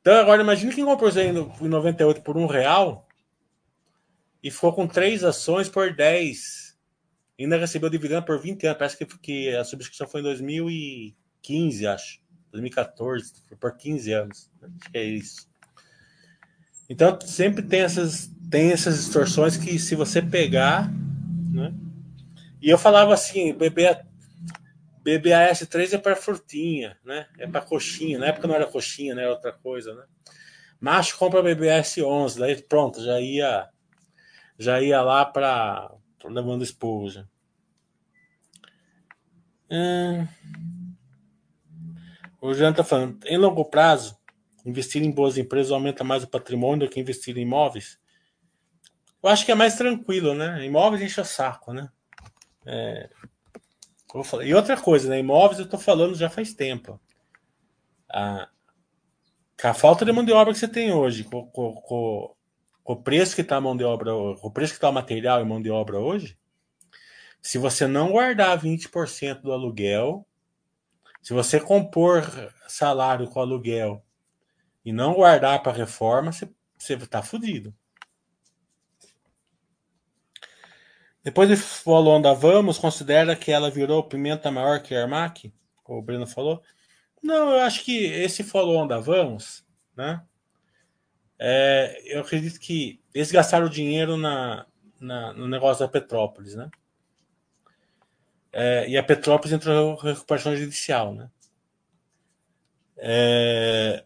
Então, 0.00 0.14
agora 0.14 0.40
imagine 0.40 0.72
quem 0.72 0.84
comprou 0.84 1.08
isso 1.08 1.18
aí 1.18 1.30
em 1.30 1.68
98 1.68 2.22
por 2.22 2.36
um 2.36 2.46
real 2.46 3.08
e 4.40 4.52
ficou 4.52 4.72
com 4.72 4.86
três 4.86 5.24
ações 5.24 5.68
por 5.68 5.92
10. 5.92 6.78
Ainda 7.40 7.56
recebeu 7.56 7.90
dividendo 7.90 8.24
por 8.24 8.40
20 8.40 8.68
anos. 8.68 8.78
Parece 8.78 8.96
que, 8.96 9.18
que 9.18 9.48
a 9.56 9.64
subscrição 9.64 10.06
foi 10.06 10.20
em 10.20 10.24
2015, 10.24 11.86
acho. 11.88 12.21
2014, 12.52 13.32
por 13.58 13.76
15 13.76 14.12
anos. 14.12 14.50
Acho 14.62 14.90
que 14.90 14.98
é 14.98 15.04
isso. 15.04 15.48
Então, 16.88 17.18
sempre 17.22 17.62
tem 17.62 17.80
essas, 17.80 18.30
tem 18.50 18.70
essas 18.70 18.96
distorções 18.98 19.56
que, 19.56 19.78
se 19.78 19.94
você 19.94 20.20
pegar, 20.20 20.92
né? 21.50 21.72
E 22.60 22.68
eu 22.68 22.78
falava 22.78 23.14
assim, 23.14 23.52
BBA, 23.52 24.04
BBAS3 25.04 25.94
é 25.94 25.98
para 25.98 26.14
frutinha, 26.14 26.96
né? 27.04 27.26
É 27.38 27.46
para 27.46 27.60
coxinha. 27.60 28.18
Na 28.18 28.26
época 28.26 28.46
não 28.46 28.54
era 28.54 28.66
coxinha, 28.66 29.14
né? 29.14 29.22
Era 29.22 29.32
outra 29.32 29.52
coisa, 29.52 29.94
né? 29.94 30.04
Macho 30.78 31.16
compra 31.16 31.42
BBAS11, 31.42 32.38
daí 32.38 32.60
pronto, 32.62 33.02
já 33.02 33.20
ia 33.20 33.68
já 34.58 34.80
ia 34.80 35.00
lá 35.00 35.24
para 35.24 35.92
levando 36.24 36.62
esposa. 36.62 37.28
Hum. 39.70 40.26
O 42.42 42.52
Jean 42.52 42.72
tá 42.72 42.82
falando, 42.82 43.24
em 43.24 43.36
longo 43.36 43.64
prazo, 43.64 44.18
investir 44.66 45.00
em 45.00 45.12
boas 45.12 45.38
empresas 45.38 45.70
aumenta 45.70 46.02
mais 46.02 46.24
o 46.24 46.28
patrimônio 46.28 46.88
do 46.88 46.92
que 46.92 46.98
investir 46.98 47.38
em 47.38 47.42
imóveis? 47.42 48.00
Eu 49.22 49.28
acho 49.30 49.46
que 49.46 49.52
é 49.52 49.54
mais 49.54 49.76
tranquilo, 49.76 50.34
né? 50.34 50.66
Imóveis 50.66 51.00
enche 51.00 51.20
o 51.20 51.24
saco, 51.24 51.72
né? 51.72 51.88
É, 52.66 53.08
e 54.44 54.52
outra 54.52 54.76
coisa, 54.76 55.08
né? 55.08 55.20
Imóveis 55.20 55.60
eu 55.60 55.66
estou 55.66 55.78
falando 55.78 56.16
já 56.16 56.28
faz 56.28 56.52
tempo. 56.52 57.00
A, 58.10 58.48
a 59.62 59.72
falta 59.72 60.04
de 60.04 60.10
mão 60.10 60.24
de 60.24 60.32
obra 60.32 60.52
que 60.52 60.58
você 60.58 60.66
tem 60.66 60.92
hoje, 60.92 61.22
com, 61.22 61.46
com, 61.46 61.74
com, 61.74 62.34
com 62.82 62.92
o 62.92 63.02
preço 63.04 63.36
que 63.36 63.42
está 63.42 63.54
a 63.54 63.60
mão 63.60 63.76
de 63.76 63.84
obra, 63.84 64.12
o 64.16 64.50
preço 64.50 64.72
que 64.72 64.78
está 64.78 64.90
o 64.90 64.92
material 64.92 65.40
e 65.40 65.44
mão 65.44 65.62
de 65.62 65.70
obra 65.70 66.00
hoje, 66.00 66.36
se 67.40 67.56
você 67.56 67.86
não 67.86 68.10
guardar 68.10 68.60
20% 68.60 69.42
do 69.42 69.52
aluguel, 69.52 70.26
se 71.22 71.32
você 71.32 71.60
compor 71.60 72.24
salário 72.66 73.28
com 73.28 73.40
aluguel 73.40 74.04
e 74.84 74.92
não 74.92 75.14
guardar 75.14 75.62
para 75.62 75.72
reforma, 75.72 76.32
você, 76.32 76.52
você 76.76 76.96
tá 77.06 77.22
fudido. 77.22 77.72
Depois 81.22 81.48
de 81.48 81.56
follow 81.56 82.20
da 82.20 82.32
Vamos, 82.34 82.78
considera 82.78 83.36
que 83.36 83.52
ela 83.52 83.70
virou 83.70 84.02
pimenta 84.02 84.50
maior 84.50 84.82
que 84.82 84.92
a 84.92 85.02
Armac? 85.02 85.54
O 85.84 86.02
Breno 86.02 86.26
falou. 86.26 86.60
Não, 87.22 87.52
eu 87.52 87.60
acho 87.60 87.84
que 87.84 88.04
esse 88.04 88.42
follow 88.42 88.88
da 88.88 88.98
Vamos, 88.98 89.64
né? 89.96 90.24
É, 91.38 92.02
eu 92.06 92.22
acredito 92.22 92.58
que 92.58 93.00
eles 93.14 93.30
gastaram 93.30 93.68
dinheiro 93.68 94.16
na, 94.16 94.66
na, 95.00 95.32
no 95.32 95.46
negócio 95.46 95.84
da 95.84 95.90
Petrópolis, 95.90 96.56
né? 96.56 96.68
É, 98.52 98.88
e 98.88 98.98
a 98.98 99.02
Petrópolis 99.02 99.52
entrou 99.52 99.94
em 99.94 100.06
recuperação 100.08 100.54
judicial, 100.54 101.14
né? 101.14 101.30
É, 102.98 104.04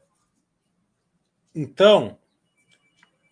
então, 1.55 2.19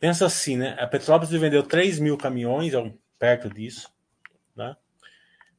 pensa 0.01 0.27
assim, 0.27 0.57
né? 0.57 0.77
A 0.79 0.87
Petrópolis 0.87 1.31
vendeu 1.31 1.63
3 1.63 1.99
mil 1.99 2.17
caminhões, 2.17 2.75
é 2.75 2.93
perto 3.19 3.49
disso. 3.49 3.91
Né? 4.57 4.77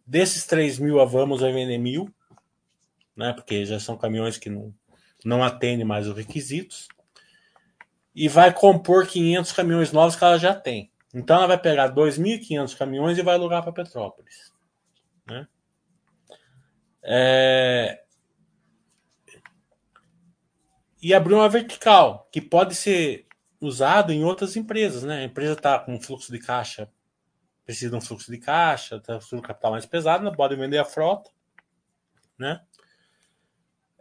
Desses 0.05 0.45
3 0.45 0.79
mil, 0.79 0.99
a 0.99 1.05
Vamos 1.05 1.41
vai 1.41 1.51
vender 1.51 1.77
mil, 1.77 2.13
né? 3.15 3.33
porque 3.33 3.65
já 3.65 3.79
são 3.79 3.97
caminhões 3.97 4.37
que 4.37 4.49
não, 4.49 4.73
não 5.23 5.43
atendem 5.43 5.85
mais 5.85 6.07
os 6.07 6.15
requisitos. 6.15 6.87
E 8.13 8.27
vai 8.27 8.53
compor 8.53 9.07
500 9.07 9.51
caminhões 9.51 9.91
novos 9.91 10.15
que 10.15 10.23
ela 10.23 10.37
já 10.37 10.53
tem. 10.53 10.91
Então 11.13 11.37
ela 11.37 11.47
vai 11.47 11.57
pegar 11.57 11.93
2.500 11.93 12.77
caminhões 12.77 13.17
e 13.17 13.21
vai 13.21 13.35
alugar 13.35 13.63
para 13.63 13.71
Petrópolis. 13.71 14.54
Né? 15.27 15.47
É... 17.03 18.03
E 21.01 21.13
abriu 21.13 21.37
uma 21.37 21.49
vertical, 21.49 22.27
que 22.31 22.41
pode 22.41 22.75
ser 22.75 23.27
usado 23.61 24.11
em 24.11 24.23
outras 24.23 24.55
empresas. 24.55 25.03
Né? 25.03 25.19
A 25.19 25.23
empresa 25.23 25.53
está 25.53 25.77
com 25.79 26.01
fluxo 26.01 26.31
de 26.31 26.39
caixa 26.39 26.89
precisa 27.65 27.89
de 27.89 27.97
um 27.97 28.01
fluxo 28.01 28.31
de 28.31 28.37
caixa, 28.37 28.99
tá 28.99 29.19
um 29.33 29.41
capital 29.41 29.71
mais 29.71 29.85
pesado, 29.85 30.23
não 30.23 30.31
pode 30.31 30.55
vender 30.55 30.77
a 30.77 30.85
frota, 30.85 31.31
né? 32.37 32.61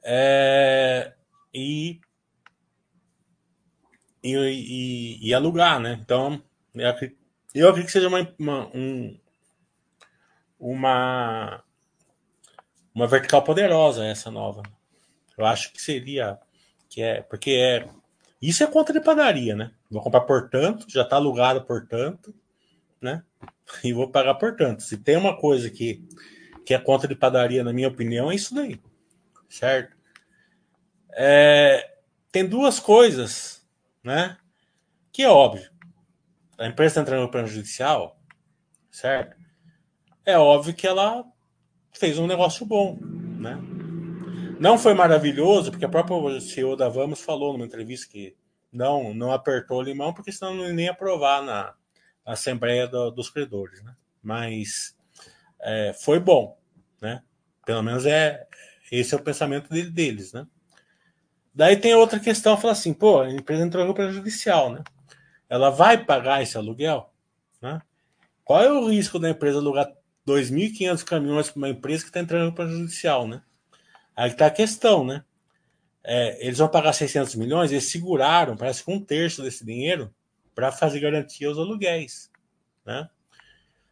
É, 0.05 1.15
e, 1.53 1.99
e, 4.23 4.37
e, 4.37 5.29
e, 5.29 5.35
alugar, 5.35 5.81
né? 5.81 5.99
Então, 5.99 6.43
eu 6.75 6.89
acredito, 6.91 7.19
eu 7.55 7.69
acredito 7.69 7.87
que 7.87 7.93
seja 7.93 8.09
uma, 8.09 8.35
uma, 8.39 8.77
um, 8.77 9.19
uma, 10.59 11.63
uma 12.95 13.07
vertical 13.07 13.43
poderosa 13.43 14.05
essa 14.05 14.31
nova. 14.31 14.63
Eu 15.37 15.45
acho 15.45 15.73
que 15.73 15.83
seria, 15.83 16.39
que 16.89 17.03
é, 17.03 17.23
porque 17.23 17.51
é, 17.51 17.89
isso 18.41 18.63
é 18.63 18.67
conta 18.67 18.93
de 18.93 19.01
padaria, 19.01 19.57
né? 19.57 19.73
Vou 19.91 20.03
comprar 20.03 20.21
por 20.23 20.49
tanto, 20.49 20.87
já 20.89 21.03
está 21.03 21.17
alugado 21.17 21.65
por 21.65 21.87
tanto, 21.87 22.35
né? 23.01 23.23
E 23.83 23.93
vou 23.93 24.11
pagar 24.11 24.35
por 24.35 24.57
tanto. 24.57 24.83
Se 24.83 24.97
tem 24.97 25.17
uma 25.17 25.37
coisa 25.37 25.71
que, 25.71 26.07
que 26.65 26.75
é 26.75 26.79
conta 26.79 27.09
de 27.09 27.15
padaria, 27.15 27.65
na 27.65 27.73
minha 27.73 27.89
opinião, 27.89 28.31
é 28.31 28.35
isso 28.35 28.55
daí. 28.55 28.81
Certo? 29.49 29.97
É, 31.13 31.99
tem 32.31 32.47
duas 32.47 32.79
coisas, 32.81 33.67
né? 34.03 34.37
Que 35.13 35.23
é 35.23 35.29
óbvio. 35.29 35.71
A 36.59 36.67
empresa 36.67 36.93
está 36.93 37.01
entrando 37.01 37.23
no 37.23 37.31
plano 37.31 37.49
judicial, 37.49 38.21
certo? 38.91 39.37
É 40.27 40.39
óbvio 40.39 40.75
que 40.75 40.87
ela 40.87 41.25
fez 41.93 42.19
um 42.19 42.27
negócio 42.27 42.65
bom, 42.65 42.99
né? 43.39 43.59
Não 44.59 44.79
foi 44.79 44.95
maravilhoso, 44.95 45.71
porque 45.71 45.85
a 45.85 45.89
própria 45.89 46.41
CEO 46.41 46.77
da 46.77 46.89
Vamos 46.89 47.21
falou 47.21 47.53
numa 47.53 47.67
entrevista 47.67 48.11
que 48.11 48.35
não, 48.73 49.13
não 49.13 49.33
apertou 49.33 49.79
o 49.79 49.83
limão, 49.83 50.15
porque 50.15 50.33
senão 50.33 50.55
não 50.55 50.73
nem 50.73 50.89
aprovar 50.89 51.43
na, 51.43 51.75
na 52.25 52.33
Assembleia 52.33 52.89
do, 52.89 53.11
dos 53.11 53.29
Credores, 53.29 53.83
né? 53.83 53.95
Mas 54.23 54.97
é, 55.61 55.93
foi 55.93 56.19
bom, 56.19 56.59
né? 57.01 57.23
Pelo 57.67 57.83
menos 57.83 58.07
é 58.07 58.47
esse 58.91 59.15
é 59.15 59.19
o 59.19 59.23
pensamento 59.23 59.69
dele, 59.69 59.91
deles, 59.91 60.33
né? 60.33 60.47
Daí 61.55 61.77
tem 61.77 61.95
outra 61.95 62.19
questão, 62.19 62.57
fala 62.57 62.73
assim, 62.73 62.93
pô, 62.93 63.21
a 63.21 63.31
empresa 63.31 63.65
entrou 63.65 63.93
para 63.95 64.11
judicial, 64.11 64.73
né? 64.73 64.83
Ela 65.49 65.71
vai 65.71 66.03
pagar 66.03 66.43
esse 66.43 66.57
aluguel, 66.57 67.13
né? 67.61 67.81
Qual 68.43 68.63
é 68.63 68.73
o 68.73 68.89
risco 68.89 69.19
da 69.19 69.31
empresa 69.31 69.59
alugar 69.59 69.93
2.500 70.27 71.05
caminhões 71.05 71.51
para 71.51 71.59
uma 71.59 71.69
empresa 71.69 72.03
que 72.03 72.11
está 72.11 72.21
entrando 72.21 72.53
para 72.53 72.69
judicial, 72.69 73.27
né? 73.29 73.43
Aí 74.17 74.31
está 74.31 74.47
a 74.47 74.51
questão, 74.51 75.05
né? 75.05 75.25
É, 76.03 76.47
eles 76.47 76.59
vão 76.59 76.69
pagar 76.69 76.93
600 76.93 77.35
milhões, 77.35 77.73
eles 77.73 77.91
seguraram, 77.91 78.57
parece 78.57 78.85
que 78.85 78.91
um 78.91 79.03
terço 79.03 79.43
desse 79.43 79.65
dinheiro 79.65 80.15
para 80.55 80.71
fazer 80.71 81.01
garantia 81.01 81.49
aos 81.49 81.59
aluguéis, 81.59 82.31
né? 82.85 83.09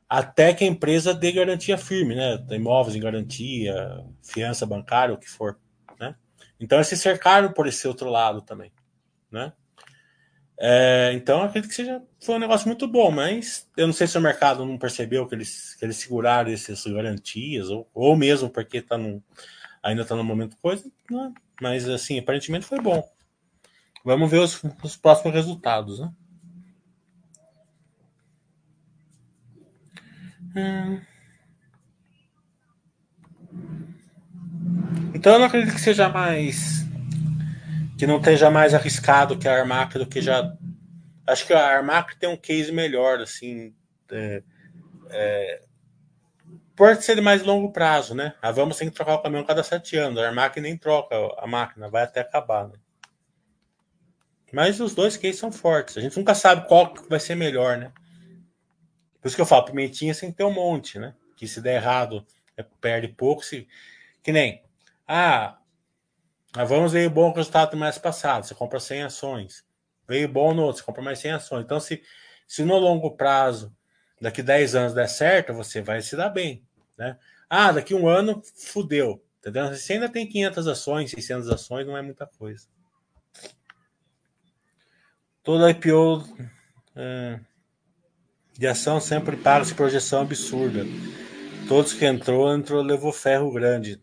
Até 0.08 0.52
que 0.52 0.62
a 0.62 0.66
empresa 0.66 1.14
dê 1.14 1.32
garantia 1.32 1.78
firme, 1.78 2.14
né? 2.14 2.44
Imóveis 2.50 2.94
em 2.94 3.00
garantia, 3.00 4.04
fiança 4.22 4.66
bancária, 4.66 5.14
o 5.14 5.18
que 5.18 5.28
for, 5.28 5.58
né? 5.98 6.14
Então 6.60 6.78
eles 6.78 6.88
se 6.88 6.96
cercaram 6.96 7.52
por 7.52 7.66
esse 7.66 7.88
outro 7.88 8.10
lado 8.10 8.42
também, 8.42 8.70
né? 9.30 9.52
É, 10.64 11.12
então 11.14 11.42
acredito 11.42 11.68
que 11.68 11.74
seja 11.74 12.00
foi 12.20 12.36
um 12.36 12.38
negócio 12.38 12.68
muito 12.68 12.86
bom, 12.86 13.10
mas 13.10 13.68
eu 13.76 13.84
não 13.84 13.92
sei 13.92 14.06
se 14.06 14.16
o 14.16 14.20
mercado 14.20 14.64
não 14.64 14.78
percebeu 14.78 15.26
que 15.26 15.34
eles, 15.34 15.74
que 15.74 15.84
eles 15.84 15.96
seguraram 15.96 16.52
essas 16.52 16.86
garantias, 16.86 17.68
ou, 17.68 17.90
ou 17.92 18.14
mesmo 18.14 18.48
porque 18.48 18.80
tá 18.80 18.96
num, 18.96 19.20
ainda 19.82 20.02
está 20.02 20.14
no 20.14 20.22
momento 20.22 20.56
coisa, 20.62 20.88
né? 21.10 21.32
mas 21.60 21.88
assim, 21.88 22.16
aparentemente 22.16 22.64
foi 22.64 22.80
bom. 22.80 23.02
Vamos 24.04 24.30
ver 24.30 24.38
os, 24.38 24.62
os 24.84 24.96
próximos 24.96 25.34
resultados, 25.34 25.98
né? 25.98 26.12
Hum. 30.54 31.00
Então 35.12 35.32
eu 35.32 35.38
não 35.40 35.46
acredito 35.46 35.74
que 35.74 35.80
seja 35.80 36.08
mais 36.08 36.81
que 38.02 38.06
não 38.08 38.18
esteja 38.18 38.50
mais 38.50 38.74
arriscado 38.74 39.38
que 39.38 39.46
a 39.46 39.60
Armac 39.60 39.96
do 39.96 40.04
que 40.04 40.20
já. 40.20 40.52
Acho 41.24 41.46
que 41.46 41.52
a 41.52 41.64
Armac 41.64 42.16
tem 42.16 42.28
um 42.28 42.36
case 42.36 42.72
melhor, 42.72 43.20
assim. 43.20 43.72
É, 44.10 44.42
é, 45.08 45.62
pode 46.74 47.04
ser 47.04 47.14
de 47.14 47.20
mais 47.20 47.44
longo 47.44 47.70
prazo, 47.70 48.12
né? 48.12 48.34
A 48.42 48.50
Vamos 48.50 48.76
tem 48.76 48.88
que 48.88 48.94
trocar 48.96 49.14
o 49.14 49.22
caminhão 49.22 49.44
cada 49.44 49.62
sete 49.62 49.96
anos. 49.96 50.18
A 50.18 50.26
Armac 50.26 50.60
nem 50.60 50.76
troca 50.76 51.14
a 51.38 51.46
máquina, 51.46 51.88
vai 51.88 52.02
até 52.02 52.18
acabar, 52.18 52.66
né? 52.66 52.74
Mas 54.52 54.80
os 54.80 54.96
dois 54.96 55.16
cases 55.16 55.38
são 55.38 55.52
fortes. 55.52 55.96
A 55.96 56.00
gente 56.00 56.18
nunca 56.18 56.34
sabe 56.34 56.66
qual 56.66 56.92
vai 57.08 57.20
ser 57.20 57.36
melhor, 57.36 57.78
né? 57.78 57.92
Por 59.20 59.28
isso 59.28 59.36
que 59.36 59.42
eu 59.42 59.46
falo, 59.46 59.66
pimentinha 59.66 60.12
que 60.12 60.32
ter 60.32 60.42
um 60.42 60.52
monte, 60.52 60.98
né? 60.98 61.14
Que 61.36 61.46
se 61.46 61.60
der 61.60 61.76
errado, 61.76 62.26
é, 62.56 62.64
perde 62.80 63.06
pouco. 63.06 63.44
Se... 63.44 63.68
Que 64.24 64.32
nem, 64.32 64.60
ah, 65.06 65.56
mas 66.54 66.68
vamos 66.68 66.92
ver 66.92 67.06
o 67.06 67.10
bom 67.10 67.32
resultado 67.32 67.70
do 67.70 67.76
mês 67.76 67.96
passado. 67.96 68.44
Você 68.44 68.54
compra 68.54 68.78
100 68.78 69.04
ações. 69.04 69.64
Veio 70.06 70.28
bom 70.28 70.52
no 70.52 70.62
outro, 70.62 70.80
você 70.80 70.86
compra 70.86 71.02
mais 71.02 71.18
100 71.18 71.32
ações. 71.32 71.64
Então, 71.64 71.80
se, 71.80 72.02
se 72.46 72.62
no 72.64 72.76
longo 72.78 73.16
prazo, 73.16 73.74
daqui 74.20 74.42
10 74.42 74.74
anos 74.74 74.94
der 74.94 75.08
certo, 75.08 75.54
você 75.54 75.80
vai 75.80 76.02
se 76.02 76.14
dar 76.14 76.28
bem. 76.28 76.62
Né? 76.98 77.16
Ah, 77.48 77.72
daqui 77.72 77.94
um 77.94 78.06
ano, 78.06 78.42
fudeu. 78.54 79.24
Entendeu? 79.40 79.68
Você 79.68 79.94
ainda 79.94 80.08
tem 80.08 80.28
500 80.28 80.68
ações, 80.68 81.10
600 81.10 81.48
ações, 81.48 81.86
não 81.86 81.96
é 81.96 82.02
muita 82.02 82.26
coisa. 82.26 82.66
Toda 85.42 85.70
IPO 85.70 86.22
é, 86.94 87.40
de 88.52 88.66
ação 88.66 89.00
sempre 89.00 89.36
paga-se 89.36 89.74
projeção 89.74 90.22
absurda. 90.22 90.84
Todos 91.66 91.94
que 91.94 92.04
entrou, 92.04 92.54
entrou, 92.54 92.82
levou 92.82 93.12
ferro 93.12 93.50
grande 93.50 94.00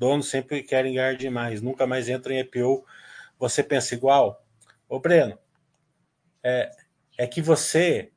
donos 0.00 0.30
sempre 0.30 0.62
querem 0.62 0.94
ganhar 0.94 1.14
demais, 1.14 1.60
nunca 1.60 1.86
mais 1.86 2.08
entram 2.08 2.34
em 2.34 2.40
IPO. 2.40 2.86
Você 3.38 3.62
pensa 3.62 3.94
igual? 3.94 4.42
Ô, 4.88 4.98
Breno, 4.98 5.38
é, 6.42 6.70
é 7.18 7.26
que 7.26 7.42
você 7.42 8.10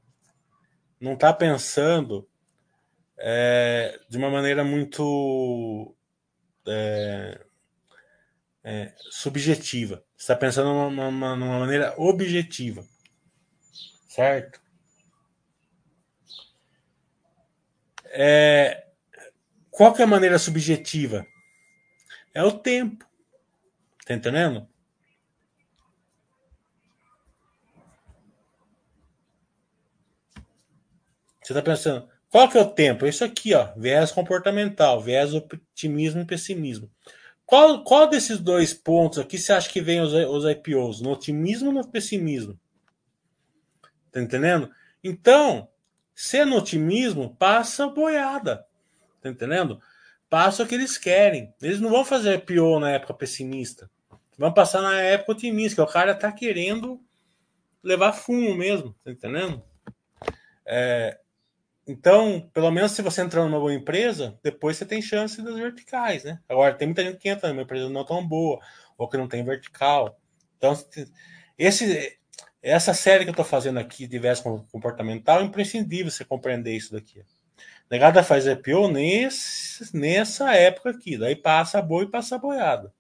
não 1.00 1.14
está 1.14 1.34
pensando 1.34 2.26
é, 3.18 4.00
de 4.10 4.18
uma 4.18 4.30
maneira 4.30 4.64
muito 4.64 5.94
é, 6.66 7.42
é, 8.64 8.94
subjetiva. 9.12 10.06
Você 10.16 10.24
está 10.24 10.38
pensando 10.38 10.70
numa, 10.70 11.12
numa, 11.12 11.36
numa 11.36 11.60
maneira 11.60 11.94
objetiva. 11.98 12.88
Certo? 14.08 14.62
É, 18.06 18.88
qual 19.70 19.94
que 19.94 20.02
é 20.02 20.06
a 20.06 20.08
maneira 20.08 20.40
subjetiva? 20.40 21.26
É 22.34 22.44
o 22.44 22.52
tempo. 22.52 23.06
Tá 24.06 24.14
entendendo? 24.14 24.68
Você 31.42 31.54
tá 31.54 31.62
pensando, 31.62 32.08
qual 32.30 32.50
que 32.50 32.58
é 32.58 32.62
o 32.62 32.70
tempo? 32.70 33.06
Isso 33.06 33.24
aqui, 33.24 33.54
ó, 33.54 33.74
viés 33.76 34.12
comportamental, 34.12 35.02
viés 35.02 35.34
otimismo 35.34 36.22
e 36.22 36.26
pessimismo. 36.26 36.90
Qual, 37.46 37.84
qual 37.84 38.10
desses 38.10 38.40
dois 38.40 38.74
pontos 38.74 39.20
aqui 39.20 39.38
você 39.38 39.52
acha 39.52 39.70
que 39.70 39.82
vem 39.82 40.02
os, 40.02 40.14
os 40.14 40.46
IPOs? 40.46 41.02
No 41.02 41.12
otimismo 41.12 41.68
ou 41.68 41.74
no 41.74 41.88
pessimismo? 41.88 42.58
Tá 44.12 44.22
entendendo? 44.22 44.72
Então, 45.04 45.68
se 46.16 46.46
no 46.46 46.58
otimismo, 46.58 47.36
passa 47.36 47.88
boiada. 47.88 48.66
Tá 49.22 49.30
entendendo? 49.30 49.82
Passa 50.34 50.64
o 50.64 50.68
que 50.68 50.74
eles 50.74 50.98
querem. 50.98 51.54
Eles 51.62 51.80
não 51.80 51.92
vão 51.92 52.04
fazer 52.04 52.44
pior 52.44 52.80
na 52.80 52.90
época 52.90 53.14
pessimista. 53.14 53.88
Vão 54.36 54.52
passar 54.52 54.82
na 54.82 55.00
época 55.00 55.34
otimista, 55.34 55.84
o 55.84 55.88
cara 55.88 56.16
tá 56.16 56.32
querendo 56.32 57.00
levar 57.84 58.14
fumo 58.14 58.56
mesmo, 58.56 58.96
tá 59.04 59.12
entendendo? 59.12 59.64
É, 60.66 61.20
então, 61.86 62.50
pelo 62.52 62.72
menos 62.72 62.94
se 62.94 63.04
você 63.04 63.22
entrar 63.22 63.44
numa 63.44 63.60
boa 63.60 63.76
empresa, 63.76 64.40
depois 64.42 64.76
você 64.76 64.88
tem 64.88 65.04
chance 65.04 65.40
das 65.40 65.54
verticais, 65.54 66.24
né? 66.24 66.40
Agora, 66.50 66.74
tem 66.74 66.88
muita 66.88 67.04
gente 67.04 67.20
que 67.20 67.30
entra 67.30 67.50
numa 67.50 67.62
empresa 67.62 67.88
não 67.88 68.04
tão 68.04 68.28
boa, 68.28 68.60
ou 68.98 69.08
que 69.08 69.18
não 69.18 69.28
tem 69.28 69.44
vertical. 69.44 70.20
Então, 70.58 70.76
esse, 71.60 72.18
essa 72.60 72.96
série 72.96 73.24
que 73.24 73.30
eu 73.30 73.36
tô 73.36 73.44
fazendo 73.44 73.78
aqui 73.78 74.08
de 74.08 74.18
viés 74.18 74.40
comportamental 74.40 75.42
é 75.42 75.44
imprescindível 75.44 76.10
você 76.10 76.26
compreender 76.26 76.76
isso 76.76 76.92
daqui. 76.92 77.24
Negada 77.94 78.24
faz 78.24 78.48
IPO 78.48 78.88
nesse, 78.88 79.96
nessa 79.96 80.52
época 80.56 80.90
aqui. 80.90 81.16
Daí 81.16 81.36
passa 81.36 81.80
boi 81.80 82.06
e 82.06 82.10
passa 82.10 82.40
boiada. 82.40 82.92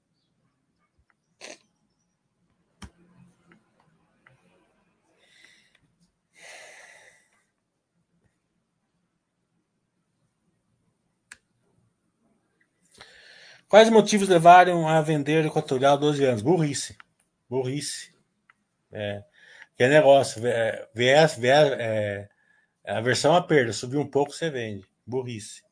Quais 13.67 13.89
motivos 13.89 14.29
levaram 14.29 14.87
a 14.87 15.01
vender 15.01 15.43
Equatorial 15.43 15.97
12 15.97 16.23
anos? 16.23 16.43
Burrice. 16.43 16.95
Burrice. 17.49 18.13
É, 18.91 19.23
que 19.75 19.85
é 19.85 19.87
negócio. 19.87 20.45
É, 20.45 20.87
viés, 20.93 21.35
viés, 21.35 21.71
é, 21.79 22.29
a 22.85 23.01
versão 23.01 23.35
a 23.35 23.41
perda, 23.41 23.71
subiu 23.71 24.01
um 24.01 24.07
pouco, 24.07 24.31
você 24.31 24.49
vende. 24.49 24.87
Burrice. 25.05 25.63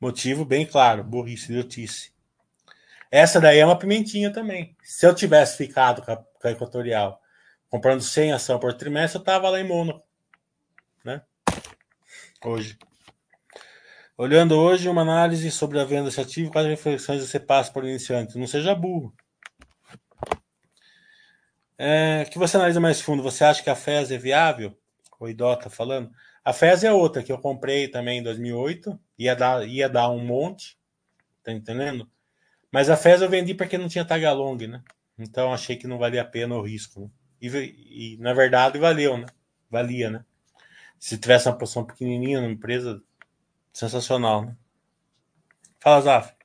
Motivo 0.00 0.44
bem 0.44 0.66
claro, 0.66 1.02
burrice, 1.04 1.50
idiotice. 1.50 2.12
Essa 3.10 3.40
daí 3.40 3.58
é 3.58 3.66
uma 3.66 3.78
pimentinha 3.78 4.32
também. 4.32 4.76
Se 4.82 5.06
eu 5.06 5.14
tivesse 5.14 5.56
ficado 5.56 6.02
com 6.02 6.12
a, 6.12 6.16
com 6.16 6.48
a 6.48 6.50
Equatorial 6.50 7.20
comprando 7.68 8.02
100 8.02 8.32
ação 8.32 8.58
por 8.58 8.74
trimestre, 8.74 9.18
eu 9.18 9.24
tava 9.24 9.48
lá 9.48 9.60
em 9.60 9.66
Mônaco. 9.66 10.04
Né? 11.04 11.22
Hoje. 12.44 12.76
Olhando 14.18 14.58
hoje 14.58 14.88
uma 14.88 15.02
análise 15.02 15.50
sobre 15.50 15.80
a 15.80 15.84
venda 15.84 16.04
desse 16.04 16.20
ativo, 16.20 16.50
quais 16.50 16.66
reflexões 16.66 17.22
você 17.26 17.40
passa 17.40 17.72
por 17.72 17.84
iniciante? 17.84 18.36
Não 18.36 18.46
seja 18.46 18.74
burro. 18.74 19.14
É, 21.78 22.26
que 22.30 22.38
você 22.38 22.58
analisa 22.58 22.78
mais 22.78 23.00
fundo, 23.00 23.22
você 23.22 23.42
acha 23.42 23.62
que 23.62 23.70
a 23.70 23.74
FES 23.74 24.10
é 24.10 24.18
viável? 24.18 24.76
O 25.20 25.28
Idó 25.28 25.54
tá 25.54 25.68
falando. 25.68 26.10
A 26.42 26.52
FES 26.52 26.84
é 26.84 26.92
outra 26.92 27.22
que 27.22 27.30
eu 27.30 27.38
comprei 27.38 27.86
também 27.86 28.18
em 28.18 28.22
2008, 28.22 28.98
ia 29.18 29.36
dar, 29.36 29.68
ia 29.68 29.88
dar 29.88 30.10
um 30.10 30.24
monte, 30.24 30.78
tá 31.44 31.52
entendendo? 31.52 32.10
Mas 32.72 32.88
a 32.88 32.96
FES 32.96 33.20
eu 33.20 33.28
vendi 33.28 33.54
porque 33.54 33.76
não 33.76 33.88
tinha 33.88 34.04
tag 34.04 34.24
along, 34.24 34.66
né? 34.66 34.82
Então 35.18 35.52
achei 35.52 35.76
que 35.76 35.86
não 35.86 35.98
valia 35.98 36.22
a 36.22 36.24
pena 36.24 36.56
o 36.56 36.62
risco. 36.62 37.02
Né? 37.02 37.10
E, 37.42 38.14
e, 38.14 38.16
na 38.18 38.32
verdade 38.32 38.78
valeu, 38.78 39.18
né? 39.18 39.26
Valia, 39.70 40.10
né? 40.10 40.24
Se 40.98 41.18
tivesse 41.18 41.48
uma 41.48 41.56
posição 41.56 41.84
pequenininha 41.84 42.40
numa 42.40 42.52
empresa, 42.52 43.02
sensacional, 43.72 44.46
né? 44.46 44.56
Fala, 45.78 46.00
Zaf. 46.00 46.39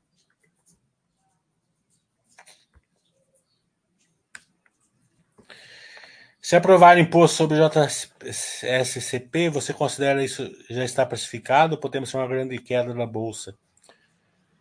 Se 6.46 6.56
aprovar 6.56 7.00
imposto 7.00 7.38
sobre 7.38 7.58
JSCP, 7.58 9.50
você 9.50 9.74
considera 9.74 10.24
isso 10.24 10.48
já 10.70 10.86
está 10.86 11.04
precificado? 11.04 11.76
Podemos 11.76 12.12
ter 12.12 12.18
uma 12.18 12.28
grande 12.28 12.60
queda 12.60 12.94
da 12.94 13.08
bolsa. 13.08 13.58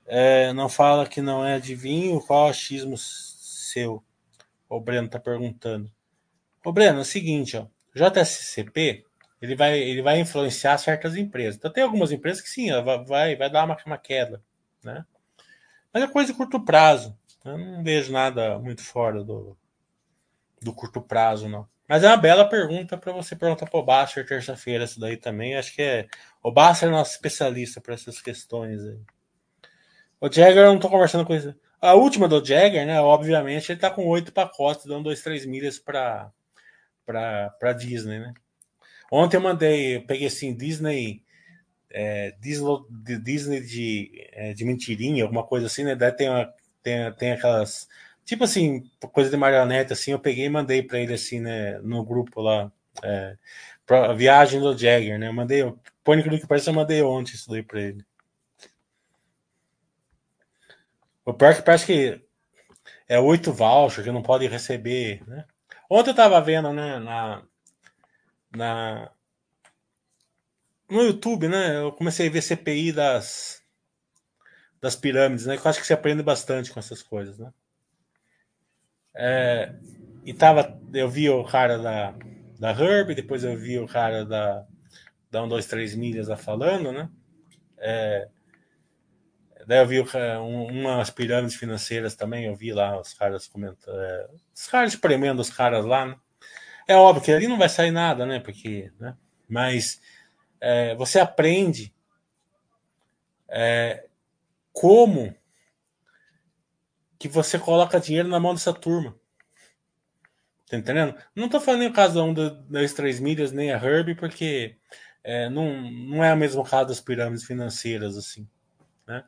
É, 0.07 0.51
não 0.55 0.71
fala 0.71 1.07
que 1.07 1.21
não 1.21 1.45
é 1.45 1.57
adivinho, 1.57 2.23
qual 2.23 2.49
achismo 2.49 2.97
seu? 2.97 4.03
O 4.67 4.81
Breno 4.81 5.09
está 5.09 5.21
perguntando. 5.21 5.93
O 6.65 6.73
Breno, 6.73 7.01
é 7.01 7.03
o 7.03 7.05
seguinte, 7.05 7.55
ó, 7.59 7.67
JSCP 7.95 9.05
ele 9.43 9.55
vai, 9.55 9.79
ele 9.79 10.01
vai 10.01 10.19
influenciar 10.19 10.79
certas 10.79 11.15
empresas. 11.15 11.57
Então 11.57 11.71
tem 11.71 11.85
algumas 11.85 12.11
empresas 12.11 12.41
que 12.41 12.49
sim, 12.49 12.71
vai, 13.07 13.37
vai 13.37 13.51
dar 13.51 13.63
uma, 13.67 13.77
uma 13.85 13.99
queda, 13.99 14.43
né? 14.83 15.05
Mas 15.93 16.03
é 16.03 16.09
coisa 16.09 16.33
de 16.33 16.39
curto 16.39 16.65
prazo. 16.65 17.15
Eu 17.45 17.59
não 17.59 17.85
vejo 17.85 18.11
nada 18.11 18.59
muito 18.59 18.83
fora 18.83 19.23
do, 19.23 19.55
do 20.63 20.73
curto 20.73 21.03
prazo, 21.03 21.47
não. 21.47 21.74
Mas 21.89 22.03
é 22.03 22.09
uma 22.09 22.17
bela 22.17 22.49
pergunta 22.49 22.97
para 22.97 23.13
você 23.13 23.37
perguntar 23.37 23.67
para 23.67 23.79
o 23.79 23.85
Basser 23.85 24.27
terça-feira, 24.27 24.85
isso 24.85 24.99
daí 24.99 25.17
também. 25.17 25.57
Acho 25.57 25.75
que 25.75 25.83
é. 25.83 26.07
O 26.43 26.51
Basser 26.51 26.89
é 26.89 26.93
nosso 26.93 27.13
especialista 27.13 27.81
para 27.81 27.95
essas 27.95 28.21
questões 28.21 28.83
aí. 28.83 28.99
O 30.21 30.33
Jagger, 30.33 30.63
eu 30.63 30.67
não 30.69 30.77
estou 30.77 30.91
conversando 30.91 31.27
com 31.27 31.35
isso. 31.35 31.55
A 31.81 31.93
última 31.95 32.27
do 32.27 32.43
Jagger, 32.45 32.87
né? 32.87 33.01
Obviamente, 33.01 33.71
ele 33.71 33.77
está 33.77 33.91
com 33.91 34.07
oito 34.07 34.33
pacotes, 34.33 34.87
dando 34.87 35.05
dois, 35.05 35.23
três 35.23 35.45
milhas 35.45 35.79
para 35.79 36.31
para 37.05 37.73
Disney, 37.75 38.19
né? 38.19 38.33
Ontem 39.13 39.37
eu 39.37 39.43
mandei, 39.43 39.97
eu 39.97 40.07
peguei 40.07 40.27
assim, 40.27 40.57
Disney. 40.57 41.23
É, 41.91 42.35
Disney, 42.41 42.77
Disney 43.23 43.61
de, 43.61 44.29
é, 44.33 44.53
de 44.53 44.65
mentirinha, 44.65 45.23
alguma 45.23 45.47
coisa 45.47 45.67
assim, 45.67 45.85
né? 45.85 45.95
Daí 45.95 46.11
tem, 46.13 46.29
uma, 46.29 46.53
tem, 46.83 47.13
tem 47.13 47.33
aquelas 47.33 47.87
tipo 48.25 48.45
assim, 48.45 48.91
coisa 49.13 49.31
de 49.31 49.37
marionete, 49.37 49.93
assim, 49.93 50.13
eu 50.13 50.19
peguei 50.19 50.47
e 50.47 50.49
mandei 50.49 50.83
para 50.83 50.99
ele, 50.99 51.15
assim, 51.15 51.41
né, 51.41 51.79
no 51.81 52.05
grupo 52.05 52.41
lá, 52.41 52.73
é, 53.03 53.37
pra, 53.87 54.13
viagem 54.15 54.61
do 54.61 54.77
Jagger, 54.77 55.19
né, 55.19 55.29
eu 55.29 55.33
mandei, 55.33 55.63
põe 56.03 56.17
no 56.17 56.23
que 56.39 56.47
parece, 56.47 56.69
eu 56.69 56.75
mandei 56.75 57.03
ontem 57.03 57.35
isso 57.35 57.51
daí 57.51 57.63
para 57.63 57.81
ele. 57.81 58.05
O 61.25 61.33
pior 61.33 61.53
é 61.53 61.55
que 61.55 61.63
parece 61.63 61.87
que 61.87 62.21
é 63.09 63.19
oito 63.19 63.53
vouchers 63.53 64.05
que 64.05 64.13
não 64.13 64.23
pode 64.23 64.47
receber, 64.47 65.23
né. 65.29 65.45
Ontem 65.89 66.11
eu 66.11 66.15
tava 66.15 66.41
vendo, 66.41 66.73
né, 66.73 66.99
na, 66.99 67.43
na, 68.51 69.11
no 70.89 71.03
YouTube, 71.03 71.49
né, 71.49 71.79
eu 71.79 71.93
comecei 71.93 72.29
a 72.29 72.31
ver 72.31 72.43
CPI 72.43 72.93
das, 72.93 73.63
das 74.81 74.97
pirâmides, 74.97 75.47
né, 75.47 75.59
que 75.59 75.67
eu 75.67 75.71
acho 75.71 75.81
que 75.81 75.87
você 75.87 75.93
aprende 75.95 76.23
bastante 76.23 76.73
com 76.73 76.81
essas 76.81 77.03
coisas, 77.03 77.39
né. 77.39 77.53
É, 79.17 79.73
e 80.25 80.33
tava, 80.35 80.81
eu 80.93 81.09
vi 81.09 81.29
o 81.31 81.45
cara 81.45 81.79
da, 81.79 82.15
da 82.59 82.71
Herb, 82.71 83.15
depois 83.15 83.45
eu 83.45 83.57
vi 83.57 83.79
o 83.79 83.87
cara 83.87 84.25
da, 84.25 84.67
da 85.31 85.43
1, 85.43 85.49
2, 85.49 85.67
3 85.67 85.95
milhas 85.95 86.29
lá 86.29 86.37
falando, 86.37 86.93
né? 86.93 87.09
É, 87.79 88.29
daí 89.67 89.79
eu 89.79 89.87
vi 89.87 90.01
um, 90.01 90.67
umas 90.67 91.11
pirâmides 91.11 91.57
financeiras 91.57 92.15
também, 92.15 92.47
eu 92.47 92.57
vi 92.57 92.73
lá 92.73 92.99
os 93.01 93.15
caras 93.15 93.47
comentando, 93.47 93.99
é, 93.99 94.29
os 94.55 94.67
caras 94.67 94.93
espremendo 94.93 95.41
os 95.41 95.51
caras 95.51 95.85
lá, 95.85 96.07
né? 96.07 96.17
É 96.87 96.97
óbvio 96.97 97.25
que 97.25 97.33
ali 97.33 97.49
não 97.49 97.59
vai 97.59 97.69
sair 97.69 97.91
nada, 97.91 98.27
né? 98.27 98.41
Porque, 98.41 98.93
né? 98.99 99.17
Mas 99.49 100.01
é, 100.61 100.95
você 100.95 101.19
aprende 101.19 101.95
é, 103.49 104.07
como 104.73 105.35
que 107.29 107.35
você 107.35 107.59
coloca 107.59 107.99
dinheiro 107.99 108.29
na 108.29 108.39
mão 108.39 108.53
dessa 108.53 108.71
turma. 108.71 109.19
Tá 110.69 110.77
entendendo? 110.77 111.15
Não 111.35 111.49
tô 111.49 111.59
falando 111.59 111.85
em 111.85 111.93
caso 111.93 112.23
um 112.23 112.35
das 112.35 112.93
três 112.93 113.19
milhas, 113.19 113.51
nem 113.51 113.73
a 113.73 113.83
Herb, 113.83 114.15
porque 114.15 114.77
é, 115.23 115.49
não, 115.49 115.91
não 115.91 116.23
é 116.23 116.35
o 116.35 116.37
mesmo 116.37 116.63
caso 116.63 116.89
das 116.89 117.01
pirâmides 117.01 117.45
financeiras, 117.45 118.19
assim. 118.19 118.47
Né? 119.07 119.25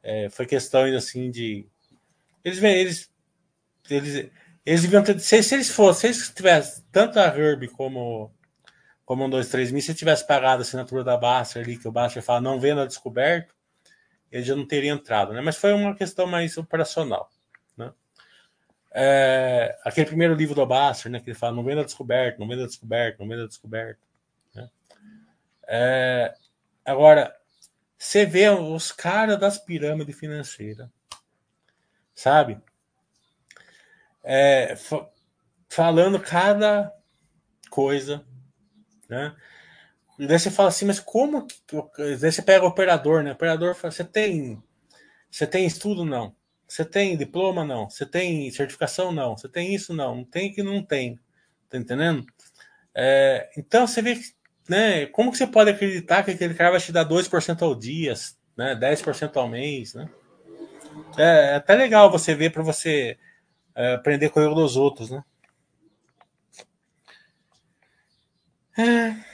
É, 0.00 0.28
foi 0.30 0.46
questão 0.46 0.84
assim 0.96 1.28
de. 1.28 1.66
Eles 2.44 2.62
eles 2.62 3.12
eles, 3.90 4.30
eles 4.64 4.82
deviam 4.82 5.02
ter. 5.02 5.18
Se, 5.18 5.42
se 5.42 5.54
eles 5.56 5.70
fossem, 5.70 6.12
se 6.12 6.20
eles 6.20 6.34
tivessem 6.34 6.84
tanto 6.92 7.18
a 7.18 7.26
Herb 7.26 7.66
como 7.68 8.32
como 9.04 9.24
um, 9.24 9.30
dois, 9.30 9.48
três 9.48 9.72
mil, 9.72 9.82
se 9.82 9.92
tivesse 9.92 10.24
pagado 10.24 10.62
a 10.62 10.62
assinatura 10.62 11.02
da 11.02 11.16
Baster 11.16 11.62
ali, 11.62 11.76
que 11.76 11.88
o 11.88 11.92
Baster 11.92 12.22
fala 12.22 12.40
não 12.40 12.60
vendo 12.60 12.86
descoberto, 12.86 13.54
ele 14.34 14.42
já 14.42 14.56
não 14.56 14.66
teria 14.66 14.90
entrado, 14.90 15.32
né? 15.32 15.40
Mas 15.40 15.56
foi 15.56 15.72
uma 15.72 15.94
questão 15.94 16.26
mais 16.26 16.58
operacional, 16.58 17.30
né? 17.76 17.92
É, 18.90 19.78
aquele 19.84 20.06
primeiro 20.06 20.34
livro 20.34 20.56
do 20.56 20.66
Basser, 20.66 21.10
né? 21.10 21.20
Que 21.20 21.30
ele 21.30 21.38
fala, 21.38 21.54
não 21.54 21.62
venda 21.62 21.84
descoberto, 21.84 22.40
não 22.40 22.48
venda 22.48 22.66
descoberto, 22.66 23.20
não 23.20 23.28
venda 23.28 23.46
descoberto. 23.46 24.00
Né? 24.52 24.68
É, 25.68 26.34
agora, 26.84 27.32
você 27.96 28.26
vê 28.26 28.48
os 28.48 28.90
caras 28.90 29.38
das 29.38 29.56
pirâmides 29.56 30.18
financeiras, 30.18 30.88
sabe? 32.12 32.60
É, 34.24 34.74
falando 35.68 36.18
cada 36.18 36.92
coisa, 37.70 38.26
né? 39.08 39.36
E 40.18 40.26
daí 40.26 40.38
você 40.38 40.50
fala 40.50 40.68
assim, 40.68 40.84
mas 40.86 41.00
como 41.00 41.46
que. 41.46 41.56
Daí 42.20 42.32
você 42.32 42.42
pega 42.42 42.64
o 42.64 42.68
operador, 42.68 43.22
né? 43.22 43.30
O 43.30 43.34
operador 43.34 43.74
fala, 43.74 43.90
você 43.90 44.04
tem. 44.04 44.62
Você 45.30 45.46
tem 45.46 45.66
estudo? 45.66 46.04
Não. 46.04 46.34
Você 46.68 46.84
tem 46.84 47.16
diploma? 47.16 47.64
Não. 47.64 47.90
Você 47.90 48.06
tem 48.06 48.50
certificação? 48.50 49.12
Não. 49.12 49.36
Você 49.36 49.48
tem 49.48 49.74
isso? 49.74 49.92
Não. 49.92 50.16
Não 50.16 50.24
tem 50.24 50.52
que 50.52 50.62
não 50.62 50.82
tem. 50.82 51.18
Tá 51.68 51.78
entendendo? 51.78 52.24
É, 52.94 53.50
então 53.56 53.86
você 53.86 54.00
vê 54.00 54.16
né? 54.68 55.06
Como 55.06 55.30
que 55.30 55.38
você 55.38 55.46
pode 55.46 55.70
acreditar 55.70 56.22
que 56.22 56.30
aquele 56.30 56.54
cara 56.54 56.70
vai 56.70 56.80
te 56.80 56.92
dar 56.92 57.04
2% 57.04 57.62
ao 57.62 57.74
dia, 57.74 58.14
né? 58.56 58.74
10% 58.74 59.36
ao 59.36 59.48
mês, 59.48 59.94
né? 59.94 60.08
É, 61.18 61.52
é 61.52 61.54
até 61.56 61.74
legal 61.74 62.10
você 62.10 62.34
ver 62.34 62.50
para 62.50 62.62
você 62.62 63.18
é, 63.74 63.94
aprender 63.94 64.30
com 64.30 64.40
o 64.40 64.54
dos 64.54 64.76
outros, 64.76 65.10
né? 65.10 65.22
É. 68.76 69.33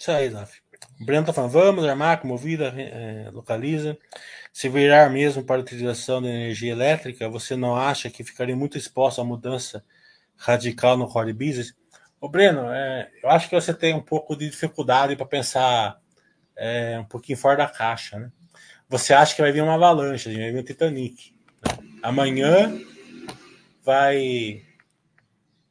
Isso 0.00 0.10
aí, 0.10 0.30
Zaf. 0.30 0.62
Breno 0.98 1.26
tá 1.26 1.32
falando, 1.34 1.50
vamos 1.50 1.84
armar, 1.84 2.24
movida, 2.24 2.72
é, 2.74 3.28
localiza. 3.30 3.98
Se 4.50 4.66
virar 4.66 5.10
mesmo 5.10 5.44
para 5.44 5.56
a 5.56 5.60
utilização 5.60 6.22
da 6.22 6.28
energia 6.28 6.72
elétrica, 6.72 7.28
você 7.28 7.54
não 7.54 7.76
acha 7.76 8.08
que 8.08 8.24
ficaria 8.24 8.56
muito 8.56 8.78
exposto 8.78 9.20
à 9.20 9.24
mudança 9.24 9.84
radical 10.38 10.96
no 10.96 11.06
core 11.06 11.34
business? 11.34 11.74
Ô, 12.18 12.30
Breno, 12.30 12.72
é, 12.72 13.10
eu 13.22 13.28
acho 13.28 13.46
que 13.46 13.54
você 13.54 13.74
tem 13.74 13.92
um 13.94 14.00
pouco 14.00 14.34
de 14.34 14.48
dificuldade 14.48 15.16
para 15.16 15.26
pensar 15.26 16.00
é, 16.56 16.98
um 16.98 17.04
pouquinho 17.04 17.36
fora 17.36 17.58
da 17.58 17.68
caixa, 17.68 18.18
né? 18.18 18.32
Você 18.88 19.12
acha 19.12 19.36
que 19.36 19.42
vai 19.42 19.52
vir 19.52 19.62
uma 19.62 19.74
avalanche, 19.74 20.34
vai 20.34 20.50
vir 20.50 20.60
um 20.60 20.64
Titanic. 20.64 21.34
Né? 21.62 21.78
Amanhã 22.02 22.74
vai, 23.84 24.62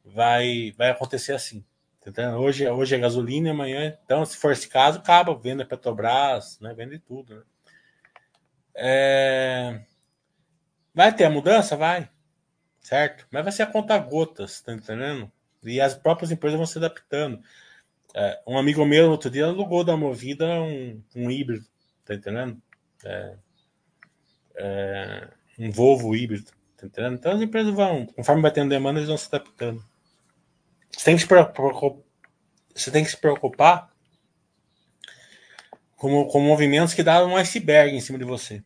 vai, 0.04 0.72
vai 0.78 0.90
acontecer 0.90 1.32
assim. 1.32 1.64
Entendeu? 2.10 2.40
Hoje, 2.40 2.68
hoje 2.68 2.96
é 2.96 2.98
gasolina, 2.98 3.52
amanhã. 3.52 3.96
Então, 4.04 4.26
se 4.26 4.36
for 4.36 4.50
esse 4.50 4.68
caso, 4.68 4.98
acaba 4.98 5.32
venda 5.32 5.64
Petrobras, 5.64 6.58
né? 6.60 6.74
Vende 6.74 6.98
tudo. 6.98 7.36
Né? 7.36 7.42
É... 8.74 9.80
Vai 10.92 11.14
ter 11.14 11.24
a 11.24 11.30
mudança? 11.30 11.76
Vai. 11.76 12.10
Certo? 12.80 13.28
Mas 13.30 13.44
vai 13.44 13.52
ser 13.52 13.62
a 13.62 13.66
conta 13.66 13.96
gotas, 13.96 14.60
tá 14.60 14.72
entendendo? 14.72 15.30
E 15.62 15.80
as 15.80 15.94
próprias 15.94 16.32
empresas 16.32 16.56
vão 16.56 16.66
se 16.66 16.78
adaptando. 16.78 17.40
É, 18.12 18.42
um 18.44 18.58
amigo 18.58 18.84
meu 18.84 19.10
outro 19.10 19.30
dia 19.30 19.46
alugou 19.46 19.84
da 19.84 19.96
Movida 19.96 20.46
um, 20.60 21.00
um 21.14 21.30
híbrido, 21.30 21.64
tá 22.04 22.14
entendendo? 22.14 22.60
É, 23.04 23.36
é, 24.56 25.28
um 25.58 25.70
Volvo 25.70 26.16
híbrido, 26.16 26.50
tá 26.76 26.86
entendendo? 26.86 27.14
Então 27.14 27.32
as 27.32 27.40
empresas 27.40 27.72
vão, 27.72 28.06
conforme 28.06 28.42
vai 28.42 28.50
tendo 28.50 28.70
demanda, 28.70 28.98
eles 28.98 29.08
vão 29.08 29.18
se 29.18 29.28
adaptando. 29.28 29.84
Você 30.90 31.04
tem 31.04 31.16
que 31.16 31.22
se 31.22 31.28
preocupar, 31.28 32.02
você 32.74 32.90
tem 32.90 33.04
que 33.04 33.10
se 33.10 33.16
preocupar 33.16 33.90
com, 35.96 36.24
com 36.26 36.40
movimentos 36.40 36.94
que 36.94 37.02
dão 37.02 37.30
um 37.30 37.36
iceberg 37.36 37.94
em 37.94 38.00
cima 38.00 38.18
de 38.18 38.24
você. 38.24 38.62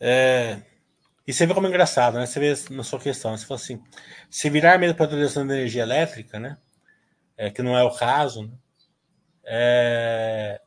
É, 0.00 0.60
e 1.26 1.32
você 1.32 1.46
vê 1.46 1.54
como 1.54 1.66
é 1.66 1.70
engraçado, 1.70 2.18
né? 2.18 2.26
Você 2.26 2.38
vê 2.38 2.54
na 2.74 2.82
sua 2.84 3.00
questão, 3.00 3.36
você 3.36 3.46
fala 3.46 3.58
assim, 3.58 3.82
se 4.30 4.50
virar 4.50 4.78
mesmo 4.78 4.96
para 4.96 5.06
a 5.06 5.08
utilização 5.08 5.46
de 5.46 5.54
energia 5.54 5.82
elétrica, 5.82 6.38
né? 6.38 6.58
É, 7.36 7.50
que 7.50 7.62
não 7.62 7.76
é 7.76 7.84
o 7.84 7.94
caso, 7.94 8.44
né? 8.46 8.52
É, 9.44 10.60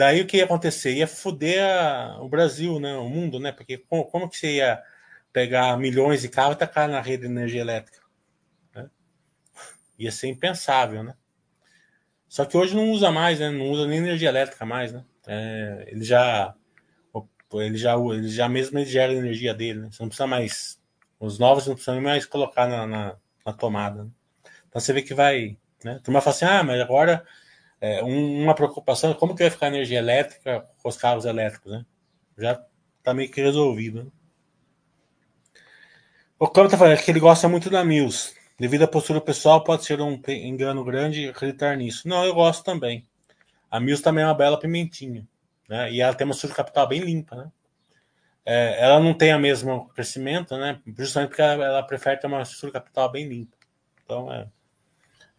Daí 0.00 0.22
o 0.22 0.26
que 0.26 0.38
ia 0.38 0.44
acontecer? 0.44 0.94
Ia 0.94 1.06
foder 1.06 1.62
a, 1.62 2.22
o 2.22 2.26
Brasil, 2.26 2.80
né? 2.80 2.94
o 2.94 3.06
mundo, 3.06 3.38
né? 3.38 3.52
Porque 3.52 3.76
como, 3.76 4.06
como, 4.06 4.30
que 4.30 4.38
você 4.38 4.54
ia 4.54 4.82
pegar 5.30 5.76
milhões 5.76 6.22
de 6.22 6.28
carros 6.30 6.56
e 6.56 6.58
tacar 6.58 6.88
na 6.88 7.02
rede 7.02 7.24
de 7.24 7.28
energia 7.28 7.60
elétrica? 7.60 8.00
Né? 8.74 8.88
Ia 9.98 10.10
ser 10.10 10.28
impensável, 10.28 11.02
né? 11.02 11.14
Só 12.26 12.46
que 12.46 12.56
hoje 12.56 12.74
não 12.74 12.90
usa 12.90 13.12
mais, 13.12 13.40
né? 13.40 13.50
Não 13.50 13.68
usa 13.68 13.86
nem 13.86 13.98
energia 13.98 14.30
elétrica 14.30 14.64
mais, 14.64 14.90
né? 14.90 15.04
É, 15.26 15.84
ele 15.88 16.02
já 16.02 16.54
ele 17.52 17.76
já 17.76 17.94
ele 17.98 18.28
já 18.28 18.48
mesmo 18.48 18.78
ele 18.78 18.88
gera 18.88 19.12
a 19.12 19.16
energia 19.16 19.52
dele, 19.52 19.80
né? 19.80 19.88
Você 19.92 20.02
não 20.02 20.08
precisa 20.08 20.26
mais 20.26 20.80
os 21.18 21.38
novos 21.38 21.66
não 21.66 21.74
precisam 21.74 22.00
mais 22.00 22.24
colocar 22.24 22.66
na, 22.66 22.86
na, 22.86 23.16
na 23.44 23.52
tomada. 23.52 24.04
Né? 24.04 24.10
Então 24.66 24.80
você 24.80 24.94
vê 24.94 25.02
que 25.02 25.12
vai, 25.12 25.58
né? 25.84 25.96
A 25.96 26.00
turma 26.00 26.22
fala 26.22 26.34
assim: 26.34 26.46
"Ah, 26.46 26.62
mas 26.62 26.80
agora 26.80 27.22
é, 27.80 28.02
uma 28.02 28.54
preocupação, 28.54 29.14
como 29.14 29.34
que 29.34 29.42
vai 29.42 29.50
ficar 29.50 29.66
a 29.66 29.70
energia 29.70 29.98
elétrica 29.98 30.68
com 30.82 30.88
os 30.88 30.96
carros 30.96 31.24
elétricos, 31.24 31.72
né? 31.72 31.86
Já 32.36 32.62
está 32.98 33.14
meio 33.14 33.30
que 33.30 33.40
resolvido. 33.40 34.04
Né? 34.04 34.10
O 36.38 36.48
Câmbio 36.48 36.68
está 36.68 36.78
falando 36.78 36.98
que 36.98 37.10
ele 37.10 37.20
gosta 37.20 37.48
muito 37.48 37.70
da 37.70 37.84
Mills. 37.84 38.34
Devido 38.58 38.82
à 38.82 38.88
postura 38.88 39.20
pessoal, 39.20 39.64
pode 39.64 39.84
ser 39.84 40.00
um 40.00 40.20
engano 40.28 40.84
grande 40.84 41.28
acreditar 41.28 41.76
nisso. 41.76 42.06
Não, 42.06 42.24
eu 42.24 42.34
gosto 42.34 42.62
também. 42.62 43.06
A 43.70 43.80
Mills 43.80 44.02
também 44.02 44.24
é 44.24 44.26
uma 44.26 44.34
bela 44.34 44.58
pimentinha. 44.58 45.26
Né? 45.68 45.92
E 45.92 46.00
ela 46.00 46.14
tem 46.14 46.26
uma 46.26 46.32
estrutura 46.34 46.56
capital 46.56 46.86
bem 46.86 47.00
limpa. 47.00 47.36
Né? 47.36 47.52
É, 48.44 48.84
ela 48.84 49.00
não 49.00 49.14
tem 49.14 49.34
o 49.34 49.38
mesmo 49.38 49.88
crescimento, 49.90 50.56
né? 50.56 50.80
justamente 50.98 51.30
porque 51.30 51.42
ela, 51.42 51.64
ela 51.64 51.82
prefere 51.82 52.18
ter 52.18 52.26
uma 52.26 52.42
estrutura 52.42 52.72
capital 52.72 53.10
bem 53.10 53.26
limpa. 53.26 53.56
Então, 54.04 54.32
é, 54.32 54.46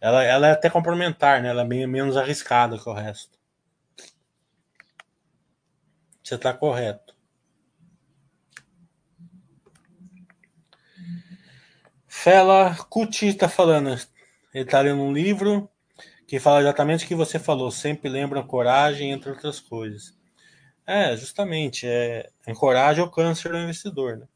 ela, 0.02 0.24
ela 0.24 0.48
é 0.48 0.50
até 0.50 0.68
complementar, 0.68 1.40
né? 1.40 1.48
Ela 1.48 1.62
é 1.62 1.64
bem 1.64 1.86
menos 1.86 2.16
arriscada 2.16 2.76
que 2.76 2.88
o 2.88 2.92
resto. 2.92 3.38
Você 6.20 6.34
está 6.34 6.52
correto. 6.52 7.14
Fela 12.08 12.74
Cuti 12.90 13.28
está 13.28 13.48
falando. 13.48 13.90
Ele 14.52 14.64
está 14.64 14.80
lendo 14.80 15.02
um 15.02 15.12
livro 15.12 15.70
que 16.26 16.40
fala 16.40 16.60
exatamente 16.60 17.04
o 17.04 17.08
que 17.08 17.14
você 17.14 17.38
falou. 17.38 17.70
Sempre 17.70 18.10
lembra 18.10 18.42
coragem, 18.42 19.12
entre 19.12 19.30
outras 19.30 19.60
coisas. 19.60 20.18
É, 20.84 21.16
justamente. 21.16 21.86
É, 21.86 22.28
encoraja 22.48 23.04
o 23.04 23.10
câncer 23.10 23.52
do 23.52 23.58
investidor, 23.58 24.16
né? 24.16 24.26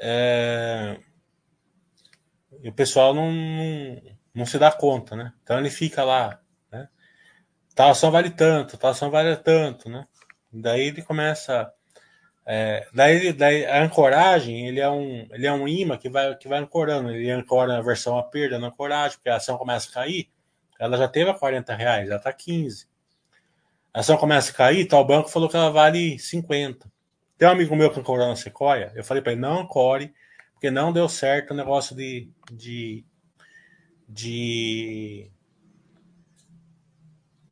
É... 0.00 0.98
E 2.62 2.68
o 2.68 2.72
pessoal 2.72 3.14
não, 3.14 3.30
não, 3.30 4.02
não, 4.34 4.46
se 4.46 4.58
dá 4.58 4.72
conta, 4.72 5.14
né? 5.14 5.32
Então 5.42 5.58
ele 5.58 5.70
fica 5.70 6.02
lá, 6.02 6.40
né? 6.72 6.88
Tal 7.74 7.90
ação 7.90 8.10
vale 8.10 8.30
tanto, 8.30 8.76
tal 8.78 8.90
ação 8.90 9.10
vale 9.10 9.36
tanto, 9.36 9.88
né? 9.90 10.06
Daí 10.52 10.88
ele 10.88 11.02
começa. 11.02 11.72
É, 12.46 12.88
daí, 12.92 13.32
daí 13.32 13.66
a 13.66 13.82
ancoragem 13.82 14.66
ele 14.66 14.80
é 14.80 14.88
um 14.90 15.28
ele 15.30 15.46
é 15.46 15.52
um 15.52 15.68
imã 15.68 15.98
que 15.98 16.08
vai 16.08 16.34
que 16.36 16.48
vai 16.48 16.58
ancorando 16.58 17.10
ele 17.10 17.30
ancora 17.30 17.78
a 17.78 17.82
versão 17.82 18.18
a 18.18 18.22
perda 18.22 18.58
na 18.58 18.68
ancoragem 18.68 19.18
porque 19.18 19.28
a 19.28 19.36
ação 19.36 19.58
começa 19.58 19.90
a 19.90 19.92
cair 19.92 20.28
ela 20.78 20.96
já 20.96 21.06
teve 21.06 21.30
a 21.30 21.34
40 21.34 21.74
reais 21.74 22.08
ela 22.08 22.16
está 22.16 22.32
15 22.32 22.88
a 23.92 24.00
ação 24.00 24.16
começa 24.16 24.50
a 24.50 24.54
cair 24.54 24.86
tal 24.86 25.04
banco 25.04 25.28
falou 25.28 25.50
que 25.50 25.56
ela 25.56 25.70
vale 25.70 26.18
50 26.18 26.90
tem 27.40 27.48
um 27.48 27.52
amigo 27.52 27.74
meu 27.74 27.90
que 27.90 27.98
ancorou 27.98 28.28
na 28.28 28.36
Sequoia. 28.36 28.92
Eu 28.94 29.02
falei 29.02 29.22
para 29.22 29.32
ele: 29.32 29.40
não 29.40 29.60
ancore, 29.60 30.12
porque 30.52 30.70
não 30.70 30.92
deu 30.92 31.08
certo 31.08 31.52
o 31.52 31.56
negócio 31.56 31.96
de. 31.96 32.30
de 32.52 33.02
de, 34.12 35.30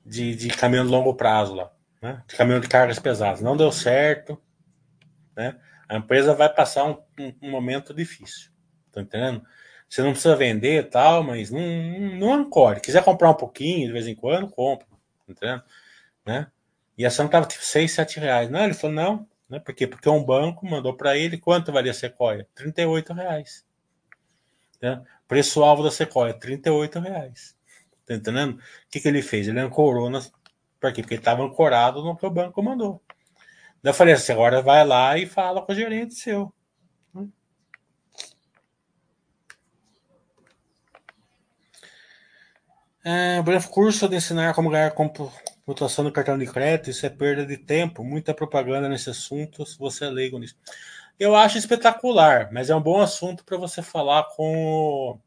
de, 0.05 0.35
de 0.35 0.49
caminhão 0.49 0.85
de 0.85 0.91
longo 0.91 1.15
prazo 1.15 1.55
lá, 1.55 1.73
né? 2.03 2.21
de 2.27 2.35
caminhão 2.35 2.59
de 2.59 2.67
cargas 2.67 2.99
pesadas. 2.99 3.41
Não 3.41 3.57
deu 3.57 3.71
certo, 3.71 4.37
né? 5.37 5.57
A 5.89 5.97
empresa 5.97 6.35
vai 6.35 6.53
passar 6.53 6.85
um, 6.85 7.01
um, 7.17 7.33
um 7.43 7.51
momento 7.51 7.95
difícil. 7.95 8.51
Tá 8.91 9.01
entendendo? 9.01 9.41
Você 9.89 10.03
não 10.03 10.11
precisa 10.11 10.35
vender 10.35 10.91
tal, 10.91 11.23
mas 11.23 11.53
não, 11.53 11.63
não 12.19 12.35
ancore. 12.35 12.81
Quiser 12.81 13.05
comprar 13.05 13.31
um 13.31 13.35
pouquinho 13.35 13.87
de 13.87 13.93
vez 13.93 14.09
em 14.09 14.17
quando, 14.17 14.51
compra. 14.51 14.87
Tá 14.89 15.33
entendendo? 15.33 15.63
Né? 16.27 16.51
E 16.99 17.05
a 17.05 17.09
ação 17.09 17.27
estava 17.27 17.47
tipo 17.47 17.63
6, 17.63 17.93
7 17.93 18.19
reais. 18.19 18.51
Não, 18.51 18.65
ele 18.65 18.75
falou, 18.75 18.97
não, 18.97 19.29
né? 19.49 19.59
Por 19.59 19.75
quê? 19.75 19.87
Porque 19.87 20.09
um 20.09 20.25
banco 20.25 20.67
mandou 20.67 20.95
para 20.97 21.17
ele 21.17 21.39
quanto 21.39 21.73
valia 21.73 21.93
a 21.93 21.95
Sequoia? 21.95 22.47
38 22.55 23.13
reais. 23.13 23.65
Né? 24.81 25.03
Preço-alvo 25.27 25.83
da 25.83 25.91
Sequoia, 25.91 26.35
38 26.35 27.01
reais. 27.01 27.57
Tá 28.07 28.15
entendendo? 28.15 28.57
O 28.57 28.61
que, 28.91 29.01
que 29.01 29.09
ele 29.09 29.23
fez? 29.23 29.49
Ele 29.49 29.61
ancorou 29.61 30.11
nas... 30.11 30.33
Por 30.81 30.93
quê? 30.93 31.03
Porque 31.03 31.15
estava 31.15 31.43
ancorado 31.43 32.03
no 32.03 32.17
que 32.17 32.27
o 32.27 32.31
banco 32.31 32.63
mandou. 32.63 33.03
Daí 33.83 33.91
eu 33.91 33.95
falei 33.95 34.15
assim, 34.15 34.33
agora 34.33 34.63
vai 34.63 34.85
lá 34.85 35.17
e 35.19 35.27
fala 35.27 35.63
com 35.63 35.73
o 35.73 35.75
gerente 35.75 36.15
seu. 36.15 36.53
É, 43.05 43.41
breve 43.41 43.69
curso 43.69 44.09
de 44.09 44.17
ensinar 44.17 44.53
como 44.55 44.69
ganhar 44.69 44.91
Mutação 45.69 46.03
do 46.03 46.11
cartão 46.11 46.39
de 46.39 46.47
crédito, 46.47 46.89
isso 46.89 47.05
é 47.05 47.11
perda 47.11 47.45
de 47.45 47.59
tempo, 47.59 48.03
muita 48.03 48.33
propaganda 48.33 48.89
nesse 48.89 49.11
assunto, 49.11 49.67
se 49.67 49.79
você 49.79 50.07
é 50.07 50.09
leigo 50.09 50.39
nisso. 50.39 50.57
Eu 51.21 51.37
acho 51.37 51.59
espetacular, 51.59 52.51
mas 52.51 52.71
é 52.71 52.75
um 52.75 52.81
bom 52.81 52.99
assunto 53.03 53.45
para 53.45 53.59
você 53.59 53.83
falar 53.83 54.25
com 54.35 54.57
o, 54.57 55.19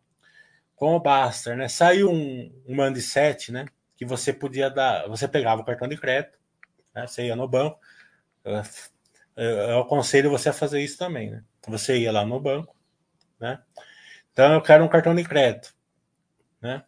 com 0.76 0.96
o 0.96 1.00
Baster, 1.00 1.56
né? 1.56 1.68
Saiu 1.68 2.10
um, 2.10 2.52
um 2.68 2.76
Mandset, 2.76 3.52
né? 3.52 3.68
Que 3.96 4.04
você 4.04 4.34
podia 4.34 4.68
dar, 4.68 5.08
você 5.08 5.28
pegava 5.28 5.62
o 5.62 5.64
cartão 5.64 5.88
de 5.88 5.96
crédito, 5.96 6.40
né? 6.96 7.06
Você 7.06 7.28
ia 7.28 7.36
no 7.36 7.48
banco, 7.48 7.80
eu, 8.44 9.46
eu 9.46 9.82
aconselho 9.82 10.32
você 10.32 10.50
a 10.50 10.54
fazer 10.54 10.82
isso 10.82 10.98
também, 10.98 11.30
né? 11.30 11.44
Você 11.68 12.00
ia 12.00 12.12
lá 12.12 12.26
no 12.26 12.40
banco, 12.40 12.76
né? 13.40 13.62
Então 14.34 14.52
eu 14.54 14.62
quero 14.64 14.84
um 14.84 14.90
cartão 14.90 15.14
de 15.14 15.24
crédito, 15.24 15.76
né? 16.60 16.84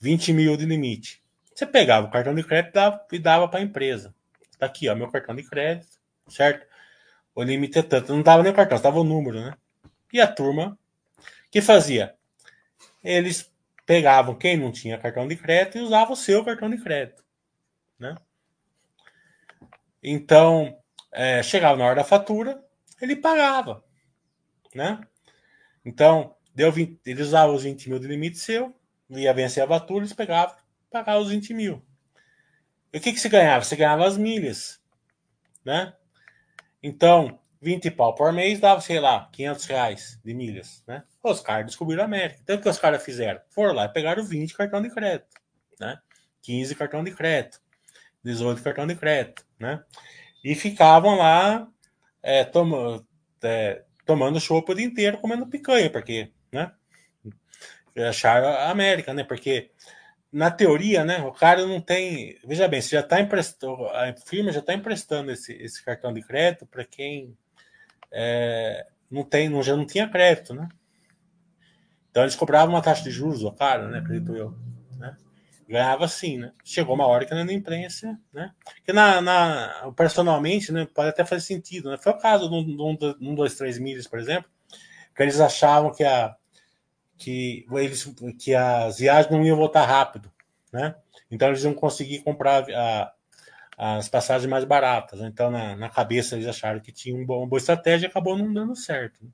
20 0.00 0.32
mil 0.32 0.56
de 0.56 0.66
limite. 0.66 1.19
Você 1.60 1.66
pegava 1.66 2.06
o 2.06 2.10
cartão 2.10 2.34
de 2.34 2.42
crédito 2.42 2.78
e 3.12 3.18
dava 3.18 3.46
para 3.46 3.60
a 3.60 3.62
empresa. 3.62 4.14
Está 4.50 4.64
aqui, 4.64 4.88
ó, 4.88 4.94
meu 4.94 5.10
cartão 5.10 5.36
de 5.36 5.42
crédito, 5.42 5.88
certo? 6.26 6.66
O 7.34 7.42
limite 7.42 7.78
é 7.78 7.82
tanto. 7.82 8.14
Não 8.14 8.22
dava 8.22 8.42
nem 8.42 8.50
o 8.50 8.54
cartão, 8.54 8.78
estava 8.78 8.98
o 8.98 9.04
número, 9.04 9.38
né? 9.38 9.52
E 10.10 10.22
a 10.22 10.26
turma, 10.26 10.78
que 11.50 11.60
fazia? 11.60 12.14
Eles 13.04 13.52
pegavam 13.84 14.34
quem 14.34 14.56
não 14.56 14.72
tinha 14.72 14.96
cartão 14.96 15.28
de 15.28 15.36
crédito 15.36 15.76
e 15.76 15.82
usavam 15.82 16.14
o 16.14 16.16
seu 16.16 16.42
cartão 16.42 16.70
de 16.70 16.78
crédito, 16.78 17.22
né? 17.98 18.14
Então, 20.02 20.78
é, 21.12 21.42
chegava 21.42 21.76
na 21.76 21.84
hora 21.84 21.96
da 21.96 22.04
fatura, 22.04 22.64
ele 23.02 23.16
pagava, 23.16 23.84
né? 24.74 24.98
Então, 25.84 26.34
deu 26.54 26.72
20, 26.72 27.02
eles 27.04 27.26
usavam 27.26 27.54
os 27.54 27.64
20 27.64 27.90
mil 27.90 27.98
de 27.98 28.06
limite 28.06 28.38
seu, 28.38 28.74
ia 29.10 29.34
vencer 29.34 29.62
a 29.62 29.68
fatura, 29.68 30.00
eles 30.00 30.14
pegavam 30.14 30.59
pagar 30.90 31.18
os 31.18 31.30
20 31.30 31.54
mil. 31.54 31.84
E 32.92 32.98
o 32.98 33.00
que, 33.00 33.12
que 33.12 33.20
você 33.20 33.28
ganhava? 33.28 33.64
Você 33.64 33.76
ganhava 33.76 34.06
as 34.06 34.18
milhas, 34.18 34.80
né? 35.64 35.94
Então, 36.82 37.38
20 37.60 37.90
pau 37.90 38.14
por 38.14 38.32
mês 38.32 38.58
dava, 38.58 38.80
sei 38.80 38.98
lá, 38.98 39.28
500 39.32 39.64
reais 39.66 40.20
de 40.24 40.34
milhas, 40.34 40.82
né? 40.86 41.04
Os 41.22 41.40
caras 41.40 41.66
descobriram 41.66 42.02
a 42.02 42.06
América. 42.06 42.40
Então, 42.42 42.56
o 42.56 42.60
que 42.60 42.68
os 42.68 42.78
caras 42.78 43.04
fizeram? 43.04 43.40
Foram 43.50 43.74
lá 43.74 43.84
e 43.84 43.92
pegaram 43.92 44.24
20 44.24 44.54
cartão 44.54 44.80
de 44.82 44.90
crédito, 44.90 45.28
né? 45.78 45.98
15 46.42 46.74
cartão 46.74 47.04
de 47.04 47.12
crédito, 47.12 47.60
18 48.24 48.62
cartão 48.62 48.86
de 48.86 48.96
crédito, 48.96 49.44
né? 49.58 49.82
E 50.42 50.54
ficavam 50.54 51.16
lá 51.16 51.68
é, 52.22 52.44
tom, 52.44 53.04
é, 53.42 53.84
tomando 54.06 54.40
chopp 54.40 54.72
o 54.72 54.74
dia 54.74 54.86
inteiro, 54.86 55.18
comendo 55.18 55.46
picanha, 55.46 55.90
porque, 55.90 56.32
né? 56.50 56.72
Acharam 58.08 58.48
a 58.48 58.70
América, 58.70 59.12
né? 59.12 59.22
Porque 59.22 59.70
na 60.32 60.50
teoria, 60.50 61.04
né, 61.04 61.22
o 61.22 61.32
cara 61.32 61.66
não 61.66 61.80
tem. 61.80 62.38
Veja 62.44 62.68
bem, 62.68 62.80
você 62.80 62.90
já 62.90 63.00
está 63.00 63.20
emprestando, 63.20 63.86
a 63.86 64.14
firma 64.26 64.52
já 64.52 64.60
está 64.60 64.72
emprestando 64.74 65.30
esse, 65.30 65.52
esse 65.54 65.84
cartão 65.84 66.12
de 66.12 66.22
crédito 66.22 66.66
para 66.66 66.84
quem 66.84 67.36
é, 68.12 68.86
não 69.10 69.24
tem, 69.24 69.48
não, 69.48 69.62
já 69.62 69.76
não 69.76 69.84
tinha 69.84 70.08
crédito, 70.08 70.54
né? 70.54 70.68
Então 72.10 72.22
eles 72.22 72.36
cobravam 72.36 72.74
uma 72.74 72.82
taxa 72.82 73.02
de 73.02 73.10
juros, 73.10 73.44
ó, 73.44 73.50
cara, 73.50 73.88
né? 73.88 73.98
Acredito 73.98 74.34
eu. 74.34 74.56
Né? 74.96 75.16
Ganhava 75.68 76.04
assim, 76.04 76.38
né? 76.38 76.52
Chegou 76.64 76.94
uma 76.94 77.06
hora 77.06 77.24
que 77.24 77.34
na 77.34 77.52
imprensa, 77.52 78.18
né? 78.32 78.52
Que 78.84 78.92
na, 78.92 79.20
na, 79.20 79.92
personalmente, 79.96 80.72
né, 80.72 80.86
pode 80.92 81.08
até 81.08 81.24
fazer 81.24 81.42
sentido, 81.42 81.90
né? 81.90 81.98
Foi 81.98 82.12
o 82.12 82.18
caso 82.18 82.48
de 82.48 82.82
um, 82.82 83.34
dois, 83.34 83.54
três 83.56 83.78
milhas, 83.78 84.06
por 84.06 84.18
exemplo, 84.18 84.50
que 85.14 85.22
eles 85.22 85.40
achavam 85.40 85.92
que 85.92 86.04
a 86.04 86.36
que 87.20 87.66
eles 87.70 88.12
que 88.38 88.54
as 88.54 88.98
viagens 88.98 89.30
não 89.30 89.44
iam 89.44 89.56
voltar 89.56 89.84
rápido, 89.84 90.32
né? 90.72 90.94
Então 91.30 91.48
eles 91.48 91.62
iam 91.62 91.74
conseguir 91.74 92.20
comprar 92.20 92.64
a, 92.70 93.12
as 93.76 94.08
passagens 94.08 94.50
mais 94.50 94.64
baratas. 94.64 95.20
Então 95.20 95.50
na, 95.50 95.76
na, 95.76 95.90
cabeça 95.90 96.34
eles 96.34 96.48
acharam 96.48 96.80
que 96.80 96.90
tinha 96.90 97.14
um 97.14 97.24
bom, 97.24 97.38
uma 97.38 97.46
boa 97.46 97.58
estratégia 97.58 98.06
e 98.06 98.10
acabou 98.10 98.36
não 98.36 98.52
dando 98.52 98.74
certo. 98.74 99.22
Né? 99.22 99.30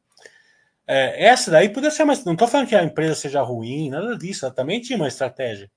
É, 0.88 1.26
essa 1.26 1.50
daí 1.50 1.68
podia 1.68 1.90
ser 1.90 2.04
mais. 2.04 2.24
Não 2.24 2.32
estou 2.32 2.48
falando 2.48 2.68
que 2.68 2.74
a 2.74 2.82
empresa 2.82 3.14
seja 3.14 3.40
ruim, 3.40 3.88
nada 3.88 4.18
disso. 4.18 4.44
Ela 4.44 4.54
também 4.54 4.80
tinha 4.80 4.96
uma 4.96 5.08
estratégia, 5.08 5.70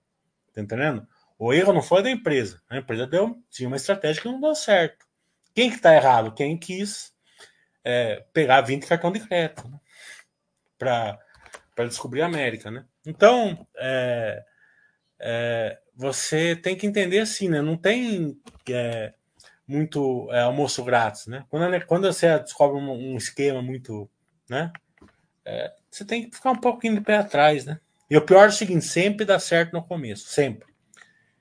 Tá 0.54 0.62
entendendo? 0.62 1.08
O 1.38 1.54
erro 1.54 1.72
não 1.72 1.82
foi 1.82 2.02
da 2.02 2.10
empresa. 2.10 2.60
A 2.70 2.78
empresa 2.78 3.06
deu, 3.06 3.38
tinha 3.52 3.68
uma 3.68 3.78
estratégia 3.78 4.22
que 4.22 4.28
não 4.28 4.42
deu 4.42 4.56
certo. 4.56 5.06
Quem 5.54 5.70
que 5.70 5.80
tá 5.80 5.96
errado? 5.96 6.34
Quem 6.34 6.58
quis 6.58 7.14
é, 7.84 8.26
pegar 8.34 8.62
20 8.62 8.86
cartão 8.88 9.12
de 9.12 9.20
crédito 9.20 9.68
né? 9.70 9.80
para 10.78 11.20
descobrir 11.88 12.22
a 12.22 12.26
América, 12.26 12.70
né? 12.70 12.86
Então, 13.06 13.66
é, 13.78 14.44
é, 15.20 15.78
você 15.96 16.56
tem 16.56 16.76
que 16.76 16.88
entender 16.88 17.20
assim, 17.20 17.50
né? 17.50 17.62
Não 17.62 17.78
tem 17.78 18.38
é, 18.70 19.14
muito 19.68 20.28
é, 20.32 20.42
almoço 20.42 20.84
grátis, 20.84 21.28
né? 21.28 21.46
Quando, 21.50 21.86
quando 21.86 22.12
você 22.12 22.40
descobre 22.40 22.78
um, 22.78 23.14
um 23.14 23.18
esquema 23.18 23.62
muito, 23.62 24.10
né? 24.50 24.72
É, 25.46 25.74
você 25.90 26.06
tem 26.06 26.30
que 26.30 26.36
ficar 26.36 26.52
um 26.52 26.60
pouquinho 26.60 26.96
de 26.96 27.02
pé 27.02 27.18
atrás, 27.18 27.66
né? 27.66 27.80
E 28.10 28.18
o 28.18 28.22
pior 28.22 28.46
é 28.46 28.48
o 28.48 28.52
seguinte, 28.52 28.86
sempre 28.86 29.26
dá 29.26 29.40
certo 29.40 29.74
no 29.74 29.84
começo, 29.84 30.28
sempre. 30.28 30.68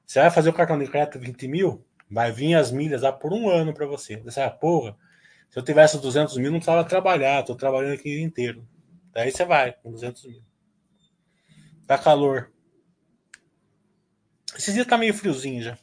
Você 0.04 0.20
vai 0.20 0.30
fazer 0.30 0.50
o 0.50 0.54
cartão 0.54 0.78
de 0.78 0.86
crédito 0.86 1.18
20 1.18 1.48
mil, 1.48 1.84
vai 2.10 2.30
vir 2.32 2.54
as 2.54 2.70
milhas 2.70 3.02
lá 3.02 3.12
por 3.12 3.32
um 3.32 3.48
ano 3.48 3.72
para 3.72 3.86
você. 3.86 4.16
Você 4.16 4.40
vai, 4.40 4.50
porra, 4.50 4.96
se 5.50 5.58
eu 5.58 5.62
tivesse 5.62 5.98
200 5.98 6.36
mil, 6.36 6.50
não 6.50 6.58
precisava 6.58 6.84
trabalhar, 6.84 7.42
tô 7.42 7.54
trabalhando 7.54 7.94
aqui 7.94 8.10
o 8.10 8.16
dia 8.16 8.22
inteiro. 8.22 8.66
Daí 9.18 9.32
você 9.32 9.44
vai 9.44 9.72
com 9.72 9.90
200 9.90 10.26
mil. 10.26 10.44
Tá 11.88 11.98
calor. 11.98 12.52
Esses 14.56 14.72
dias 14.72 14.86
tá 14.86 14.96
meio 14.96 15.12
friozinho 15.12 15.60
já. 15.60 15.76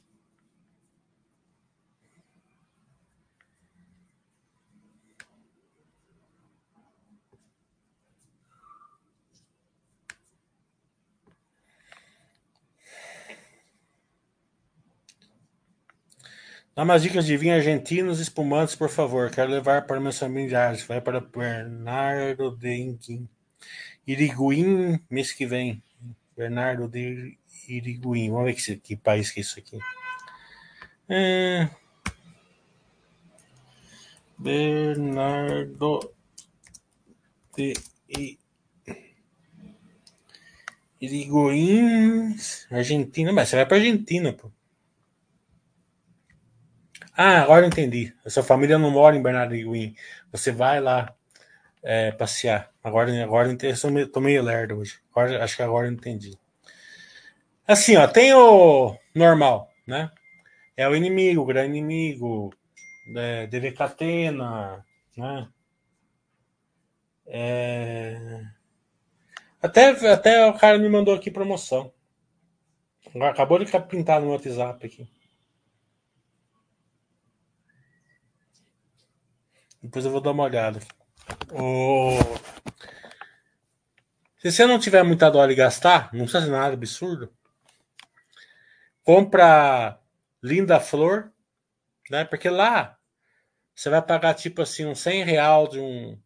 Dá 16.76 16.84
umas 16.84 17.04
dicas 17.04 17.26
de 17.26 17.38
vinho 17.38 17.56
argentinos 17.56 18.20
espumantes, 18.20 18.76
por 18.76 18.90
favor. 18.90 19.32
Quero 19.32 19.50
levar 19.50 19.86
para 19.88 19.98
meus 19.98 20.20
familiares. 20.20 20.84
Vai 20.84 21.00
para 21.00 21.22
Bernardo 21.22 22.52
de 22.52 23.26
Iriguim 24.06 25.00
mês 25.10 25.32
que 25.32 25.46
vem. 25.46 25.82
Bernardo 26.36 26.90
de 26.90 27.38
Iriguim. 27.70 28.30
Vamos 28.30 28.46
ver 28.46 28.56
que, 28.56 28.76
que 28.76 28.96
país 28.98 29.32
que 29.32 29.40
é 29.40 29.42
isso 29.42 29.58
aqui. 29.58 29.80
É... 31.08 31.70
Bernardo 34.38 36.14
de 37.56 37.74
Iriguim, 41.00 42.36
Argentina. 42.70 43.32
Mas 43.32 43.48
você 43.48 43.56
vai 43.56 43.66
para 43.66 43.78
Argentina, 43.78 44.34
pô. 44.34 44.52
Ah, 47.18 47.42
agora 47.42 47.66
eu 47.66 47.68
entendi. 47.70 48.14
A 48.26 48.30
sua 48.30 48.44
família 48.44 48.78
não 48.78 48.92
mora 48.92 49.16
em 49.16 49.22
Bernardo. 49.22 49.56
Você 50.32 50.52
vai 50.52 50.82
lá 50.82 51.16
é, 51.82 52.12
passear. 52.12 52.70
Agora, 52.84 53.24
agora 53.24 53.50
eu 53.50 53.70
estou 53.72 54.22
meio 54.22 54.44
lerdo 54.44 54.78
hoje. 54.78 55.00
Agora, 55.12 55.44
acho 55.44 55.56
que 55.56 55.64
agora 55.64 55.88
eu 55.88 55.94
entendi. 55.94 56.38
Assim, 57.68 57.96
ó, 57.96 58.08
tem 58.08 58.34
o 58.34 58.98
normal, 59.14 59.70
né? 59.88 60.12
É 60.78 60.88
o 60.90 60.96
inimigo, 60.96 61.42
o 61.42 61.46
grande 61.46 61.78
inimigo, 61.78 62.54
é, 63.16 63.48
DV 63.48 63.72
Catena, 63.72 64.86
né? 65.18 65.48
É... 67.28 68.42
Até, 69.62 69.90
até 70.12 70.46
o 70.46 70.54
cara 70.54 70.78
me 70.78 70.90
mandou 70.90 71.16
aqui 71.16 71.32
promoção. 71.32 71.92
Acabou 73.22 73.58
de 73.58 73.72
pintado 73.88 74.26
no 74.26 74.32
WhatsApp 74.32 74.86
aqui. 74.86 75.15
Depois 79.86 80.04
eu 80.04 80.10
vou 80.10 80.20
dar 80.20 80.32
uma 80.32 80.44
olhada. 80.44 80.80
O... 81.52 82.18
Se 84.40 84.52
você 84.52 84.66
não 84.66 84.80
tiver 84.80 85.04
muita 85.04 85.30
dó 85.30 85.46
de 85.46 85.54
gastar, 85.54 86.10
não 86.12 86.22
precisa 86.22 86.46
de 86.46 86.50
nada 86.50 86.74
absurdo. 86.74 87.32
Compra 89.04 90.00
Linda 90.42 90.80
Flor, 90.80 91.32
né? 92.10 92.26
Porque 92.26 92.50
lá 92.50 92.98
você 93.76 93.92
vai 93.92 94.02
pagar 94.02 94.34
tipo 94.34 94.64
assim 94.64 94.88
uns 94.88 95.00
100 95.02 95.24
real 95.24 95.68
de 95.68 95.80
um 95.80 96.20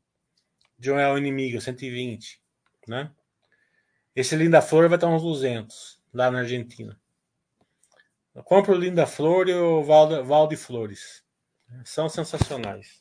de 0.78 0.90
um 0.90 0.96
real 0.96 1.18
inimigo, 1.18 1.60
120, 1.60 2.42
né? 2.88 3.12
Esse 4.16 4.38
Linda 4.38 4.62
Flor 4.62 4.88
vai 4.88 4.96
estar 4.96 5.08
uns 5.08 5.22
200 5.22 6.02
lá 6.14 6.32
na 6.32 6.40
Argentina. 6.40 6.98
Compre 8.46 8.72
o 8.72 8.80
Linda 8.80 9.06
Flor 9.06 9.50
e 9.50 9.54
o 9.54 9.84
Val, 9.84 10.24
Val 10.24 10.48
de 10.48 10.56
Flores. 10.56 11.22
São 11.84 12.08
sensacionais. 12.08 12.98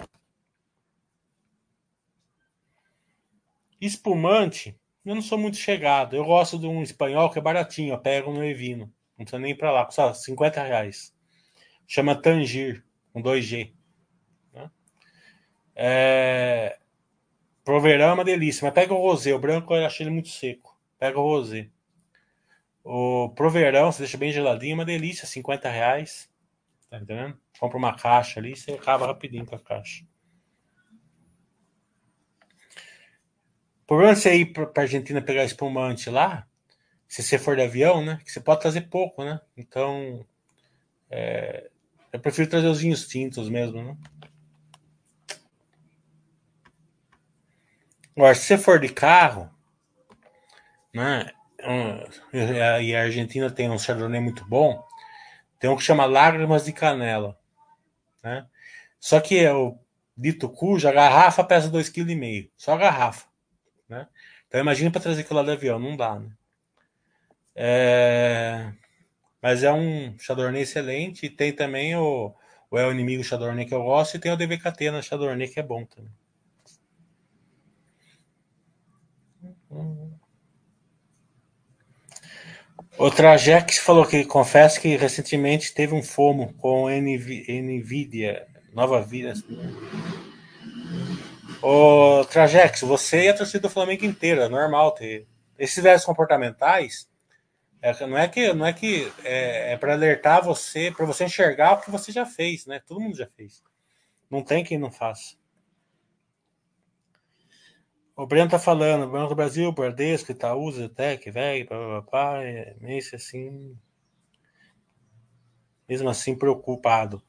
Espumante, 3.80 4.78
eu 5.04 5.14
não 5.14 5.22
sou 5.22 5.38
muito 5.38 5.56
chegado. 5.56 6.14
Eu 6.16 6.24
gosto 6.24 6.58
de 6.58 6.66
um 6.66 6.82
espanhol 6.82 7.30
que 7.30 7.38
é 7.38 7.42
baratinho, 7.42 7.94
eu 7.94 7.98
pego 7.98 8.32
no 8.32 8.44
Evino. 8.44 8.92
Não 9.16 9.24
precisa 9.24 9.38
nem 9.38 9.52
ir 9.52 9.56
pra 9.56 9.70
lá, 9.70 9.84
custa 9.84 10.12
50 10.12 10.62
reais. 10.62 11.14
Chama 11.86 12.14
Tangir, 12.14 12.84
com 13.12 13.22
2G. 13.22 13.72
Né? 14.52 14.70
É... 15.74 16.78
Pro 17.64 17.80
verão 17.80 18.10
é 18.10 18.12
uma 18.14 18.24
delícia, 18.24 18.64
mas 18.64 18.74
pega 18.74 18.94
o 18.94 19.00
rosé. 19.00 19.34
O 19.34 19.38
branco 19.38 19.74
eu 19.74 19.84
achei 19.84 20.04
ele 20.04 20.12
muito 20.12 20.28
seco. 20.28 20.78
Pega 20.98 21.18
o 21.18 21.22
rosé. 21.22 21.68
O 22.82 23.28
pro 23.30 23.50
verão, 23.50 23.92
você 23.92 23.98
deixa 23.98 24.16
bem 24.16 24.32
geladinho, 24.32 24.72
é 24.72 24.74
uma 24.74 24.84
delícia, 24.84 25.26
50 25.26 25.68
reais. 25.68 26.30
Tá 26.88 26.96
entendendo? 26.96 27.38
Compra 27.58 27.76
uma 27.76 27.94
caixa 27.94 28.40
ali, 28.40 28.56
você 28.56 28.72
acaba 28.72 29.06
rapidinho 29.06 29.44
com 29.44 29.54
a 29.54 29.58
caixa. 29.58 30.04
Problema 33.88 34.14
de 34.14 34.20
você 34.20 34.34
ir 34.34 34.52
para 34.52 34.70
a 34.76 34.80
Argentina 34.82 35.22
pegar 35.22 35.44
espumante 35.44 36.10
lá, 36.10 36.46
se 37.08 37.22
você 37.22 37.38
for 37.38 37.56
de 37.56 37.62
avião, 37.62 38.04
né? 38.04 38.20
Que 38.22 38.30
você 38.30 38.38
pode 38.38 38.60
trazer 38.60 38.82
pouco, 38.82 39.24
né? 39.24 39.40
Então, 39.56 40.26
é, 41.10 41.70
eu 42.12 42.20
prefiro 42.20 42.50
trazer 42.50 42.66
os 42.68 42.80
vinhos 42.80 43.08
tintos 43.08 43.48
mesmo, 43.48 43.82
né? 43.82 43.96
Agora, 48.14 48.34
se 48.34 48.42
você 48.42 48.58
for 48.58 48.78
de 48.78 48.90
carro, 48.90 49.50
né? 50.92 51.30
E 52.82 52.94
a 52.94 53.02
Argentina 53.02 53.50
tem 53.50 53.70
um 53.70 53.78
chardonnay 53.78 54.20
muito 54.20 54.44
bom. 54.44 54.86
Tem 55.58 55.70
um 55.70 55.76
que 55.76 55.82
chama 55.82 56.04
Lágrimas 56.04 56.66
de 56.66 56.72
Canela, 56.72 57.38
né? 58.22 58.46
Só 59.00 59.18
que 59.18 59.38
é 59.38 59.52
o 59.52 59.78
dito 60.14 60.48
cuja 60.48 60.92
garrafa 60.92 61.42
pesa 61.42 61.70
2,5 61.70 61.92
kg, 61.92 62.50
só 62.56 62.74
a 62.74 62.76
garrafa. 62.76 63.27
Né? 63.88 64.06
Então 64.46 64.60
imagina 64.60 64.90
para 64.90 65.00
trazer 65.00 65.22
aquilo 65.22 65.38
lá 65.38 65.44
de 65.44 65.52
avião, 65.52 65.78
não 65.78 65.96
dá, 65.96 66.18
né? 66.18 66.30
É... 67.54 68.72
Mas 69.42 69.62
é 69.62 69.72
um 69.72 70.16
Chardonnay 70.18 70.62
excelente 70.62 71.26
e 71.26 71.30
tem 71.30 71.52
também 71.52 71.96
o, 71.96 72.34
o 72.70 72.78
É 72.78 72.86
o 72.86 72.92
Inimigo 72.92 73.24
Chardonnay 73.24 73.66
que 73.66 73.74
eu 73.74 73.82
gosto 73.82 74.16
e 74.16 74.20
tem 74.20 74.32
o 74.32 74.36
DVKT 74.36 74.90
na 74.90 75.02
Chardonnay 75.02 75.48
que 75.48 75.60
é 75.60 75.62
bom 75.62 75.84
também. 75.84 76.12
O 82.98 83.10
Trajex 83.12 83.78
falou 83.78 84.04
que 84.04 84.24
confessa 84.24 84.80
que 84.80 84.96
recentemente 84.96 85.72
teve 85.72 85.94
um 85.94 86.02
FOMO 86.02 86.52
com 86.54 86.88
NVIDIA, 86.88 88.44
nova 88.74 89.00
vida. 89.00 89.34
Ô, 91.60 92.24
Trajex, 92.24 92.82
você 92.82 93.24
e 93.24 93.28
a 93.28 93.36
torcida 93.36 93.62
do 93.62 93.70
Flamengo 93.70 94.04
inteira, 94.04 94.44
é 94.44 94.48
normal 94.48 94.92
ter. 94.92 95.26
Esses 95.58 95.82
velhos 95.82 96.04
comportamentais, 96.04 97.10
é, 97.82 98.06
não 98.06 98.16
é 98.16 98.28
que 98.28 98.52
não 98.52 98.64
é 98.64 98.72
que 98.72 99.12
é, 99.24 99.72
é 99.72 99.76
para 99.76 99.92
alertar 99.92 100.44
você, 100.44 100.92
para 100.92 101.04
você 101.04 101.24
enxergar 101.24 101.72
o 101.72 101.80
que 101.80 101.90
você 101.90 102.12
já 102.12 102.24
fez, 102.24 102.64
né? 102.64 102.80
Todo 102.86 103.00
mundo 103.00 103.16
já 103.16 103.26
fez. 103.26 103.62
Não 104.30 104.42
tem 104.42 104.62
quem 104.62 104.78
não 104.78 104.90
faça. 104.90 105.36
O 108.16 108.26
Breno 108.26 108.50
tá 108.50 108.58
falando, 108.58 109.10
Banco 109.10 109.30
do 109.30 109.36
Brasil, 109.36 109.72
Bradesco, 109.72 110.30
Itaúsa, 110.30 110.82
Zetec, 110.82 111.28
velho, 111.30 111.66
papapá, 111.66 112.42
é, 112.42 112.76
esse 112.82 113.16
assim, 113.16 113.76
mesmo 115.88 116.08
assim 116.08 116.36
preocupado. 116.36 117.22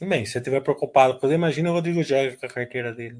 Bem, 0.00 0.24
se 0.24 0.32
você 0.32 0.38
estiver 0.38 0.60
preocupado 0.60 1.18
com 1.18 1.32
imagina 1.32 1.70
o 1.70 1.72
Rodrigo 1.72 2.02
Jagger 2.02 2.38
com 2.38 2.46
a 2.46 2.48
carteira 2.48 2.92
dele. 2.92 3.18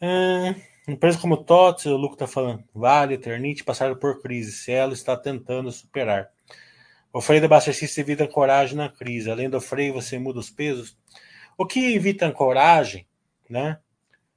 É, 0.00 0.54
empresa 0.88 1.18
como 1.18 1.36
TOTS, 1.36 1.86
o 1.86 1.96
Luco 1.96 2.14
está 2.14 2.26
falando, 2.26 2.64
Vale, 2.74 3.14
Eternite 3.14 3.64
passaram 3.64 3.96
por 3.96 4.22
crise. 4.22 4.52
Cielo 4.52 4.92
está 4.92 5.16
tentando 5.16 5.70
superar. 5.70 6.30
O 7.12 7.20
freio 7.20 7.40
de 7.40 7.46
abastecista 7.46 8.00
evita 8.00 8.26
coragem 8.26 8.76
na 8.76 8.88
crise. 8.88 9.30
Além 9.30 9.48
do 9.48 9.60
freio, 9.60 9.94
você 9.94 10.18
muda 10.18 10.38
os 10.38 10.50
pesos. 10.50 10.96
O 11.56 11.66
que 11.66 11.94
evita 11.94 12.30
coragem, 12.32 13.06
né? 13.48 13.78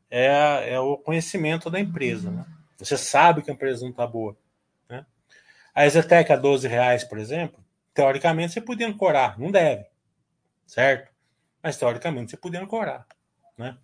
É, 0.10 0.74
é 0.74 0.80
o 0.80 0.98
conhecimento 0.98 1.70
da 1.70 1.80
empresa. 1.80 2.30
Né? 2.30 2.46
Você 2.78 2.98
sabe 2.98 3.42
que 3.42 3.50
a 3.50 3.54
empresa 3.54 3.82
não 3.82 3.92
está 3.92 4.06
boa. 4.06 4.38
Né? 4.90 5.06
A 5.74 5.86
Exetec 5.86 6.32
a 6.32 6.36
12 6.36 6.68
reais, 6.68 7.04
por 7.04 7.18
exemplo, 7.18 7.64
teoricamente 7.94 8.54
você 8.54 8.62
podia 8.62 8.88
ancorar, 8.88 9.40
não 9.40 9.50
deve, 9.50 9.86
certo? 10.68 11.12
Mas 11.64 11.78
teoricamente 11.78 12.32
você 12.32 12.38
podia 12.38 12.62
ancorar, 12.62 13.08
né? 13.58 13.78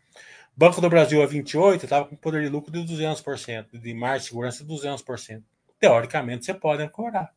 Banco 0.56 0.80
do 0.80 0.90
Brasil 0.90 1.24
a 1.24 1.26
28 1.26 1.86
estava 1.86 2.06
com 2.06 2.16
poder 2.16 2.44
de 2.44 2.50
lucro 2.50 2.72
de 2.72 2.80
200%, 2.80 3.80
de 3.80 3.94
margem 3.94 4.20
de 4.20 4.26
segurança 4.28 4.64
de 4.64 4.72
200%. 4.72 5.42
Teoricamente 5.80 6.46
você 6.46 6.54
pode 6.54 6.84
ancorar, 6.84 7.34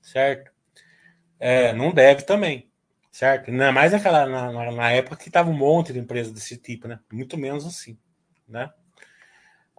certo? 0.00 0.50
É, 1.38 1.74
não 1.74 1.92
deve 1.92 2.22
também, 2.22 2.70
certo? 3.12 3.50
É 3.50 3.70
mais 3.70 3.92
naquela, 3.92 4.24
na, 4.26 4.72
na 4.72 4.90
época 4.90 5.16
que 5.16 5.28
estava 5.28 5.50
um 5.50 5.56
monte 5.56 5.92
de 5.92 5.98
empresas 5.98 6.32
desse 6.32 6.56
tipo, 6.56 6.88
né? 6.88 6.98
Muito 7.12 7.36
menos 7.36 7.66
assim, 7.66 7.98
né? 8.48 8.70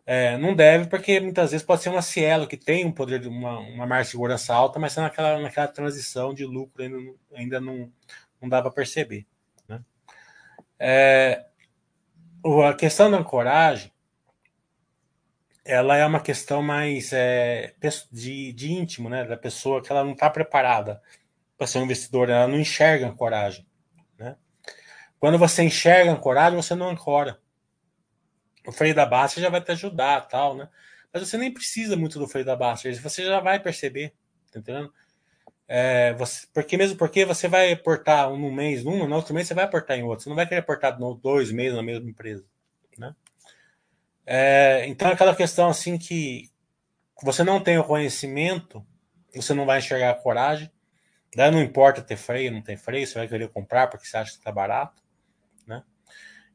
É, 0.05 0.37
não 0.37 0.55
deve, 0.55 0.87
porque 0.87 1.19
muitas 1.19 1.51
vezes 1.51 1.65
pode 1.65 1.81
ser 1.81 1.89
uma 1.89 2.01
Cielo 2.01 2.47
que 2.47 2.55
tem 2.55 2.85
um 2.85 2.93
poder 2.93 3.19
de 3.19 3.27
uma, 3.27 3.59
uma 3.59 3.85
margem 3.85 4.05
de 4.05 4.11
segurança 4.11 4.53
alta, 4.53 4.79
mas 4.79 4.93
está 4.93 5.01
naquela, 5.01 5.37
naquela 5.41 5.67
transição 5.67 6.33
de 6.33 6.45
lucro 6.45 6.81
ainda, 6.81 6.97
ainda 7.33 7.59
não, 7.59 7.91
não 8.41 8.49
dá 8.49 8.61
para 8.61 8.71
perceber. 8.71 9.25
Né? 9.67 9.81
É, 10.79 11.45
a 12.67 12.73
questão 12.73 13.09
da 13.09 13.17
ancoragem 13.17 13.91
ela 15.67 15.97
é 15.97 16.05
uma 16.05 16.21
questão 16.21 16.63
mais 16.63 17.11
é, 17.11 17.75
de, 18.09 18.53
de 18.53 18.71
íntimo, 18.71 19.09
né? 19.09 19.25
Da 19.25 19.35
pessoa 19.35 19.83
que 19.83 19.91
ela 19.91 20.01
não 20.01 20.13
está 20.13 20.29
preparada 20.29 21.01
para 21.57 21.67
ser 21.67 21.79
um 21.79 21.83
investidor, 21.83 22.29
ela 22.29 22.47
não 22.47 22.57
enxerga 22.57 23.05
ancoragem. 23.05 23.67
Né? 24.17 24.37
Quando 25.19 25.37
você 25.37 25.63
enxerga 25.63 26.11
ancoragem, 26.11 26.55
você 26.55 26.73
não 26.73 26.89
ancora 26.89 27.37
o 28.65 28.71
freio 28.71 28.95
da 28.95 29.05
baixa 29.05 29.41
já 29.41 29.49
vai 29.49 29.61
te 29.61 29.71
ajudar, 29.71 30.21
tal, 30.27 30.55
né? 30.55 30.69
Mas 31.11 31.27
você 31.27 31.37
nem 31.37 31.53
precisa 31.53 31.95
muito 31.95 32.19
do 32.19 32.27
freio 32.27 32.45
da 32.45 32.55
baixa, 32.55 32.93
você 32.93 33.25
já 33.25 33.39
vai 33.39 33.59
perceber, 33.59 34.13
tá 34.51 34.59
entendendo? 34.59 34.93
É, 35.67 36.13
você, 36.13 36.47
porque 36.53 36.77
mesmo 36.77 36.97
porque 36.97 37.25
você 37.25 37.47
vai 37.47 37.73
aportar 37.73 38.31
um 38.31 38.51
mês 38.51 38.83
numa, 38.83 39.05
no 39.05 39.15
outro 39.15 39.33
mês 39.33 39.47
você 39.47 39.53
vai 39.53 39.65
aportar 39.65 39.97
em 39.97 40.03
outro, 40.03 40.23
você 40.23 40.29
não 40.29 40.35
vai 40.35 40.47
querer 40.47 40.61
aportar 40.61 40.97
dois 41.21 41.51
meses 41.51 41.75
na 41.75 41.83
mesma 41.83 42.09
empresa, 42.09 42.45
né? 42.97 43.13
É, 44.25 44.85
então 44.87 45.09
é 45.09 45.13
aquela 45.13 45.35
questão 45.35 45.69
assim 45.69 45.97
que 45.97 46.49
você 47.21 47.43
não 47.43 47.59
tem 47.61 47.77
o 47.77 47.83
conhecimento, 47.83 48.85
você 49.35 49.53
não 49.53 49.65
vai 49.65 49.79
enxergar 49.79 50.11
a 50.11 50.15
coragem, 50.15 50.71
daí 51.35 51.51
não 51.51 51.61
importa 51.61 52.01
ter 52.01 52.17
freio, 52.17 52.51
não 52.51 52.61
tem 52.61 52.77
freio, 52.77 53.05
você 53.05 53.15
vai 53.15 53.27
querer 53.27 53.49
comprar 53.49 53.87
porque 53.87 54.05
você 54.05 54.17
acha 54.17 54.31
que 54.31 54.37
está 54.37 54.51
barato. 54.51 55.07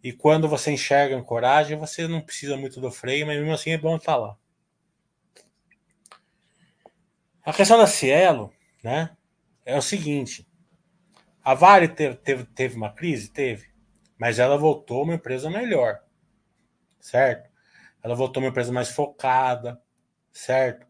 E 0.03 0.13
quando 0.13 0.49
você 0.49 0.73
enxerga 0.73 1.17
ancoragem, 1.17 1.79
você 1.79 2.09
não 2.09 2.21
precisa 2.21 2.57
muito 2.57 2.81
do 2.81 2.91
freio, 2.91 3.25
mas 3.25 3.39
mesmo 3.39 3.55
assim 3.55 3.71
é 3.71 3.79
bom 3.79 3.97
estar 3.97 4.17
lá. 4.17 4.37
A 7.45 7.53
questão 7.53 7.79
da 7.79 7.87
Cielo, 7.87 8.53
né, 8.83 9.17
é 9.65 9.77
o 9.77 9.83
seguinte: 9.83 10.47
a 11.45 11.55
Vale 11.55 11.89
teve, 11.89 12.17
teve, 12.17 12.45
teve 12.45 12.77
uma 12.77 12.93
crise? 12.93 13.29
Teve. 13.29 13.73
Mas 14.19 14.39
ela 14.39 14.57
voltou 14.57 15.03
uma 15.03 15.15
empresa 15.15 15.51
melhor, 15.51 16.01
certo? 17.01 17.51
Ela 18.03 18.15
voltou 18.15 18.43
uma 18.43 18.51
empresa 18.51 18.73
mais 18.73 18.89
focada, 18.91 19.81
certo? 20.33 20.87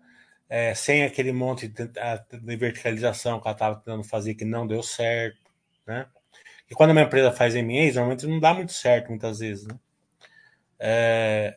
É, 0.49 0.75
sem 0.75 1.05
aquele 1.05 1.33
monte 1.33 1.67
de, 1.67 1.87
de 1.87 2.57
verticalização 2.57 3.41
que 3.41 3.49
ela 3.49 3.55
estava 3.55 3.77
tentando 3.77 4.05
fazer 4.05 4.35
que 4.35 4.45
não 4.45 4.67
deu 4.67 4.83
certo, 4.83 5.51
né? 5.87 6.07
E 6.71 6.75
quando 6.75 6.91
uma 6.91 7.03
empresa 7.03 7.33
faz 7.33 7.55
M&As, 7.55 7.95
normalmente 7.95 8.27
não 8.27 8.41
dá 8.41 8.53
muito 8.55 8.73
certo 8.73 9.09
muitas 9.09 9.39
vezes, 9.39 9.67
né? 9.67 9.79
É... 10.79 11.57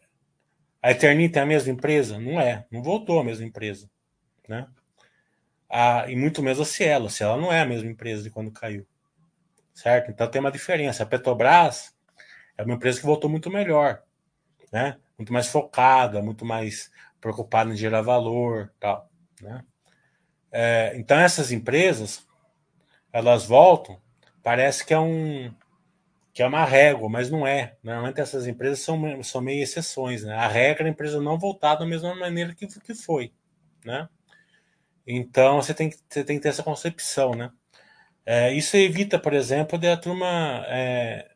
A 0.82 0.92
Eternit 0.92 1.38
é 1.38 1.42
a 1.42 1.46
mesma 1.46 1.72
empresa? 1.72 2.20
Não 2.20 2.40
é, 2.40 2.66
não 2.72 2.84
voltou 2.84 3.20
a 3.20 3.24
mesma 3.24 3.46
empresa, 3.46 3.90
né? 4.48 4.68
A, 5.78 6.10
e 6.10 6.16
muito 6.16 6.42
menos 6.42 6.62
a 6.62 6.64
Cielo. 6.64 7.08
A 7.08 7.10
Cielo 7.10 7.42
não 7.42 7.52
é 7.52 7.60
a 7.60 7.66
mesma 7.66 7.92
empresa 7.92 8.24
de 8.24 8.30
quando 8.30 8.50
caiu, 8.50 8.88
certo? 9.74 10.10
Então 10.10 10.26
tem 10.32 10.40
uma 10.40 10.52
diferença. 10.52 11.04
A 11.04 11.06
Petrobras 11.06 11.94
é 12.58 12.64
uma 12.64 12.76
empresa 12.76 13.02
que 13.02 13.06
voltou 13.06 13.30
muito 13.30 13.50
melhor, 13.52 14.02
né? 14.72 14.98
Muito 15.18 15.34
mais 15.34 15.48
focada, 15.48 16.22
muito 16.22 16.46
mais 16.46 16.90
preocupada 17.20 17.74
em 17.74 17.76
gerar 17.76 18.02
valor, 18.02 18.72
tal, 18.80 19.10
né? 19.42 19.66
É, 20.50 20.94
então 20.96 21.20
essas 21.20 21.52
empresas 21.52 22.26
elas 23.12 23.46
voltam 23.46 24.02
parece 24.42 24.86
que 24.86 24.94
é 24.94 25.00
um 25.00 25.54
que 26.34 26.42
é 26.42 26.48
uma 26.48 26.64
régua, 26.64 27.10
mas 27.10 27.30
não 27.30 27.46
é. 27.46 27.76
Normalmente 27.84 28.22
essas 28.22 28.48
empresas 28.48 28.80
são, 28.80 29.22
são 29.24 29.42
meio 29.42 29.62
exceções, 29.62 30.24
né? 30.24 30.36
A 30.36 30.48
regra 30.48 30.86
é 30.86 30.88
a 30.88 30.92
empresa 30.92 31.20
não 31.22 31.38
voltar 31.38 31.76
da 31.76 31.86
mesma 31.86 32.16
maneira 32.16 32.56
que, 32.56 32.66
que 32.66 32.94
foi, 32.94 33.34
né? 33.84 34.08
Então 35.08 35.62
você 35.62 35.74
tem, 35.74 35.90
que, 35.90 35.98
você 36.10 36.24
tem 36.24 36.38
que 36.38 36.44
ter 36.44 36.50
essa 36.50 36.64
concepção, 36.64 37.32
né? 37.32 37.52
É, 38.26 38.54
isso 38.54 38.76
evita, 38.76 39.20
por 39.20 39.34
exemplo, 39.34 39.78
de 39.78 39.88
a 39.88 39.98
turma 39.98 40.66
é, 40.68 41.32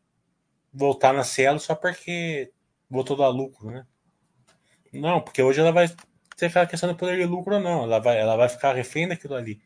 voltar 0.72 1.12
na 1.12 1.22
Cielo 1.22 1.60
só 1.60 1.74
porque 1.74 2.52
voltou 2.88 3.16
dar 3.16 3.28
lucro, 3.28 3.70
né? 3.70 3.86
Não, 4.92 5.20
porque 5.20 5.42
hoje 5.42 5.60
ela 5.60 5.70
vai 5.70 5.88
ter 6.36 6.46
aquela 6.46 6.66
questão 6.66 6.90
de 6.90 6.98
poder 6.98 7.16
de 7.16 7.24
lucro 7.24 7.54
ou 7.54 7.60
não. 7.60 7.84
Ela 7.84 8.00
vai, 8.00 8.18
ela 8.18 8.36
vai 8.36 8.48
ficar 8.48 8.74
refém 8.74 9.06
daquilo 9.06 9.34
ali. 9.34 9.60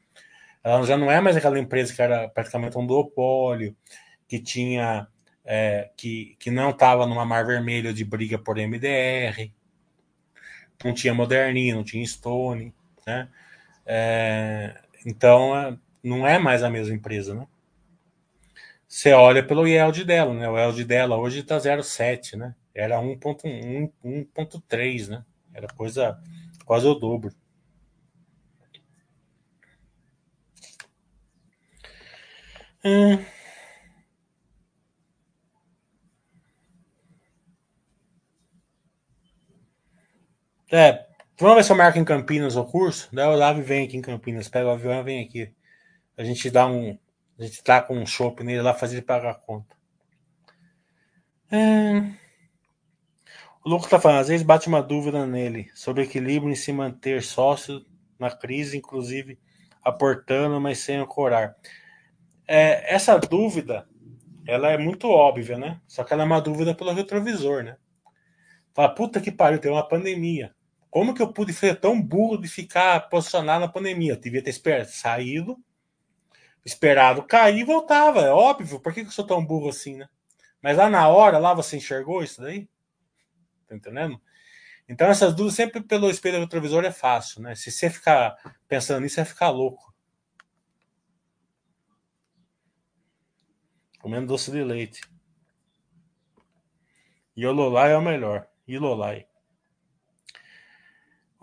Ela 0.62 0.85
já 0.85 0.97
não 0.97 1.10
é 1.10 1.20
mais 1.20 1.36
aquela 1.36 1.59
empresa 1.59 1.94
que 1.94 2.02
era 2.02 2.28
praticamente 2.28 2.76
um 2.76 2.86
duopólio, 2.86 3.76
que 4.28 4.39
tinha 4.39 5.09
é, 5.44 5.90
que, 5.97 6.36
que 6.39 6.51
não 6.51 6.70
estava 6.70 7.06
numa 7.06 7.24
mar 7.24 7.44
vermelha 7.47 7.93
de 7.93 8.05
briga 8.05 8.39
por 8.39 8.56
MDR, 8.56 9.52
não 10.82 10.94
tinha 10.94 11.14
Moderninha, 11.14 11.74
não 11.74 11.85
tinha 11.85 12.06
Stone, 12.06 12.74
né? 13.06 13.28
É, 13.86 14.74
então 15.06 15.56
é, 15.56 15.77
não 16.02 16.27
é 16.27 16.39
mais 16.39 16.62
a 16.62 16.70
mesma 16.70 16.94
empresa, 16.94 17.35
né? 17.35 17.47
Você 18.89 19.12
olha 19.12 19.47
pelo 19.47 19.66
yield 19.66 20.05
dela, 20.05 20.32
né? 20.35 20.48
O 20.48 20.59
yield 20.59 20.85
dela 20.85 21.16
hoje 21.16 21.40
está 21.40 21.59
0,7, 21.59 22.36
né? 22.36 22.55
Era 22.74 23.01
1.3, 23.01 25.09
né? 25.09 25.24
Era 25.52 25.66
coisa 25.69 26.19
quase 26.65 26.86
o 26.86 26.94
dobro. 26.94 27.32
Hum. 32.82 33.24
É, 40.70 41.06
vamos 41.39 41.56
ver 41.56 41.65
se 41.65 41.73
eu 41.73 41.77
marco 41.77 41.98
em 41.98 42.05
Campinas 42.05 42.56
o 42.56 42.65
curso. 42.65 43.09
Daí 43.12 43.27
o 43.27 43.36
Lave 43.36 43.62
vem 43.62 43.86
aqui 43.86 43.97
em 43.97 44.02
Campinas, 44.02 44.48
pega 44.48 44.66
o 44.66 44.73
avião 44.73 45.02
vem 45.05 45.24
aqui. 45.24 45.52
A 46.16 46.24
gente 46.24 46.51
dá 46.51 46.66
um. 46.66 46.98
A 47.39 47.43
gente 47.43 47.62
tá 47.62 47.82
com 47.82 47.97
um 47.97 48.06
shopping 48.06 48.44
nele 48.44 48.62
lá, 48.62 48.74
fazer 48.74 48.97
ele 48.97 49.02
pagar 49.02 49.31
a 49.31 49.35
conta. 49.35 49.77
É... 51.51 52.01
O 53.65 53.69
Lucas 53.69 53.89
tá 53.89 53.98
falando, 53.98 54.20
às 54.20 54.28
vezes 54.28 54.47
bate 54.47 54.69
uma 54.69 54.82
dúvida 54.82 55.27
nele 55.27 55.70
sobre 55.74 56.02
equilíbrio 56.02 56.52
em 56.52 56.55
se 56.55 56.73
manter 56.73 57.23
sócio 57.23 57.85
na 58.19 58.31
crise, 58.31 58.77
inclusive 58.77 59.39
aportando, 59.82 60.61
mas 60.61 60.78
sem 60.78 60.97
ancorar 60.97 61.56
é, 62.47 62.94
essa 62.94 63.19
dúvida, 63.19 63.86
ela 64.47 64.70
é 64.70 64.78
muito 64.78 65.09
óbvia, 65.09 65.59
né? 65.59 65.81
Só 65.86 66.05
que 66.05 66.12
ela 66.12 66.23
é 66.23 66.27
uma 66.27 66.40
dúvida 66.40 66.74
pelo 66.74 66.93
retrovisor, 66.93 67.62
né? 67.62 67.77
Fala, 68.74 68.94
puta 68.94 69.20
que 69.20 69.32
pariu, 69.32 69.59
tem 69.59 69.70
uma 69.70 69.86
pandemia. 69.86 70.55
Como 70.94 71.12
que 71.12 71.20
eu 71.20 71.32
pude 71.32 71.52
ser 71.52 71.80
tão 71.80 72.00
burro 72.00 72.40
de 72.40 72.46
ficar 72.46 73.08
posicionado 73.08 73.66
na 73.66 73.68
pandemia? 73.68 74.12
Eu 74.12 74.16
devia 74.16 74.40
ter 74.40 74.50
esperado, 74.50 74.88
saído, 74.92 75.58
esperado 76.64 77.24
cair 77.24 77.58
e 77.58 77.64
voltava. 77.64 78.20
É 78.20 78.30
óbvio, 78.30 78.78
por 78.78 78.94
que, 78.94 79.00
que 79.00 79.08
eu 79.08 79.12
sou 79.12 79.26
tão 79.26 79.44
burro 79.44 79.70
assim, 79.70 79.96
né? 79.96 80.08
Mas 80.62 80.76
lá 80.76 80.88
na 80.88 81.08
hora, 81.08 81.36
lá 81.38 81.52
você 81.52 81.78
enxergou 81.78 82.22
isso 82.22 82.40
daí? 82.40 82.68
Tá 83.66 83.74
entendendo? 83.74 84.22
Então 84.88 85.08
essas 85.08 85.34
dúvidas 85.34 85.56
sempre 85.56 85.82
pelo 85.82 86.08
espelho 86.08 86.38
retrovisor 86.38 86.84
é 86.84 86.92
fácil, 86.92 87.42
né? 87.42 87.56
Se 87.56 87.72
você 87.72 87.90
ficar 87.90 88.36
pensando 88.68 89.00
nisso, 89.00 89.16
você 89.16 89.22
vai 89.22 89.32
ficar 89.32 89.50
louco. 89.50 89.92
comendo 93.98 94.28
doce 94.28 94.52
de 94.52 94.62
leite. 94.62 95.00
Yololai 97.36 97.90
é 97.90 97.96
o 97.96 98.00
melhor. 98.00 98.46
Ilolai. 98.64 99.26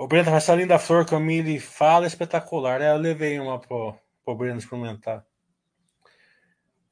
O 0.02 0.08
Breno, 0.08 0.32
essa 0.32 0.56
linda 0.56 0.80
flor 0.80 1.06
que 1.06 1.16
Mili 1.16 1.60
fala 1.60 2.08
espetacular. 2.08 2.82
É, 2.82 2.90
eu 2.90 2.98
levei 2.98 3.40
uma 3.40 3.60
pro, 3.60 3.94
pro 4.26 4.34
Breno 4.34 4.58
experimentar. 4.58 5.24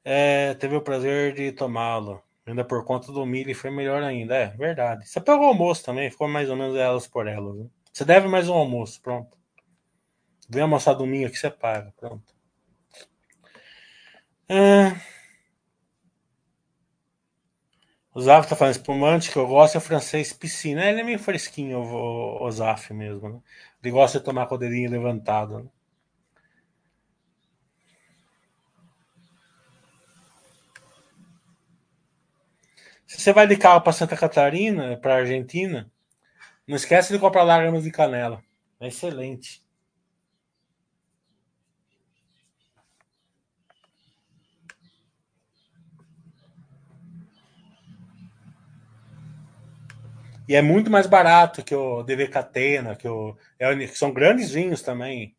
É, 0.04 0.54
teve 0.54 0.76
o 0.76 0.80
prazer 0.80 1.34
de 1.34 1.50
tomá-lo. 1.50 2.22
Ainda 2.46 2.64
por 2.64 2.84
conta 2.84 3.10
do 3.10 3.26
Mili 3.26 3.52
foi 3.52 3.68
melhor 3.68 4.00
ainda. 4.00 4.36
É, 4.36 4.46
verdade. 4.50 5.08
Você 5.08 5.20
pegou 5.20 5.46
o 5.46 5.48
almoço 5.48 5.84
também, 5.84 6.08
ficou 6.08 6.28
mais 6.28 6.48
ou 6.48 6.54
menos 6.54 6.76
elas 6.76 7.08
por 7.08 7.26
elas. 7.26 7.56
Né? 7.56 7.66
Você 7.92 8.04
deve 8.04 8.28
mais 8.28 8.48
um 8.48 8.54
almoço, 8.54 9.02
pronto. 9.02 9.36
Vem 10.48 10.62
almoçar 10.62 10.94
domingo 10.94 11.26
aqui, 11.26 11.36
você 11.36 11.50
paga, 11.50 11.92
pronto. 11.96 12.32
É... 14.48 14.92
O 18.12 18.20
Zaf 18.20 18.48
tá 18.48 18.56
falando 18.56 18.74
espumante 18.74 19.30
que 19.30 19.36
eu 19.36 19.46
gosto 19.46 19.76
é 19.76 19.80
francês 19.80 20.32
piscina. 20.32 20.84
Ele 20.84 21.00
é 21.00 21.04
meio 21.04 21.18
fresquinho, 21.18 21.78
o, 21.78 22.44
o 22.44 22.50
Zaf 22.50 22.92
mesmo, 22.92 23.28
né? 23.28 23.40
Ele 23.82 23.92
gosta 23.92 24.18
de 24.18 24.24
tomar 24.24 24.46
com 24.46 24.56
o 24.56 24.58
dedinho 24.58 24.90
levantado. 24.90 25.60
Né? 25.60 25.70
Se 33.06 33.20
você 33.20 33.32
vai 33.32 33.46
de 33.46 33.56
carro 33.56 33.80
para 33.80 33.92
Santa 33.92 34.16
Catarina, 34.16 34.96
para 34.96 35.16
Argentina, 35.16 35.90
não 36.66 36.76
esquece 36.76 37.12
de 37.12 37.18
comprar 37.18 37.42
lágrimas 37.44 37.84
de 37.84 37.90
canela. 37.90 38.42
É 38.80 38.88
excelente. 38.88 39.62
E 50.50 50.56
é 50.56 50.60
muito 50.60 50.90
mais 50.90 51.06
barato 51.06 51.62
que 51.62 51.72
o 51.72 52.02
DV 52.02 52.26
Catena, 52.26 52.96
que, 52.96 53.06
o, 53.06 53.36
é, 53.56 53.72
que 53.86 53.96
são 53.96 54.12
grandes 54.12 54.50
vinhos 54.50 54.82
também, 54.82 55.36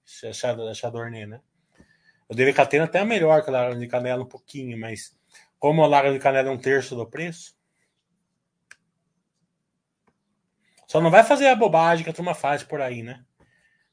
Chardonnay, 0.73 1.25
né? 1.25 1.41
O 2.29 2.33
DV 2.33 2.53
Catena 2.53 2.85
até 2.85 2.99
é 2.99 3.03
melhor 3.03 3.43
que 3.43 3.49
a 3.49 3.51
Lágrima 3.51 3.81
de 3.81 3.87
Canela 3.89 4.23
um 4.23 4.25
pouquinho, 4.25 4.79
mas 4.79 5.13
como 5.59 5.83
a 5.83 5.87
Lágrima 5.87 6.17
de 6.17 6.23
Canela 6.23 6.47
é 6.47 6.51
um 6.53 6.57
terço 6.57 6.95
do 6.95 7.05
preço, 7.05 7.53
só 10.87 11.01
não 11.01 11.11
vai 11.11 11.25
fazer 11.25 11.49
a 11.49 11.57
bobagem 11.57 12.05
que 12.05 12.09
a 12.09 12.13
turma 12.13 12.33
faz 12.33 12.63
por 12.63 12.79
aí, 12.79 13.03
né? 13.03 13.25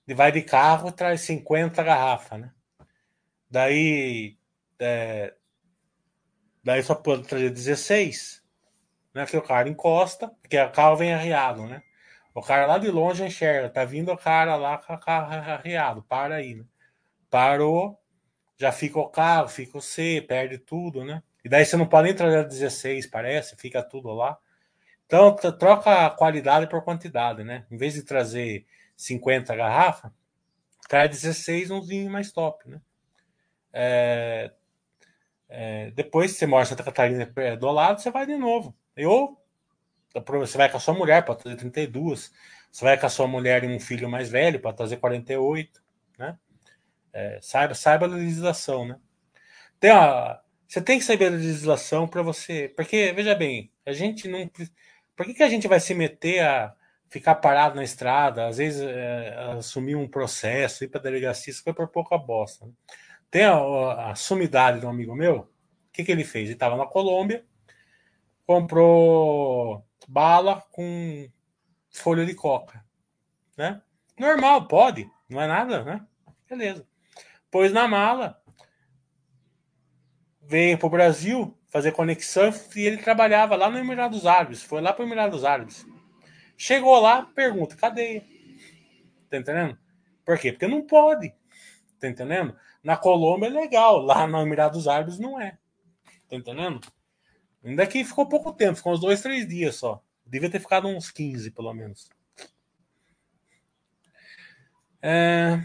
De 0.06 0.14
vai 0.14 0.30
de 0.30 0.42
carro 0.42 0.92
traz 0.92 1.22
50 1.22 1.82
garrafas, 1.82 2.40
né? 2.42 2.52
Daí, 3.50 4.38
é, 4.78 5.34
daí 6.62 6.80
só 6.80 6.94
pode 6.94 7.24
trazer 7.24 7.50
16 7.50 8.37
né? 9.18 9.26
Que 9.26 9.36
o 9.36 9.42
cara 9.42 9.68
encosta, 9.68 10.28
porque 10.40 10.58
o 10.58 10.70
carro 10.70 10.96
vem 10.96 11.12
arriado, 11.12 11.66
né? 11.66 11.82
O 12.34 12.40
cara 12.40 12.66
lá 12.66 12.78
de 12.78 12.88
longe 12.88 13.24
enxerga, 13.24 13.68
tá 13.68 13.84
vindo 13.84 14.12
o 14.12 14.16
cara 14.16 14.54
lá 14.56 14.78
com 14.78 14.94
o 14.94 14.98
carro 14.98 15.32
arriado, 15.52 16.02
para 16.04 16.36
aí, 16.36 16.54
né? 16.54 16.64
Parou, 17.28 18.00
já 18.56 18.72
fica 18.72 18.98
o 18.98 19.08
carro, 19.08 19.48
fica 19.48 19.76
o 19.78 19.82
C, 19.82 20.24
perde 20.26 20.58
tudo, 20.58 21.04
né? 21.04 21.22
E 21.44 21.48
daí 21.48 21.64
você 21.64 21.76
não 21.76 21.86
pode 21.86 22.06
nem 22.08 22.14
trazer 22.14 22.46
16, 22.46 23.06
parece, 23.08 23.56
fica 23.56 23.82
tudo 23.82 24.12
lá. 24.12 24.38
Então, 25.06 25.34
troca 25.34 26.06
a 26.06 26.10
qualidade 26.10 26.68
por 26.68 26.82
quantidade, 26.84 27.42
né? 27.42 27.66
Em 27.70 27.76
vez 27.76 27.94
de 27.94 28.02
trazer 28.02 28.66
50 28.96 29.56
garrafas, 29.56 30.12
traz 30.88 31.10
16 31.10 31.70
uns 31.70 31.88
vinhos 31.88 32.12
mais 32.12 32.30
top, 32.30 32.68
né? 32.68 32.80
É, 33.72 34.52
é, 35.48 35.90
depois, 35.92 36.32
você 36.36 36.46
mora 36.46 36.66
Santa 36.66 36.84
Catarina 36.84 37.26
do 37.58 37.70
lado, 37.70 38.00
você 38.00 38.10
vai 38.10 38.26
de 38.26 38.36
novo. 38.36 38.76
Eu, 38.98 39.38
você 40.26 40.58
vai 40.58 40.70
com 40.70 40.76
a 40.76 40.80
sua 40.80 40.94
mulher 40.94 41.24
para 41.24 41.36
trazer 41.36 41.56
32, 41.56 42.32
você 42.70 42.84
vai 42.84 42.98
com 42.98 43.06
a 43.06 43.10
sua 43.10 43.26
mulher 43.26 43.64
e 43.64 43.68
um 43.68 43.80
filho 43.80 44.08
mais 44.08 44.28
velho 44.28 44.60
para 44.60 44.72
trazer 44.72 44.96
48, 44.98 45.82
né? 46.18 46.36
É, 47.12 47.38
saiba, 47.40 47.74
saiba 47.74 48.06
a 48.06 48.08
legislação, 48.08 48.86
né? 48.86 48.98
Tem 49.80 49.90
a, 49.90 50.40
você 50.66 50.82
tem 50.82 50.98
que 50.98 51.04
saber 51.04 51.26
a 51.26 51.30
legislação 51.30 52.06
para 52.06 52.22
você, 52.22 52.68
porque 52.76 53.12
veja 53.12 53.34
bem, 53.34 53.72
a 53.86 53.92
gente 53.92 54.28
não, 54.28 54.50
por 55.16 55.24
que, 55.24 55.34
que 55.34 55.42
a 55.42 55.48
gente 55.48 55.66
vai 55.66 55.80
se 55.80 55.94
meter 55.94 56.40
a 56.40 56.74
ficar 57.08 57.36
parado 57.36 57.76
na 57.76 57.82
estrada, 57.82 58.46
às 58.46 58.58
vezes 58.58 58.82
é, 58.82 59.34
assumir 59.56 59.94
um 59.96 60.06
processo, 60.06 60.84
ir 60.84 60.88
para 60.88 61.00
delegacia, 61.00 61.50
isso 61.50 61.62
foi 61.62 61.72
por 61.72 61.88
pouca 61.88 62.18
bosta. 62.18 62.66
Né? 62.66 62.72
Tem 63.30 63.44
a, 63.44 64.10
a 64.10 64.14
sumidade 64.14 64.80
de 64.80 64.86
um 64.86 64.90
amigo 64.90 65.14
meu, 65.14 65.36
o 65.38 65.48
que, 65.92 66.04
que 66.04 66.12
ele 66.12 66.24
fez? 66.24 66.44
Ele 66.44 66.52
estava 66.52 66.76
na 66.76 66.86
Colômbia, 66.86 67.44
comprou 68.48 69.84
bala 70.08 70.62
com 70.72 71.28
folha 71.90 72.24
de 72.24 72.34
coca, 72.34 72.82
né? 73.58 73.82
Normal, 74.18 74.66
pode, 74.66 75.06
não 75.28 75.38
é 75.38 75.46
nada, 75.46 75.84
né? 75.84 76.06
Beleza. 76.48 76.88
Pôs 77.50 77.74
na 77.74 77.86
mala, 77.86 78.42
veio 80.40 80.78
para 80.78 80.86
o 80.86 80.90
Brasil 80.90 81.54
fazer 81.70 81.92
conexão 81.92 82.50
e 82.74 82.86
ele 82.86 82.96
trabalhava 82.96 83.54
lá 83.54 83.68
no 83.68 83.78
Emirados 83.78 84.24
Árabes, 84.24 84.62
foi 84.62 84.80
lá 84.80 84.94
para 84.94 85.04
o 85.04 85.06
Emirados 85.06 85.44
Árabes. 85.44 85.86
Chegou 86.56 86.98
lá, 86.98 87.26
pergunta, 87.34 87.76
cadê? 87.76 88.22
Tá 89.28 89.36
entendendo? 89.36 89.78
Por 90.24 90.38
quê? 90.38 90.52
Porque 90.52 90.66
não 90.66 90.86
pode. 90.86 91.34
Tá 92.00 92.08
entendendo? 92.08 92.56
Na 92.82 92.96
Colômbia 92.96 93.48
é 93.48 93.50
legal, 93.50 93.98
lá 93.98 94.26
no 94.26 94.40
Emirados 94.40 94.88
Árabes 94.88 95.18
não 95.18 95.38
é. 95.38 95.58
Tá 96.30 96.34
entendendo? 96.34 96.80
Ainda 97.64 97.86
que 97.86 98.04
ficou 98.04 98.28
pouco 98.28 98.52
tempo, 98.52 98.76
ficou 98.76 98.92
uns 98.92 99.00
dois, 99.00 99.20
três 99.20 99.46
dias 99.46 99.76
só. 99.76 100.02
Devia 100.24 100.50
ter 100.50 100.60
ficado 100.60 100.88
uns 100.88 101.10
15, 101.10 101.50
pelo 101.50 101.72
menos. 101.72 102.08
É... 105.02 105.60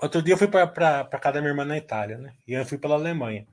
Outro 0.00 0.22
dia 0.22 0.34
eu 0.34 0.38
fui 0.38 0.48
para 0.48 0.68
casa 1.06 1.34
da 1.34 1.40
minha 1.40 1.50
irmã 1.50 1.64
na 1.64 1.78
Itália, 1.78 2.18
né? 2.18 2.34
E 2.46 2.52
eu 2.52 2.64
fui 2.64 2.78
pela 2.78 2.94
Alemanha. 2.94 3.46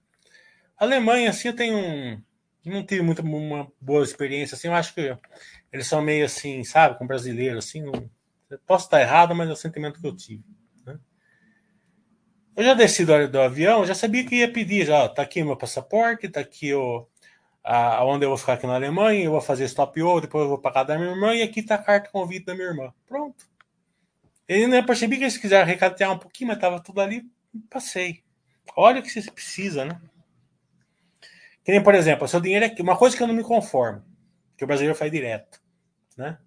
A 0.77 0.83
Alemanha, 0.83 1.29
assim, 1.29 1.47
eu 1.47 1.55
tenho 1.55 1.77
um. 1.77 2.21
Não 2.65 2.85
tive 2.85 3.01
muita 3.01 3.21
uma 3.21 3.71
boa 3.79 4.03
experiência, 4.03 4.55
assim. 4.55 4.67
Eu 4.67 4.73
acho 4.73 4.93
que 4.93 5.17
eles 5.71 5.87
são 5.87 6.01
meio 6.01 6.25
assim, 6.25 6.63
sabe, 6.63 6.97
com 6.97 7.07
brasileiro, 7.07 7.57
assim. 7.57 7.81
Não... 7.81 8.09
Posso 8.67 8.85
estar 8.85 9.01
errado, 9.01 9.33
mas 9.33 9.49
é 9.49 9.53
o 9.53 9.55
sentimento 9.55 9.99
que 9.99 10.05
eu 10.05 10.15
tive. 10.15 10.43
Eu 12.55 12.63
já 12.65 12.73
desci 12.73 13.05
do, 13.05 13.27
do 13.29 13.39
avião, 13.39 13.85
já 13.85 13.95
sabia 13.95 14.25
que 14.25 14.35
ia 14.35 14.51
pedir, 14.51 14.85
já, 14.85 15.07
tá 15.07 15.21
aqui 15.21 15.41
meu 15.41 15.55
passaporte, 15.55 16.27
tá 16.27 16.41
aqui 16.41 16.73
o, 16.73 17.07
a, 17.63 18.03
onde 18.03 18.25
eu 18.25 18.29
vou 18.29 18.37
ficar 18.37 18.53
aqui 18.53 18.67
na 18.67 18.75
Alemanha, 18.75 19.23
eu 19.23 19.31
vou 19.31 19.41
fazer 19.41 19.63
stop 19.65 20.01
over, 20.01 20.21
depois 20.21 20.43
eu 20.43 20.49
vou 20.49 20.57
para 20.57 20.73
casa 20.73 20.87
da 20.89 20.97
minha 20.97 21.11
irmã, 21.11 21.33
e 21.33 21.41
aqui 21.41 21.63
tá 21.63 21.75
a 21.75 21.77
carta 21.77 22.09
convite 22.09 22.45
da 22.45 22.53
minha 22.53 22.67
irmã. 22.67 22.93
Pronto. 23.07 23.49
Eu 24.47 24.57
ainda 24.65 24.83
percebi 24.83 25.17
que 25.17 25.23
eles 25.23 25.37
quiseram 25.37 25.65
recatear 25.65 26.11
um 26.11 26.17
pouquinho, 26.17 26.49
mas 26.49 26.59
tava 26.59 26.81
tudo 26.81 26.99
ali, 26.99 27.23
passei. 27.69 28.21
Olha 28.75 28.99
o 28.99 29.03
que 29.03 29.09
você 29.09 29.31
precisa, 29.31 29.85
né? 29.85 30.01
Que 31.63 31.71
nem, 31.71 31.81
por 31.81 31.95
exemplo, 31.95 32.27
seu 32.27 32.41
dinheiro 32.41 32.65
é 32.65 32.81
uma 32.81 32.97
coisa 32.97 33.15
que 33.15 33.23
eu 33.23 33.27
não 33.27 33.33
me 33.33 33.43
conformo, 33.43 34.03
que 34.57 34.63
o 34.63 34.67
brasileiro 34.67 34.97
faz 34.97 35.09
direto, 35.09 35.61
né? 36.17 36.37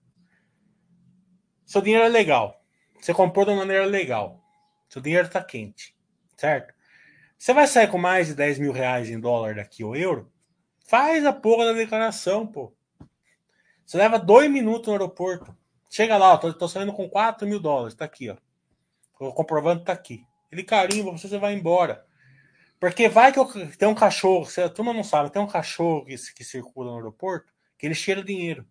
Seu 1.64 1.80
dinheiro 1.80 2.04
é 2.04 2.08
legal. 2.08 2.62
Você 3.00 3.14
comprou 3.14 3.46
de 3.46 3.54
maneira 3.54 3.86
legal. 3.86 4.42
Seu 4.88 5.00
dinheiro 5.00 5.26
está 5.26 5.42
quente 5.42 5.93
certo? 6.44 6.74
Você 7.38 7.54
vai 7.54 7.66
sair 7.66 7.88
com 7.88 7.96
mais 7.96 8.26
de 8.26 8.34
10 8.34 8.58
mil 8.58 8.70
reais 8.70 9.08
em 9.08 9.18
dólar 9.18 9.54
daqui 9.54 9.82
ou 9.82 9.96
euro? 9.96 10.30
Faz 10.86 11.24
a 11.24 11.32
porra 11.32 11.64
da 11.64 11.72
declaração, 11.72 12.46
pô. 12.46 12.74
Você 13.86 13.96
leva 13.96 14.18
dois 14.18 14.50
minutos 14.50 14.88
no 14.88 14.92
aeroporto. 14.92 15.56
Chega 15.88 16.18
lá, 16.18 16.34
ó, 16.34 16.36
tô, 16.36 16.52
tô 16.52 16.68
saindo 16.68 16.92
com 16.92 17.08
4 17.08 17.48
mil 17.48 17.58
dólares, 17.58 17.94
tá 17.94 18.04
aqui, 18.04 18.28
ó. 18.28 18.36
O 19.18 19.32
comprovante 19.32 19.84
tá 19.84 19.92
aqui. 19.94 20.26
Ele 20.52 20.62
carimba, 20.62 21.12
você, 21.12 21.28
você 21.28 21.38
vai 21.38 21.54
embora. 21.54 22.04
Porque 22.78 23.08
vai 23.08 23.32
que 23.32 23.38
eu, 23.38 23.46
tem 23.78 23.88
um 23.88 23.94
cachorro, 23.94 24.44
você, 24.44 24.62
a 24.62 24.68
turma 24.68 24.92
não 24.92 25.04
sabe, 25.04 25.30
tem 25.30 25.40
um 25.40 25.46
cachorro 25.46 26.04
que, 26.04 26.16
que 26.34 26.44
circula 26.44 26.90
no 26.90 26.96
aeroporto 26.98 27.52
que 27.78 27.86
ele 27.86 27.94
cheira 27.94 28.22
dinheiro. 28.22 28.66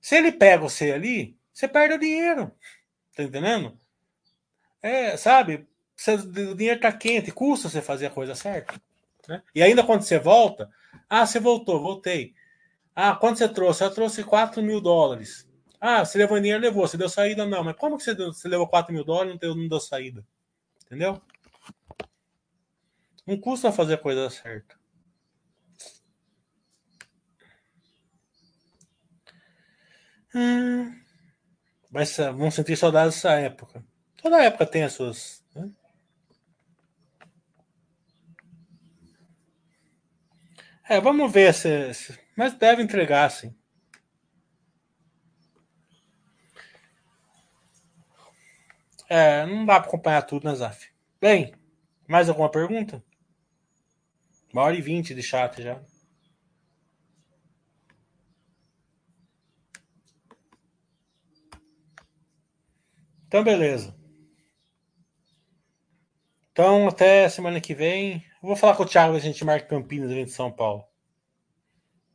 Se 0.00 0.16
ele 0.16 0.32
pega 0.32 0.62
você 0.62 0.90
ali, 0.90 1.38
você 1.52 1.68
perde 1.68 1.94
o 1.94 1.98
dinheiro. 1.98 2.50
Tá 3.14 3.22
entendendo? 3.22 3.78
É, 4.82 5.16
sabe? 5.16 5.68
Você, 6.02 6.14
o 6.14 6.56
dinheiro 6.56 6.78
está 6.78 6.92
quente, 6.92 7.30
custa 7.30 7.68
você 7.68 7.80
fazer 7.80 8.06
a 8.06 8.10
coisa 8.10 8.34
certa. 8.34 8.74
Né? 9.28 9.40
E 9.54 9.62
ainda 9.62 9.84
quando 9.84 10.02
você 10.02 10.18
volta, 10.18 10.68
ah, 11.08 11.24
você 11.24 11.38
voltou, 11.38 11.80
voltei. 11.80 12.34
Ah, 12.92 13.14
quanto 13.14 13.38
você 13.38 13.48
trouxe? 13.48 13.84
Eu 13.84 13.94
trouxe 13.94 14.24
4 14.24 14.60
mil 14.60 14.80
dólares. 14.80 15.48
Ah, 15.80 16.04
você 16.04 16.18
levou 16.18 16.40
dinheiro, 16.40 16.60
levou. 16.60 16.88
Você 16.88 16.96
deu 16.96 17.08
saída? 17.08 17.46
Não. 17.46 17.62
Mas 17.62 17.76
como 17.76 17.96
que 17.96 18.02
você, 18.02 18.16
deu, 18.16 18.32
você 18.32 18.48
levou 18.48 18.66
4 18.66 18.92
mil 18.92 19.04
dólares 19.04 19.30
e 19.30 19.32
não 19.34 19.38
deu, 19.38 19.54
não 19.54 19.68
deu 19.68 19.78
saída? 19.78 20.26
Entendeu? 20.86 21.22
Não 23.24 23.38
custa 23.38 23.70
fazer 23.70 23.94
a 23.94 23.98
coisa 23.98 24.28
certa. 24.28 24.74
Hum, 30.34 30.98
mas 31.88 32.16
vamos 32.16 32.54
sentir 32.54 32.76
saudades 32.76 33.14
dessa 33.14 33.34
época. 33.34 33.84
Toda 34.20 34.42
época 34.42 34.66
tem 34.66 34.82
as 34.82 34.94
suas 34.94 35.41
É, 40.88 41.00
vamos 41.00 41.32
ver 41.32 41.54
se, 41.54 41.94
se, 41.94 42.18
Mas 42.36 42.54
deve 42.54 42.82
entregar, 42.82 43.30
sim. 43.30 43.54
É, 49.08 49.44
não 49.46 49.64
dá 49.66 49.78
para 49.78 49.88
acompanhar 49.88 50.22
tudo, 50.22 50.48
né, 50.48 50.54
Zaf? 50.54 50.88
Bem, 51.20 51.54
mais 52.08 52.28
alguma 52.28 52.50
pergunta? 52.50 53.02
Uma 54.52 54.62
hora 54.62 54.76
e 54.76 54.80
vinte 54.82 55.14
de 55.14 55.22
chat 55.22 55.62
já. 55.62 55.80
Então, 63.26 63.42
beleza. 63.42 63.94
Então, 66.50 66.86
até 66.88 67.28
semana 67.28 67.60
que 67.60 67.74
vem. 67.74 68.22
Eu 68.42 68.48
vou 68.48 68.56
falar 68.56 68.74
com 68.74 68.82
o 68.82 68.86
Thiago 68.86 69.14
a 69.14 69.20
gente 69.20 69.44
marca 69.44 69.68
Campinas, 69.68 70.10
vem 70.10 70.24
de 70.24 70.32
São 70.32 70.50
Paulo. 70.50 70.84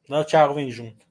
Não, 0.09 0.19
o 0.19 0.25
Thiago 0.25 0.53
vem 0.53 0.69
junto. 0.69 1.06